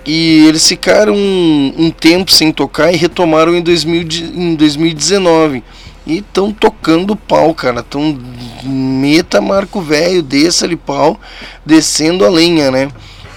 E 0.06 0.48
eles 0.48 0.66
ficaram 0.66 1.14
um, 1.14 1.74
um 1.78 1.92
tempo 1.92 2.32
sem 2.32 2.54
tocar 2.54 2.94
e 2.94 2.96
retomaram 2.96 3.54
em, 3.54 3.62
2000, 3.62 4.08
em 4.34 4.56
2019. 4.56 5.62
E 6.08 6.20
estão 6.20 6.54
tocando 6.54 7.18
pau, 7.18 7.54
cara. 7.54 7.84
Tão 7.84 8.18
meta 8.64 9.42
Marco 9.42 9.82
Velho, 9.82 10.24
desça 10.24 10.66
ali 10.66 10.78
pau, 10.78 11.20
descendo 11.66 12.26
a 12.26 12.30
lenha, 12.30 12.72
né? 12.72 12.90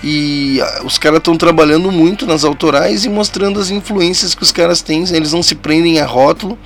E 0.05 0.61
ah, 0.63 0.83
os 0.85 0.97
caras 0.97 1.19
estão 1.19 1.37
trabalhando 1.37 1.91
muito 1.91 2.25
nas 2.27 2.45
autorais 2.45 3.05
e 3.05 3.09
mostrando 3.09 3.59
as 3.59 3.71
influências 3.71 4.37
que 4.37 4.43
os 4.45 4.53
caras 4.53 4.81
têm. 4.81 5.05
Eles 5.11 5.33
não 5.33 5.43
se 5.43 5.57
prendem 5.57 5.99
a 5.99 6.07
rótulo, 6.07 6.57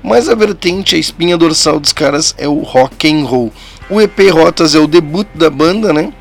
mas 0.00 0.28
a 0.28 0.34
vertente, 0.36 0.94
a 0.94 0.98
espinha 0.98 1.36
dorsal 1.36 1.80
dos 1.80 1.92
caras 1.92 2.36
é 2.38 2.46
o 2.46 2.60
rock 2.60 3.12
and 3.12 3.24
roll. 3.24 3.52
O 3.90 4.00
EP 4.00 4.30
Rotas 4.30 4.76
é 4.76 4.78
o 4.78 4.86
debut 4.86 5.26
da 5.34 5.50
banda, 5.50 5.92
né? 5.92 6.12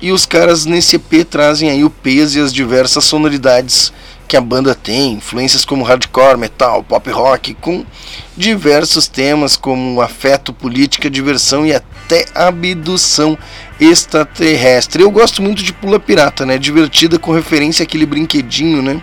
E 0.00 0.12
os 0.12 0.24
caras 0.24 0.64
nesse 0.64 0.96
EP 0.96 1.24
trazem 1.28 1.68
aí 1.68 1.84
o 1.84 1.90
peso 1.90 2.38
e 2.38 2.42
as 2.42 2.52
diversas 2.52 3.04
sonoridades 3.04 3.92
que 4.28 4.36
a 4.36 4.40
banda 4.42 4.74
tem, 4.74 5.14
influências 5.14 5.64
como 5.64 5.82
hardcore, 5.82 6.36
metal, 6.36 6.84
pop 6.84 7.10
rock, 7.10 7.54
com 7.54 7.84
diversos 8.36 9.08
temas 9.08 9.56
como 9.56 10.02
afeto, 10.02 10.52
política, 10.52 11.08
diversão 11.08 11.64
e 11.64 11.74
até 11.74 12.26
abdução 12.34 13.38
extraterrestre. 13.80 15.02
Eu 15.02 15.10
gosto 15.10 15.40
muito 15.40 15.62
de 15.62 15.72
Pula 15.72 15.98
Pirata, 15.98 16.44
né? 16.44 16.58
Divertida 16.58 17.18
com 17.18 17.32
referência 17.32 17.82
àquele 17.82 18.04
brinquedinho, 18.04 18.82
né? 18.82 19.02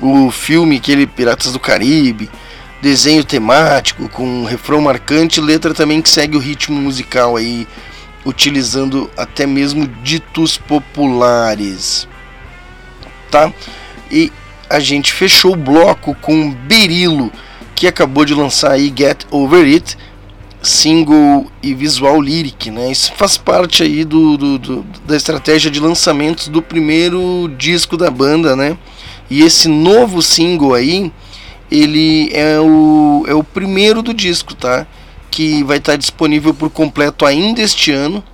O 0.00 0.30
filme, 0.30 0.76
aquele 0.76 1.06
Piratas 1.06 1.52
do 1.52 1.58
Caribe, 1.58 2.30
desenho 2.80 3.24
temático 3.24 4.08
com 4.08 4.24
um 4.24 4.44
refrão 4.44 4.80
marcante, 4.80 5.40
letra 5.40 5.74
também 5.74 6.00
que 6.00 6.08
segue 6.08 6.36
o 6.36 6.40
ritmo 6.40 6.80
musical 6.80 7.36
aí, 7.36 7.66
utilizando 8.24 9.10
até 9.16 9.46
mesmo 9.46 9.86
ditos 10.02 10.56
populares. 10.56 12.06
Tá? 13.30 13.52
E 14.10 14.30
a 14.68 14.80
gente 14.80 15.12
fechou 15.12 15.52
o 15.52 15.56
bloco 15.56 16.14
com 16.20 16.50
Berilo, 16.50 17.30
que 17.74 17.86
acabou 17.86 18.24
de 18.24 18.34
lançar 18.34 18.72
aí 18.72 18.92
Get 18.96 19.24
Over 19.30 19.64
It, 19.64 19.96
single 20.62 21.46
e 21.62 21.74
visual 21.74 22.20
lyric, 22.20 22.70
né? 22.70 22.90
Isso 22.90 23.12
faz 23.16 23.36
parte 23.36 23.82
aí 23.82 24.04
do, 24.04 24.36
do, 24.36 24.58
do, 24.58 24.86
da 25.06 25.16
estratégia 25.16 25.70
de 25.70 25.78
lançamentos 25.78 26.48
do 26.48 26.62
primeiro 26.62 27.50
disco 27.58 27.96
da 27.96 28.10
banda, 28.10 28.56
né? 28.56 28.76
E 29.30 29.42
esse 29.42 29.68
novo 29.68 30.22
single 30.22 30.74
aí, 30.74 31.12
ele 31.70 32.30
é 32.32 32.58
o, 32.60 33.24
é 33.26 33.34
o 33.34 33.44
primeiro 33.44 34.02
do 34.02 34.14
disco, 34.14 34.54
tá? 34.54 34.86
Que 35.30 35.62
vai 35.64 35.78
estar 35.78 35.96
disponível 35.96 36.54
por 36.54 36.70
completo 36.70 37.26
ainda 37.26 37.60
este 37.60 37.90
ano. 37.90 38.24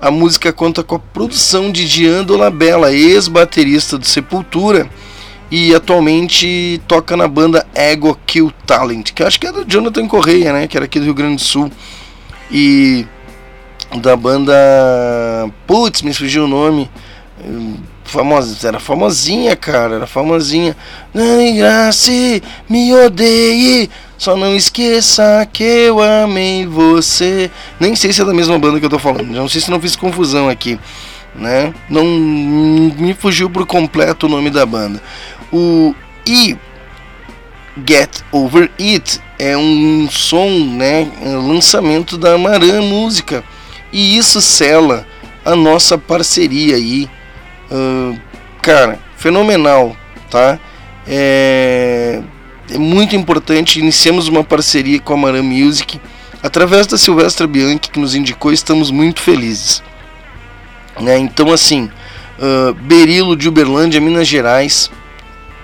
A 0.00 0.10
música 0.10 0.52
conta 0.52 0.82
com 0.82 0.96
a 0.96 0.98
produção 0.98 1.72
de 1.72 1.88
Diando 1.88 2.36
Labella, 2.36 2.92
ex-baterista 2.92 3.96
do 3.96 4.06
Sepultura, 4.06 4.88
e 5.50 5.74
atualmente 5.74 6.80
toca 6.88 7.16
na 7.16 7.28
banda 7.28 7.66
Ego 7.74 8.18
Kill 8.26 8.52
Talent, 8.66 9.12
que 9.12 9.22
acho 9.22 9.38
que 9.38 9.46
é 9.46 9.52
do 9.52 9.64
Jonathan 9.64 10.06
Correia, 10.06 10.52
né? 10.52 10.66
Que 10.66 10.76
era 10.76 10.86
aqui 10.86 10.98
do 10.98 11.04
Rio 11.04 11.14
Grande 11.14 11.36
do 11.36 11.42
Sul. 11.42 11.70
E 12.50 13.06
da 14.00 14.16
banda. 14.16 14.54
Putz, 15.66 16.02
me 16.02 16.12
fugiu 16.12 16.44
o 16.44 16.48
nome. 16.48 16.90
Famosa, 18.04 18.68
era 18.68 18.78
famosinha, 18.78 19.56
cara, 19.56 19.96
era 19.96 20.06
famosinha. 20.06 20.76
Não 21.12 21.56
graça, 21.56 22.12
me 22.68 22.94
odeie, 22.94 23.90
só 24.16 24.36
não 24.36 24.54
esqueça 24.54 25.46
que 25.52 25.64
eu 25.64 26.00
amei 26.00 26.64
você. 26.64 27.50
Nem 27.80 27.96
sei 27.96 28.12
se 28.12 28.22
é 28.22 28.24
da 28.24 28.32
mesma 28.32 28.58
banda 28.58 28.78
que 28.78 28.86
eu 28.86 28.90
tô 28.90 28.98
falando, 28.98 29.30
não 29.30 29.48
sei 29.48 29.60
se 29.60 29.70
não 29.70 29.80
fiz 29.80 29.96
confusão 29.96 30.48
aqui, 30.48 30.78
né? 31.34 31.74
Não 31.88 32.04
me 32.04 33.14
fugiu 33.14 33.50
por 33.50 33.66
completo 33.66 34.26
o 34.26 34.28
nome 34.28 34.50
da 34.50 34.64
banda. 34.64 35.02
O 35.52 35.94
e 36.26 36.56
Get 37.86 38.22
Over 38.32 38.70
It 38.78 39.20
é 39.38 39.56
um 39.56 40.08
som, 40.10 40.48
né, 40.48 41.10
um 41.22 41.52
lançamento 41.52 42.16
da 42.16 42.38
Maran 42.38 42.82
Música. 42.82 43.44
E 43.92 44.16
isso 44.16 44.40
sela 44.40 45.06
a 45.44 45.54
nossa 45.54 45.98
parceria 45.98 46.76
aí 46.76 47.08
Ah, 47.70 48.14
cara, 48.62 48.98
fenomenal, 49.16 49.96
tá? 50.30 50.58
É, 51.06 52.22
é 52.70 52.78
muito 52.78 53.16
importante. 53.16 53.80
Iniciamos 53.80 54.28
uma 54.28 54.44
parceria 54.44 55.00
com 55.00 55.14
a 55.14 55.16
Maran 55.16 55.42
Music 55.42 56.00
através 56.42 56.86
da 56.86 56.96
Silvestra 56.96 57.46
Bianchi 57.46 57.90
que 57.90 57.98
nos 57.98 58.14
indicou. 58.14 58.52
Estamos 58.52 58.90
muito 58.90 59.20
felizes. 59.20 59.82
Né? 61.00 61.18
Então, 61.18 61.52
assim, 61.52 61.90
uh, 62.38 62.74
Berilo 62.74 63.36
de 63.36 63.48
Uberlândia, 63.48 64.00
Minas 64.00 64.28
Gerais, 64.28 64.90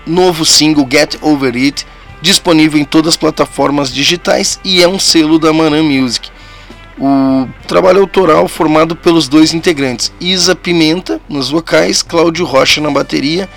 novo 0.07 0.45
single 0.45 0.87
Get 0.91 1.17
Over 1.21 1.55
It, 1.55 1.87
disponível 2.21 2.79
em 2.81 2.85
todas 2.85 3.15
as 3.15 3.17
plataformas 3.17 3.93
digitais 3.93 4.61
e 4.65 4.83
é 4.83 4.89
um 4.89 4.99
selo 4.99 5.39
da 5.39 5.53
Maran 5.53 5.85
Music. 5.85 6.31
O 6.99 7.49
trabalho 7.67 8.01
autoral 8.01 8.47
formado 8.47 8.95
pelos 8.95 9.27
dois 9.27 9.55
integrantes, 9.55 10.13
Isa 10.21 10.55
Pimenta 10.55 11.19
nos 11.29 11.49
vocais, 11.49 12.03
Cláudio 12.03 12.45
Rocha 12.45 12.81
na 12.81 12.91
bateria 12.91 13.49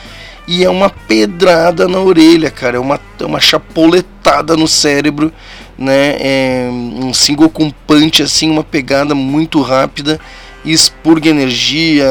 e 0.48 0.64
é 0.64 0.70
uma 0.70 0.90
pedrada 0.90 1.88
na 1.88 2.00
orelha, 2.00 2.50
cara, 2.50 2.78
é 2.78 2.80
uma, 2.80 3.00
é 3.20 3.26
uma 3.26 3.41
chapoletada 3.41 4.56
no 4.56 4.68
cérebro, 4.68 5.32
né? 5.78 6.16
É 6.20 6.70
um 6.72 7.14
single 7.14 7.50
com 7.50 7.70
punch 7.70 8.24
assim, 8.24 8.50
uma 8.50 8.64
pegada 8.64 9.14
muito 9.14 9.62
rápida 9.62 10.20
expurga 10.72 11.30
energia, 11.30 12.06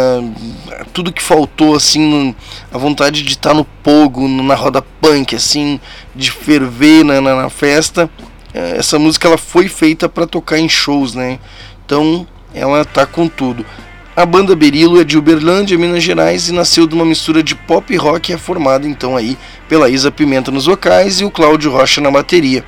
tudo 0.92 1.12
que 1.12 1.22
faltou 1.22 1.74
assim, 1.74 2.34
a 2.72 2.78
vontade 2.78 3.22
de 3.22 3.30
estar 3.32 3.54
no 3.54 3.64
pogo, 3.64 4.28
na 4.28 4.54
roda 4.54 4.82
punk 5.00 5.34
assim, 5.34 5.80
de 6.14 6.30
ferver 6.30 7.04
na, 7.04 7.20
na, 7.20 7.42
na 7.42 7.50
festa. 7.50 8.10
É, 8.52 8.76
Essa 8.76 8.98
música 8.98 9.28
ela 9.28 9.38
foi 9.38 9.68
feita 9.68 10.08
para 10.08 10.26
tocar 10.26 10.58
em 10.58 10.68
shows, 10.68 11.14
né? 11.14 11.38
Então 11.84 12.26
ela 12.54 12.84
tá 12.84 13.06
com 13.06 13.26
tudo. 13.26 13.64
A 14.14 14.26
banda 14.26 14.54
Berilo 14.54 15.00
é 15.00 15.04
de 15.04 15.16
Uberlândia, 15.16 15.78
Minas 15.78 16.02
Gerais 16.02 16.46
e 16.48 16.52
nasceu 16.52 16.86
de 16.86 16.94
uma 16.94 17.04
mistura 17.04 17.42
de 17.42 17.54
pop 17.54 17.90
e 17.90 17.96
rock 17.96 18.30
é 18.30 18.36
formada 18.36 18.86
então 18.86 19.16
aí 19.16 19.38
pela 19.70 19.88
Isa 19.88 20.10
Pimenta 20.10 20.50
nos 20.50 20.66
vocais 20.66 21.20
e 21.20 21.24
o 21.24 21.30
Cláudio 21.30 21.70
Rocha 21.70 21.98
na 21.98 22.10
bateria. 22.10 22.62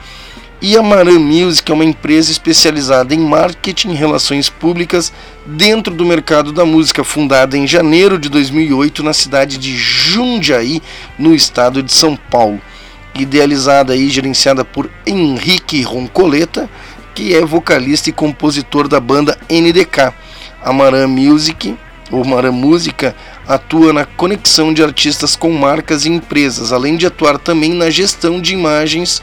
E 0.66 0.78
a 0.78 0.82
Maran 0.82 1.18
Music 1.18 1.70
é 1.70 1.74
uma 1.74 1.84
empresa 1.84 2.32
especializada 2.32 3.14
em 3.14 3.18
marketing 3.18 3.90
e 3.90 3.96
relações 3.96 4.48
públicas 4.48 5.12
dentro 5.44 5.94
do 5.94 6.06
mercado 6.06 6.54
da 6.54 6.64
música, 6.64 7.04
fundada 7.04 7.54
em 7.54 7.66
janeiro 7.66 8.18
de 8.18 8.30
2008 8.30 9.02
na 9.02 9.12
cidade 9.12 9.58
de 9.58 9.76
Jundiaí, 9.76 10.80
no 11.18 11.34
estado 11.34 11.82
de 11.82 11.92
São 11.92 12.16
Paulo. 12.16 12.58
Idealizada 13.14 13.94
e 13.94 14.08
gerenciada 14.08 14.64
por 14.64 14.88
Henrique 15.06 15.82
Roncoleta, 15.82 16.66
que 17.14 17.34
é 17.34 17.44
vocalista 17.44 18.08
e 18.08 18.12
compositor 18.14 18.88
da 18.88 18.98
banda 18.98 19.36
NDK. 19.50 20.14
A 20.62 20.72
Maran 20.72 21.08
Music, 21.08 21.76
ou 22.10 22.24
Maran 22.24 22.52
Música, 22.52 23.14
atua 23.46 23.92
na 23.92 24.06
conexão 24.06 24.72
de 24.72 24.82
artistas 24.82 25.36
com 25.36 25.52
marcas 25.52 26.06
e 26.06 26.08
empresas, 26.08 26.72
além 26.72 26.96
de 26.96 27.04
atuar 27.04 27.36
também 27.38 27.74
na 27.74 27.90
gestão 27.90 28.40
de 28.40 28.54
imagens 28.54 29.22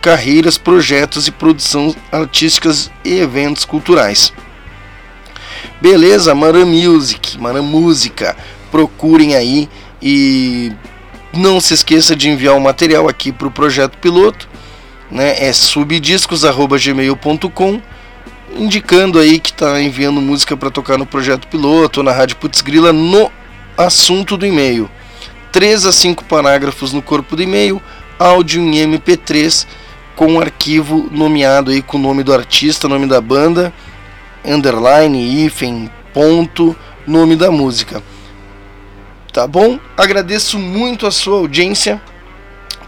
carreiras, 0.00 0.58
projetos 0.58 1.26
e 1.26 1.32
produção 1.32 1.96
artísticas 2.12 2.90
e 3.04 3.18
eventos 3.18 3.64
culturais. 3.64 4.32
Beleza, 5.80 6.34
Maran 6.34 6.66
Music, 6.66 7.38
Maran 7.38 7.62
Música, 7.62 8.36
procurem 8.70 9.34
aí 9.34 9.66
e 10.00 10.72
não 11.32 11.60
se 11.60 11.74
esqueça 11.74 12.16
de 12.16 12.28
enviar 12.28 12.54
o 12.54 12.60
material 12.60 13.08
aqui 13.08 13.32
para 13.32 13.48
o 13.48 13.50
projeto 13.50 13.98
piloto, 13.98 14.48
né? 15.10 15.44
É 15.44 15.52
subdiscos@gmail.com, 15.52 17.82
indicando 18.56 19.18
aí 19.18 19.38
que 19.38 19.50
está 19.50 19.78
enviando 19.80 20.20
música 20.20 20.56
para 20.56 20.70
tocar 20.70 20.96
no 20.96 21.06
projeto 21.06 21.48
piloto 21.48 22.00
ou 22.00 22.04
na 22.04 22.12
rádio 22.12 22.36
Putz 22.36 22.62
Grila 22.62 22.92
no 22.92 23.30
assunto 23.76 24.36
do 24.36 24.46
e-mail. 24.46 24.88
3 25.52 25.86
a 25.86 25.92
5 25.92 26.24
parágrafos 26.24 26.92
no 26.92 27.02
corpo 27.02 27.36
do 27.36 27.42
e-mail, 27.42 27.82
áudio 28.18 28.62
em 28.62 28.76
MP3 28.76 29.66
com 30.16 30.26
um 30.26 30.40
arquivo 30.40 31.08
nomeado 31.12 31.70
aí 31.70 31.82
com 31.82 31.98
o 31.98 32.00
nome 32.00 32.22
do 32.24 32.32
artista, 32.32 32.88
nome 32.88 33.06
da 33.06 33.20
banda, 33.20 33.72
underline, 34.44 35.44
hífen, 35.44 35.90
ponto, 36.12 36.74
nome 37.06 37.36
da 37.36 37.50
música. 37.50 38.02
Tá 39.32 39.46
bom? 39.46 39.78
Agradeço 39.94 40.58
muito 40.58 41.06
a 41.06 41.10
sua 41.10 41.36
audiência. 41.36 42.00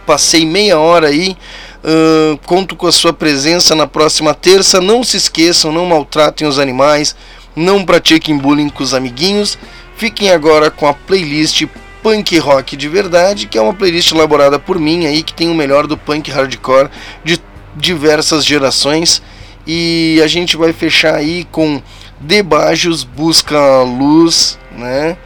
Passei 0.07 0.47
meia 0.47 0.79
hora 0.79 1.09
aí. 1.09 1.37
ahn, 1.85 2.39
conto 2.47 2.75
com 2.75 2.87
a 2.87 2.93
sua 2.93 3.13
presença 3.13 3.75
na 3.75 3.87
próxima 3.87 4.33
terça. 4.33 4.81
Não 4.81 5.05
se 5.05 5.19
esqueçam, 5.19 5.71
não 5.71 5.85
maltratem 5.85 6.49
os 6.49 6.59
animais, 6.59 7.15
não 7.55 7.85
pratiquem 7.85 8.39
bullying 8.39 8.71
com 8.71 8.83
os 8.83 8.95
amiguinhos. 8.95 9.59
Fiquem 9.99 10.31
agora 10.31 10.71
com 10.71 10.87
a 10.87 10.95
playlist 10.95 11.67
Punk 12.03 12.39
Rock 12.39 12.77
de 12.77 12.89
Verdade, 12.89 13.47
que 13.47 13.59
é 13.59 13.61
uma 13.61 13.75
playlist 13.75 14.13
elaborada 14.13 14.59
por 14.59 14.79
mim 14.79 15.07
aí, 15.07 15.23
que 15.23 15.35
tem 15.35 15.51
o 15.51 15.55
melhor 15.55 15.87
do 15.87 15.97
punk 15.97 16.31
hardcore 16.31 16.89
de 17.25 17.41
diversas 17.77 18.45
gerações. 18.45 19.23
E 19.67 20.21
a 20.23 20.27
gente 20.27 20.57
vai 20.57 20.73
fechar 20.73 21.15
aí 21.15 21.45
com 21.51 21.83
Debajos 22.21 23.05
Busca 23.05 23.83
Luz, 23.83 24.59
né? 24.73 25.17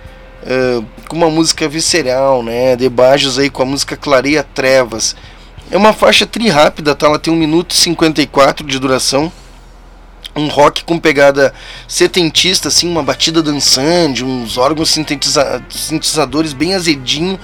Eh, 0.45 0.83
com 1.09 1.17
uma 1.17 1.31
música 1.31 1.69
visceral, 1.69 2.43
né? 2.43 2.75
Debajos 2.75 3.39
aí 3.39 3.49
com 3.49 3.63
a 3.63 3.67
música 3.67 3.97
Clareia 3.97 4.43
Trevas. 4.43 5.15
É 5.71 5.77
uma 5.77 5.93
faixa 5.93 6.27
tri 6.27 6.49
rápida, 6.49 6.95
tá? 6.95 7.07
Ela 7.07 7.19
tem 7.19 7.33
1 7.33 7.37
minuto 7.37 7.71
e 7.71 7.77
54 7.77 8.67
de 8.67 8.79
duração 8.79 9.33
um 10.35 10.49
rock 10.49 10.85
com 10.85 10.99
pegada 10.99 11.53
setentista, 11.87 12.69
assim, 12.69 12.89
uma 12.89 13.03
batida 13.03 13.43
dançante, 13.43 14.25
uns 14.25 14.57
órgãos 14.57 14.91
sintetiza 14.91 15.63
sintetizadores 15.69 16.53
bem 16.53 16.75
azedinho 16.75 17.39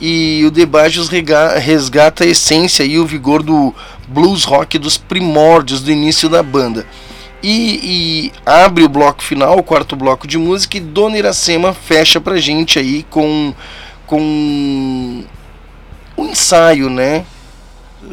e 0.00 0.44
o 0.44 1.04
rega- 1.06 1.58
resgata 1.58 2.24
a 2.24 2.26
essência 2.26 2.82
e 2.82 2.98
o 2.98 3.06
vigor 3.06 3.42
do 3.42 3.72
blues 4.08 4.42
rock 4.44 4.78
dos 4.78 4.96
primórdios 4.96 5.80
do 5.80 5.92
início 5.92 6.28
da 6.28 6.42
banda. 6.42 6.84
E, 7.42 7.80
e 7.82 8.32
abre 8.44 8.84
o 8.84 8.88
bloco 8.88 9.22
final, 9.22 9.58
o 9.58 9.62
quarto 9.62 9.96
bloco 9.96 10.26
de 10.26 10.38
música, 10.38 10.76
e 10.76 10.80
Dona 10.80 11.18
Iracema 11.18 11.72
fecha 11.72 12.20
pra 12.20 12.36
gente 12.36 12.78
aí 12.78 13.04
com, 13.10 13.52
com 14.06 14.20
um 14.20 15.24
ensaio, 16.18 16.88
né? 16.88 17.24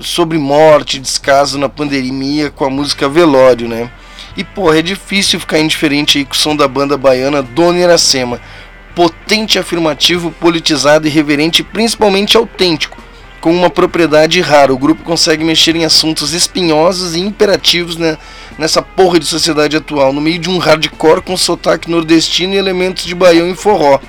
Sobre 0.01 0.37
morte, 0.37 0.99
descaso 0.99 1.57
na 1.57 1.69
pandemia 1.69 2.49
com 2.49 2.65
a 2.65 2.69
música 2.69 3.09
Velório, 3.09 3.67
né? 3.67 3.91
E 4.39 4.43
porra, 4.45 4.79
é 4.79 4.81
difícil 4.81 5.37
ficar 5.37 5.59
indiferente 5.59 6.17
aí 6.17 6.23
com 6.23 6.31
o 6.31 6.37
som 6.37 6.55
da 6.55 6.65
banda 6.65 6.95
baiana 6.95 7.43
Dona 7.43 7.79
Iracema. 7.79 8.39
Potente, 8.95 9.59
afirmativo, 9.59 10.31
politizado, 10.31 11.05
irreverente 11.05 11.61
e 11.61 11.65
principalmente 11.65 12.37
autêntico. 12.37 12.97
Com 13.41 13.51
uma 13.51 13.69
propriedade 13.69 14.39
rara, 14.39 14.73
o 14.73 14.77
grupo 14.77 15.03
consegue 15.03 15.43
mexer 15.43 15.75
em 15.75 15.83
assuntos 15.83 16.31
espinhosos 16.31 17.15
e 17.15 17.19
imperativos 17.19 17.97
né, 17.97 18.17
nessa 18.57 18.81
porra 18.81 19.19
de 19.19 19.25
sociedade 19.25 19.75
atual, 19.75 20.13
no 20.13 20.21
meio 20.21 20.39
de 20.39 20.49
um 20.49 20.57
hardcore 20.57 21.21
com 21.21 21.35
sotaque 21.35 21.91
nordestino 21.91 22.53
e 22.53 22.57
elementos 22.57 23.03
de 23.03 23.13
baião 23.13 23.49
e 23.49 23.55
forró. 23.57 23.99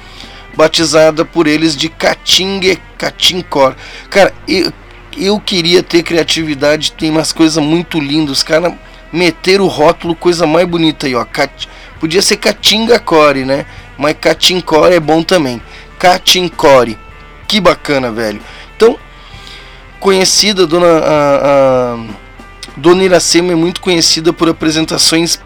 Batizada 0.54 1.24
por 1.24 1.48
eles 1.48 1.74
de 1.74 1.88
Catingue 1.88 2.78
Catincore. 2.96 3.74
Cara, 4.08 4.32
eu, 4.46 4.72
eu 5.18 5.40
queria 5.40 5.82
ter 5.82 6.04
criatividade, 6.04 6.92
tem 6.92 7.10
umas 7.10 7.32
coisas 7.32 7.60
muito 7.60 7.98
lindas. 7.98 8.38
Os 8.38 8.42
meteram 9.12 9.64
o 9.64 9.68
rótulo, 9.68 10.14
coisa 10.14 10.46
mais 10.46 10.66
bonita 10.66 11.06
aí, 11.06 11.14
ó. 11.14 11.24
Cat... 11.24 11.68
Podia 11.98 12.22
ser 12.22 12.36
Catinga 12.36 12.98
Core, 12.98 13.44
né? 13.44 13.66
Mas 13.98 14.16
Catincore 14.20 14.94
é 14.94 15.00
bom 15.00 15.22
também. 15.22 15.60
Catincore. 15.98 16.98
Que 17.46 17.60
bacana, 17.60 18.10
velho. 18.10 18.40
Então, 18.76 18.98
conhecida, 19.98 20.66
dona, 20.66 20.86
a, 20.86 21.36
a, 21.36 21.98
dona 22.76 23.04
Iracema 23.04 23.52
é 23.52 23.56
muito 23.56 23.80
conhecida 23.80 24.32
por 24.32 24.48
apresentações 24.48 25.40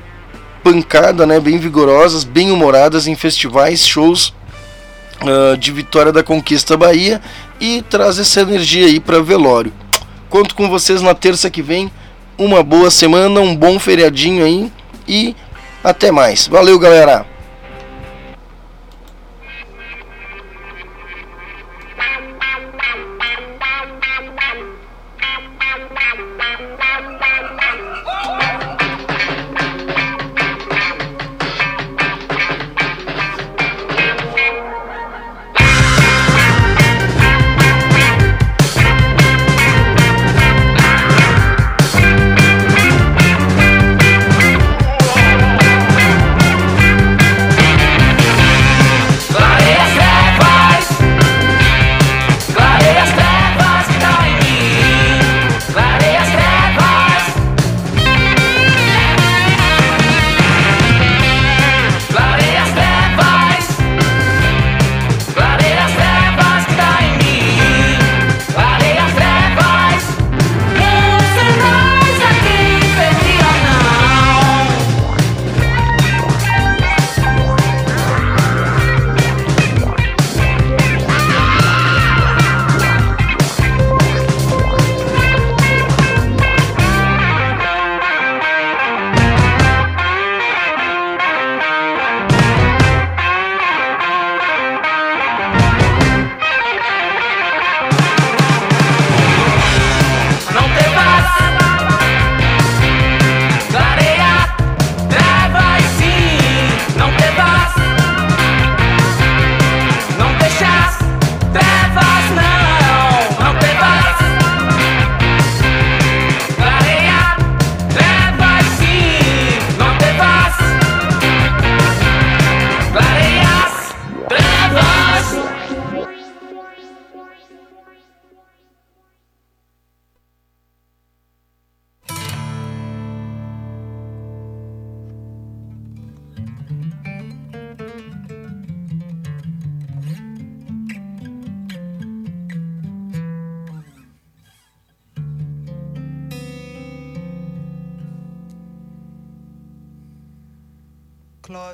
pancada, 0.63 1.27
né? 1.27 1.41
Bem 1.41 1.59
vigorosas, 1.59 2.23
bem 2.23 2.53
humoradas 2.53 3.07
em 3.07 3.17
festivais, 3.17 3.85
shows 3.85 4.33
ah, 5.21 5.57
de 5.57 5.73
Vitória 5.73 6.13
da 6.13 6.23
Conquista 6.23 6.77
Bahia 6.77 7.21
e 7.61 7.83
traz 7.83 8.19
essa 8.19 8.43
energia 8.43 8.87
aí 8.87 9.01
para 9.01 9.23
velório. 9.23 9.73
Conto 10.29 10.55
com 10.55 10.69
vocês 10.69 11.01
na 11.01 11.15
terça 11.15 11.51
que 11.51 11.63
vem. 11.63 11.91
Uma 12.37 12.63
boa 12.63 12.91
semana, 12.91 13.41
um 13.41 13.55
bom 13.55 13.79
feriadinho 13.79 14.45
aí 14.45 14.73
e 15.07 15.37
até 15.83 16.11
mais. 16.11 16.47
Valeu, 16.47 16.79
galera! 16.79 17.34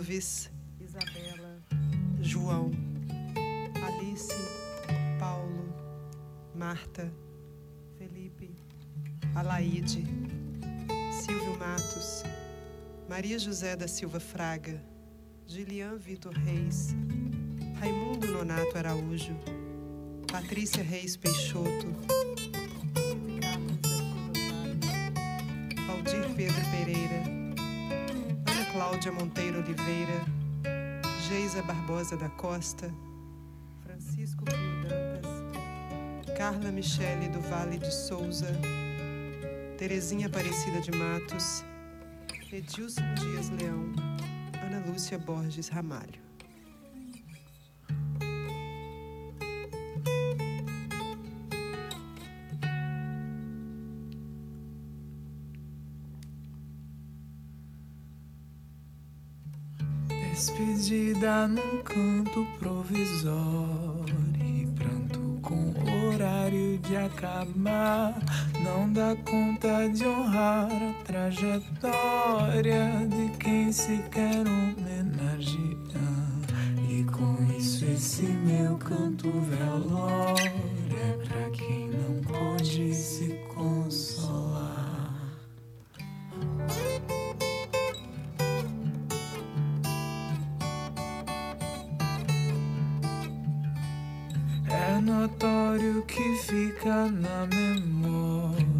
Clóvis, 0.01 0.51
Isabela, 0.81 1.63
João, 2.23 2.71
Alice, 3.87 4.33
Paulo, 5.19 5.75
Marta, 6.55 7.13
Felipe, 7.99 8.51
Alaide, 9.35 10.03
Silvio 11.13 11.55
Matos, 11.59 12.23
Maria 13.11 13.39
José 13.39 13.77
da 13.77 13.87
Silva 13.87 14.19
Fraga, 14.19 14.83
Gilian 15.47 15.99
Vitor 15.99 16.33
Reis, 16.33 16.95
Raimundo 17.79 18.27
Nonato 18.27 18.79
Araújo, 18.79 19.37
Patrícia 20.33 20.83
Reis 20.83 21.15
Peixoto, 21.15 21.89
Valdir 25.87 26.35
Pedro 26.35 26.71
Pereira, 26.71 27.40
Cláudia 28.73 29.11
Monteiro 29.11 29.59
Oliveira, 29.59 30.25
Geisa 31.29 31.61
Barbosa 31.61 32.17
da 32.17 32.29
Costa, 32.29 32.89
Francisco 33.83 34.45
Pio 34.45 34.83
Dantas, 34.83 35.27
Carla 36.37 36.71
Michele 36.71 37.29
do 37.31 37.41
Vale 37.41 37.79
de 37.79 37.93
Souza, 37.93 38.47
Terezinha 39.77 40.29
Aparecida 40.29 40.81
de 40.81 40.93
Matos, 40.93 41.65
Edilson 42.53 43.03
Dias 43.15 43.51
Leão, 43.51 43.93
Ana 44.65 44.87
Lúcia 44.87 45.19
Borges 45.19 45.69
Ramalho. 45.69 46.30
Despedida 60.41 61.47
num 61.47 61.83
canto 61.83 62.47
provisório 62.59 64.17
e 64.43 64.67
pranto 64.69 65.39
com 65.43 65.75
horário 66.09 66.79
de 66.79 66.97
acabar. 66.97 68.19
Não 68.65 68.91
dá 68.91 69.15
conta 69.17 69.87
de 69.91 70.07
honrar 70.07 70.71
a 70.73 70.95
trajetória 71.05 73.07
de 73.07 73.37
quem 73.37 73.71
se 73.71 73.99
quer 74.11 74.49
homenagear. 74.49 75.61
E 76.89 77.05
com 77.05 77.37
isso 77.59 77.85
esse 77.85 78.23
meu 78.23 78.79
canto 78.79 79.31
velório 79.31 80.53
é 80.97 81.23
pra 81.23 81.51
quem 81.51 81.91
não 81.91 82.19
pôde 82.23 82.95
se 82.95 83.39
consolar. 83.55 84.91
É 94.89 94.99
notório 94.99 96.03
que 96.05 96.37
fica 96.37 97.07
na 97.07 97.47
memória 97.55 98.71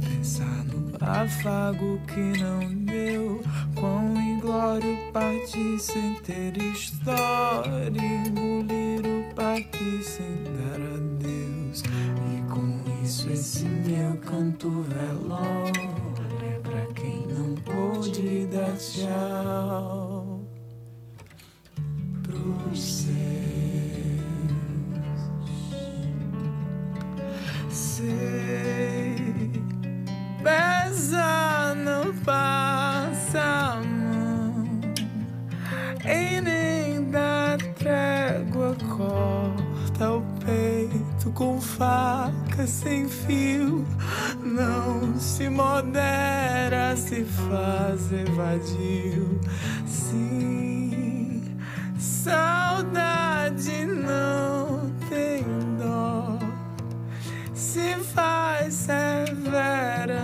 pensar 0.00 0.64
no 0.64 0.96
afago 1.00 2.00
que 2.06 2.40
não 2.40 2.74
deu. 2.84 3.42
Quão 3.74 4.20
inglório 4.20 4.96
partir 5.12 5.78
sem 5.80 6.14
ter 6.16 6.56
história, 6.58 7.90
engolir 7.90 9.00
o 9.04 9.34
partir 9.34 10.02
sem 10.02 10.44
dar 10.44 10.80
adeus. 10.94 11.82
E 11.82 12.42
com 12.52 13.04
isso 13.04 13.28
esse 13.30 13.64
meu 13.64 14.16
canto 14.18 14.82
velório 14.82 15.90
é 16.42 16.58
pra 16.60 16.86
quem 16.94 17.26
não 17.26 17.54
pôde 17.56 18.46
dar 18.46 18.76
tchau 18.76 20.40
pros 22.22 22.80
seus. 22.80 23.97
Sei, 27.70 29.52
pesa, 30.42 31.74
não 31.74 32.14
passa 32.24 33.40
a 33.40 33.82
mão 33.82 34.80
e 36.02 36.40
nem 36.40 37.10
dá 37.10 37.58
trégua, 37.78 38.74
corta 38.96 40.12
o 40.12 40.22
peito 40.44 41.30
com 41.32 41.60
faca 41.60 42.66
sem 42.66 43.06
fio. 43.06 43.86
Não 44.42 45.18
se 45.18 45.50
modera, 45.50 46.96
se 46.96 47.22
faz 47.24 48.10
evadio. 48.12 49.38
Sim, 49.86 51.42
saudade 51.98 53.84
não 53.84 54.47
se 57.78 57.94
faz 58.12 58.74
severa, 58.74 60.22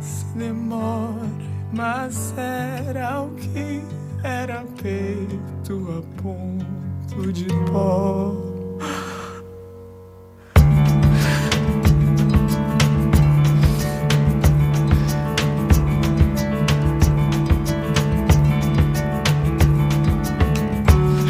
se 0.00 0.24
demora, 0.36 1.28
mas 1.72 2.34
era 2.36 3.20
o 3.22 3.30
que 3.36 3.82
era 4.24 4.64
peito 4.82 5.74
a 5.96 6.22
ponto 6.22 7.32
de 7.32 7.46
pó. 7.70 8.34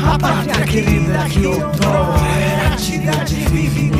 A 0.02 0.18
pátria 0.18 0.64
querida 0.64 1.28
que 1.28 1.46
outrora 1.46 2.26
era 2.38 2.76
tida 2.76 3.12
de 3.24 3.34
vive 3.48 3.84
de 3.84 3.90
baião 3.90 3.93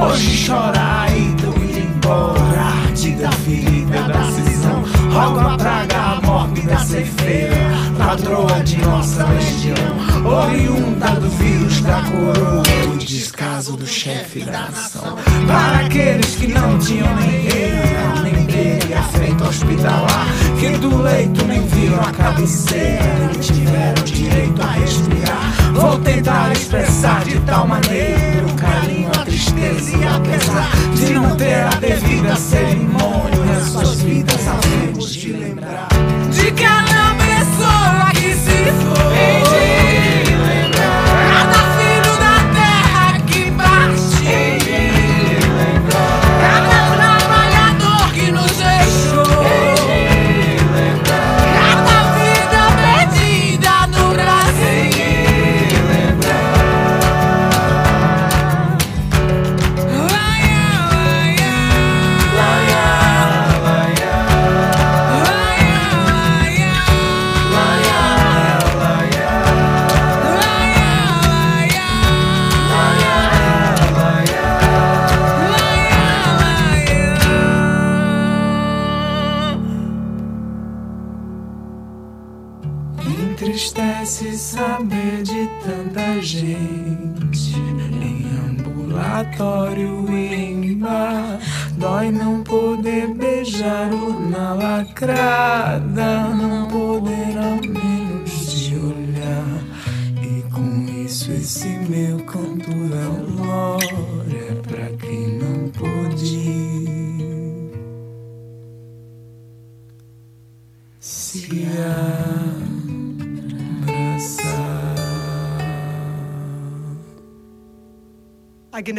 Hoje 0.00 0.46
chora 0.46 1.06
e 1.10 1.34
do 1.34 1.64
ir 1.64 1.84
embora. 1.84 2.60
Arte 2.60 3.10
da 3.12 3.32
ferida 3.32 4.02
da 4.02 4.24
cisão. 4.30 4.84
Rogo 5.12 5.40
a 5.40 5.56
praga, 5.56 5.96
a 5.96 6.20
morte 6.20 6.60
da 6.62 6.78
ceifeira. 6.78 7.56
Patroa 7.98 8.60
de 8.62 8.76
nossa 8.78 9.24
legião. 9.24 9.76
Oriunda 10.24 11.08
do 11.20 11.28
vírus 11.30 11.80
da 11.82 12.02
coroa. 12.02 12.62
Do 12.62 12.98
descaso 12.98 13.76
do 13.76 13.86
chefe 13.86 14.40
da 14.40 14.68
nação. 14.70 15.16
Para 15.46 15.86
aqueles 15.86 16.36
que 16.36 16.46
não 16.46 16.78
tinham 16.78 17.14
nem 17.16 17.46
eira 17.46 18.22
Nem 18.22 18.44
beira 18.44 19.02
feito 19.02 19.44
hospitalar. 19.44 20.26
Que 20.58 20.70
do 20.78 21.02
leito 21.02 21.44
nem 21.44 21.66
viram 21.66 22.00
a 22.00 22.12
cabeceira 22.12 23.28
Nem 23.30 23.40
tiveram 23.40 24.04
direito 24.04 24.62
a 24.62 24.70
respirar. 24.72 25.72
Vou 25.72 25.98
tentar 25.98 26.52
expressar 26.52 27.24
de 27.24 27.38
tal 27.40 27.66
maneira 27.68 28.44
O 28.46 28.54
carinho, 28.54 28.97
e 29.58 30.04
a 30.06 30.20
pesar 30.20 30.70
De 30.94 31.12
não 31.12 31.36
ter 31.36 31.54
a 31.54 31.70
devida 31.70 32.36
cerimônia 32.36 33.44
Nas 33.44 33.68
suas 33.68 34.00
vidas 34.02 34.46
havemos 34.46 35.12
de 35.12 35.32
lembrar 35.32 35.88
De 36.30 36.52
cada 36.52 37.14
pessoa 37.16 38.10
que 38.12 38.34
se 38.34 38.64
foi. 38.72 39.57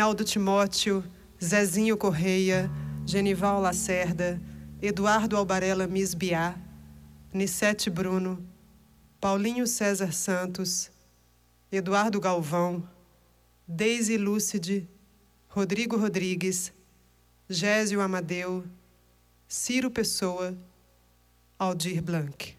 Agnaldo 0.09 0.23
Timóteo, 0.23 1.03
Zezinho 1.39 1.95
Correia, 1.95 2.67
Genival 3.05 3.61
Lacerda, 3.61 4.41
Eduardo 4.81 5.37
Albarella 5.37 5.85
Misbiá, 5.85 6.55
Nissete 7.31 7.91
Bruno, 7.91 8.43
Paulinho 9.21 9.67
César 9.67 10.11
Santos, 10.11 10.89
Eduardo 11.71 12.19
Galvão, 12.19 12.83
Deise 13.67 14.17
Lúcide, 14.17 14.89
Rodrigo 15.47 15.95
Rodrigues, 15.95 16.73
Gésio 17.47 18.01
Amadeu, 18.01 18.63
Ciro 19.47 19.91
Pessoa, 19.91 20.57
Aldir 21.59 22.01
Blanc. 22.01 22.58